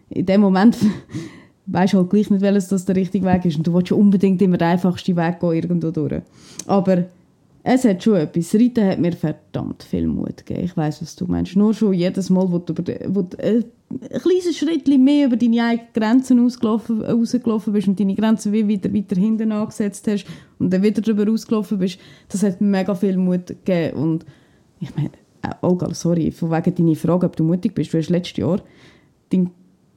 in 0.09 0.25
dem 0.25 0.41
Moment 0.41 0.77
weißt 1.65 1.93
halt 1.93 2.09
gleich 2.09 2.29
nicht, 2.29 2.41
welches 2.41 2.67
das 2.67 2.85
der 2.85 2.97
richtige 2.97 3.25
Weg 3.25 3.45
ist 3.45 3.57
und 3.57 3.65
du 3.65 3.73
willst 3.73 3.93
unbedingt 3.93 4.41
immer 4.41 4.57
den 4.57 4.67
einfachsten 4.67 5.15
Weg 5.15 5.39
gehen, 5.39 5.53
irgendwo 5.53 5.91
durch. 5.91 6.21
Aber 6.67 7.05
es 7.65 7.85
hat 7.85 8.03
schon 8.03 8.15
etwas. 8.15 8.53
Reiten 8.53 8.85
hat 8.85 8.99
mir 8.99 9.13
verdammt 9.13 9.83
viel 9.83 10.05
Mut 10.07 10.45
gegeben. 10.45 10.65
Ich 10.65 10.75
weiß, 10.75 11.01
was 11.01 11.15
du 11.15 11.25
meinst. 11.27 11.55
Nur 11.55 11.73
schon 11.73 11.93
jedes 11.93 12.29
Mal, 12.29 12.51
wo 12.51 12.59
du, 12.59 12.73
wo 13.07 13.21
du 13.21 13.37
äh, 13.37 13.63
ein 13.89 14.21
kleines 14.21 14.57
Schritt 14.57 14.85
mehr 14.87 15.27
über 15.27 15.37
deine 15.37 15.63
eigenen 15.63 15.87
Grenzen 15.93 16.45
ausgelaufen, 16.45 17.01
rausgelaufen 17.01 17.71
bist 17.71 17.87
und 17.87 17.97
deine 17.97 18.15
Grenzen 18.15 18.51
wie 18.51 18.67
wieder 18.67 18.93
weiter 18.93 19.15
hinten 19.15 19.53
angesetzt 19.53 20.07
hast 20.09 20.25
und 20.59 20.73
dann 20.73 20.83
wieder 20.83 21.01
darüber 21.01 21.31
ausgelaufen 21.31 21.77
bist, 21.77 21.99
das 22.27 22.43
hat 22.43 22.59
mega 22.59 22.95
viel 22.95 23.15
Mut 23.15 23.47
gegeben. 23.47 23.97
Und 23.97 24.25
ich 24.81 24.93
meine, 24.97 25.11
oh, 25.61 25.77
sorry, 25.93 26.31
von 26.31 26.51
wegen 26.51 26.75
deiner 26.75 26.95
Frage, 26.95 27.27
ob 27.27 27.35
du 27.37 27.45
mutig 27.45 27.73
bist. 27.73 27.93
Du 27.93 27.97
hast 27.97 28.09
letztes 28.09 28.37
Jahr 28.37 28.61
deinen 29.31 29.51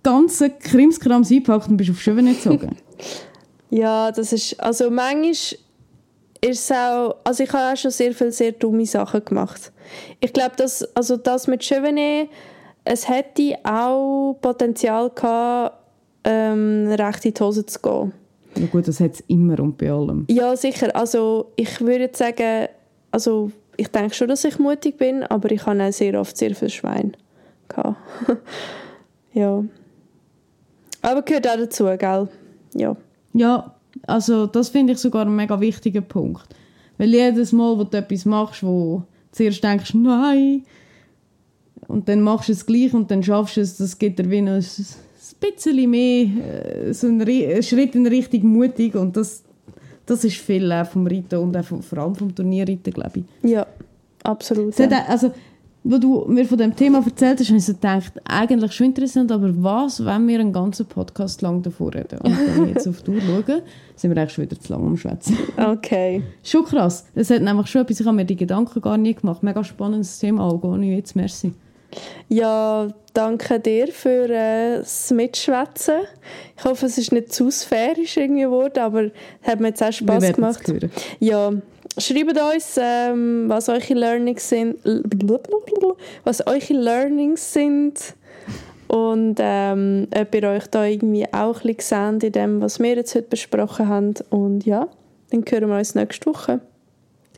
ganzen 0.04 0.56
Krimskrams 0.60 1.32
eingepackt 1.32 1.68
und 1.68 1.78
bist 1.78 1.90
auf 1.90 2.00
Schöwen 2.00 2.26
gezogen. 2.26 2.76
ja, 3.70 4.12
das 4.12 4.32
ist, 4.32 4.60
also 4.60 4.88
manchmal 4.88 5.58
ist 6.44 6.72
auch, 6.72 7.16
also 7.24 7.42
ich 7.42 7.52
habe 7.52 7.72
auch 7.72 7.76
schon 7.76 7.90
sehr 7.90 8.12
viele 8.12 8.32
sehr 8.32 8.52
dumme 8.52 8.86
Sachen 8.86 9.24
gemacht. 9.24 9.72
Ich 10.20 10.32
glaube, 10.32 10.56
dass, 10.56 10.82
also 10.96 11.16
das 11.16 11.46
mit 11.46 11.62
Chevenet, 11.62 12.28
es 12.84 13.08
hätte 13.08 13.56
auch 13.64 14.36
Potenzial 14.40 15.10
gehabt, 15.10 15.78
ähm, 16.24 16.88
recht 16.88 17.24
in 17.24 17.34
die 17.34 17.42
Hose 17.42 17.64
zu 17.66 17.80
gehen. 17.80 18.12
Ja 18.56 18.66
gut, 18.66 18.88
das 18.88 19.00
hat 19.00 19.14
es 19.14 19.20
immer 19.28 19.58
und 19.60 19.76
bei 19.76 19.90
allem. 19.90 20.24
Ja, 20.30 20.56
sicher. 20.56 20.94
Also 20.94 21.52
ich 21.56 21.80
würde 21.80 22.10
sagen, 22.12 22.68
also 23.10 23.50
ich 23.76 23.88
denke 23.88 24.14
schon, 24.14 24.28
dass 24.28 24.44
ich 24.44 24.58
mutig 24.58 24.96
bin, 24.96 25.22
aber 25.24 25.50
ich 25.50 25.66
habe 25.66 25.82
auch 25.82 25.92
sehr 25.92 26.18
oft 26.18 26.36
sehr 26.36 26.54
viel 26.54 26.70
Schwein 26.70 27.16
gehabt. 27.68 27.96
ja. 29.32 29.62
Aber 31.02 31.22
gehört 31.22 31.48
auch 31.48 31.56
dazu, 31.56 31.84
gell? 31.84 32.28
Ja. 32.74 32.96
Ja, 33.34 33.75
also 34.06 34.46
das 34.46 34.68
finde 34.68 34.94
ich 34.94 34.98
sogar 34.98 35.22
einen 35.22 35.36
mega 35.36 35.58
wichtigen 35.60 36.04
Punkt. 36.04 36.46
Weil 36.98 37.10
jedes 37.10 37.52
Mal, 37.52 37.76
wo 37.76 37.84
du 37.84 37.96
etwas 37.96 38.24
machst, 38.24 38.62
wo 38.62 38.98
du 38.98 39.04
zuerst 39.32 39.62
denkst, 39.62 39.94
nein, 39.94 40.62
und 41.88 42.08
dann 42.08 42.22
machst 42.22 42.48
du 42.48 42.52
es 42.52 42.66
gleich 42.66 42.94
und 42.94 43.10
dann 43.10 43.22
schaffst 43.22 43.56
du 43.56 43.60
es, 43.60 43.76
das 43.76 43.98
gibt 43.98 44.18
dir 44.18 44.30
wie 44.30 44.42
noch 44.42 44.54
ein 44.54 44.66
bisschen 45.40 45.90
mehr, 45.90 46.26
äh, 46.26 46.92
so 46.92 47.06
einen 47.06 47.62
Schritt 47.62 47.94
in 47.94 48.06
Richtung 48.06 48.46
mutig 48.48 48.94
und 48.94 49.16
das, 49.16 49.42
das 50.06 50.24
ist 50.24 50.36
viel 50.36 50.72
vom 50.90 51.06
Reiten 51.06 51.36
und 51.36 51.56
auch 51.56 51.64
vom, 51.64 51.82
vor 51.82 51.98
allem 51.98 52.14
vom 52.14 52.34
Turnierreiten, 52.34 52.92
glaube 52.92 53.20
ich. 53.20 53.50
Ja, 53.50 53.66
absolut. 54.22 54.76
Ja. 54.78 54.90
Hat, 54.90 55.08
also, 55.08 55.32
wo 55.88 55.98
du 55.98 56.24
mir 56.28 56.44
von 56.44 56.58
dem 56.58 56.74
Thema 56.74 56.98
erzählt 57.04 57.38
hast, 57.38 57.48
habe 57.48 57.58
ich 57.58 57.64
so 57.64 57.72
gedacht, 57.74 58.12
eigentlich 58.24 58.72
schon 58.72 58.88
interessant, 58.88 59.30
aber 59.30 59.50
was, 59.62 60.04
wenn 60.04 60.26
wir 60.26 60.40
einen 60.40 60.52
ganzen 60.52 60.86
Podcast 60.86 61.42
lang 61.42 61.62
davor 61.62 61.94
reden? 61.94 62.18
Und 62.22 62.36
wenn 62.36 62.64
ich 62.64 62.74
jetzt 62.74 62.88
auf 62.88 63.02
die 63.02 63.12
Uhr 63.12 63.20
schaue, 63.20 63.62
sind 63.94 64.14
wir 64.14 64.20
eigentlich 64.20 64.32
schon 64.32 64.44
wieder 64.44 64.58
zu 64.58 64.72
lang 64.72 64.84
am 64.84 64.96
Schwätzen. 64.96 65.36
Okay. 65.56 66.22
schon 66.42 66.64
krass. 66.64 67.06
Es 67.14 67.30
hat 67.30 67.42
nämlich 67.42 67.68
schon 67.68 67.82
etwas, 67.82 68.00
ich 68.00 68.06
habe 68.06 68.16
mir 68.16 68.24
die 68.24 68.36
Gedanken 68.36 68.80
gar 68.80 68.98
nicht 68.98 69.20
gemacht. 69.20 69.42
Mega 69.42 69.62
spannendes 69.62 70.18
Thema, 70.18 70.42
auch 70.44 70.76
jetzt, 70.78 71.14
merci. 71.14 71.52
Ja, 72.28 72.88
danke 73.14 73.60
dir 73.60 73.88
für 73.88 74.28
äh, 74.28 74.78
das 74.78 75.10
Mitschwätzen. 75.10 76.00
Ich 76.56 76.64
hoffe, 76.64 76.86
es 76.86 76.98
ist 76.98 77.12
nicht 77.12 77.32
zu 77.32 77.50
sphärisch 77.50 78.16
irgendwie 78.16 78.42
geworden, 78.42 78.78
aber 78.78 79.04
es 79.04 79.12
hat 79.42 79.60
mir 79.60 79.68
jetzt 79.68 79.82
auch 79.82 79.92
Spass 79.92 80.32
gemacht. 80.32 80.60
Ja, 81.20 81.52
schreibt 81.98 82.38
uns, 82.38 82.78
ähm, 82.78 83.44
was 83.48 83.68
eure 83.68 83.94
Learnings 83.94 84.48
sind, 84.48 84.76
was 86.24 86.46
eure 86.46 86.72
Learnings 86.74 87.52
sind 87.52 88.14
und 88.88 89.36
ähm, 89.38 90.08
ob 90.14 90.34
ihr 90.34 90.44
euch 90.44 90.66
da 90.68 90.84
irgendwie 90.84 91.26
auch 91.32 91.64
ein 91.64 91.76
bisschen 91.76 92.20
seht 92.20 92.36
in 92.36 92.42
dem, 92.42 92.60
was 92.60 92.78
wir 92.78 92.96
jetzt 92.96 93.14
heute 93.14 93.28
besprochen 93.28 93.88
haben. 93.88 94.14
Und 94.30 94.64
ja, 94.66 94.88
dann 95.30 95.44
hören 95.48 95.68
wir 95.68 95.78
uns 95.78 95.94
nächste 95.94 96.26
Woche. 96.26 96.60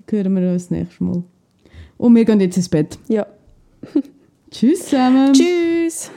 Dann 0.07 0.18
hören 0.18 0.36
wir 0.36 0.53
uns 0.53 0.70
nächstes 0.70 1.01
Mal. 1.01 1.22
Und 1.96 2.14
wir 2.14 2.24
gehen 2.24 2.40
jetzt 2.40 2.57
ins 2.57 2.68
Bett. 2.68 2.99
Ja. 3.09 3.26
Tschüss 4.51 4.84
zusammen. 4.84 5.32
Tschüss. 5.34 6.11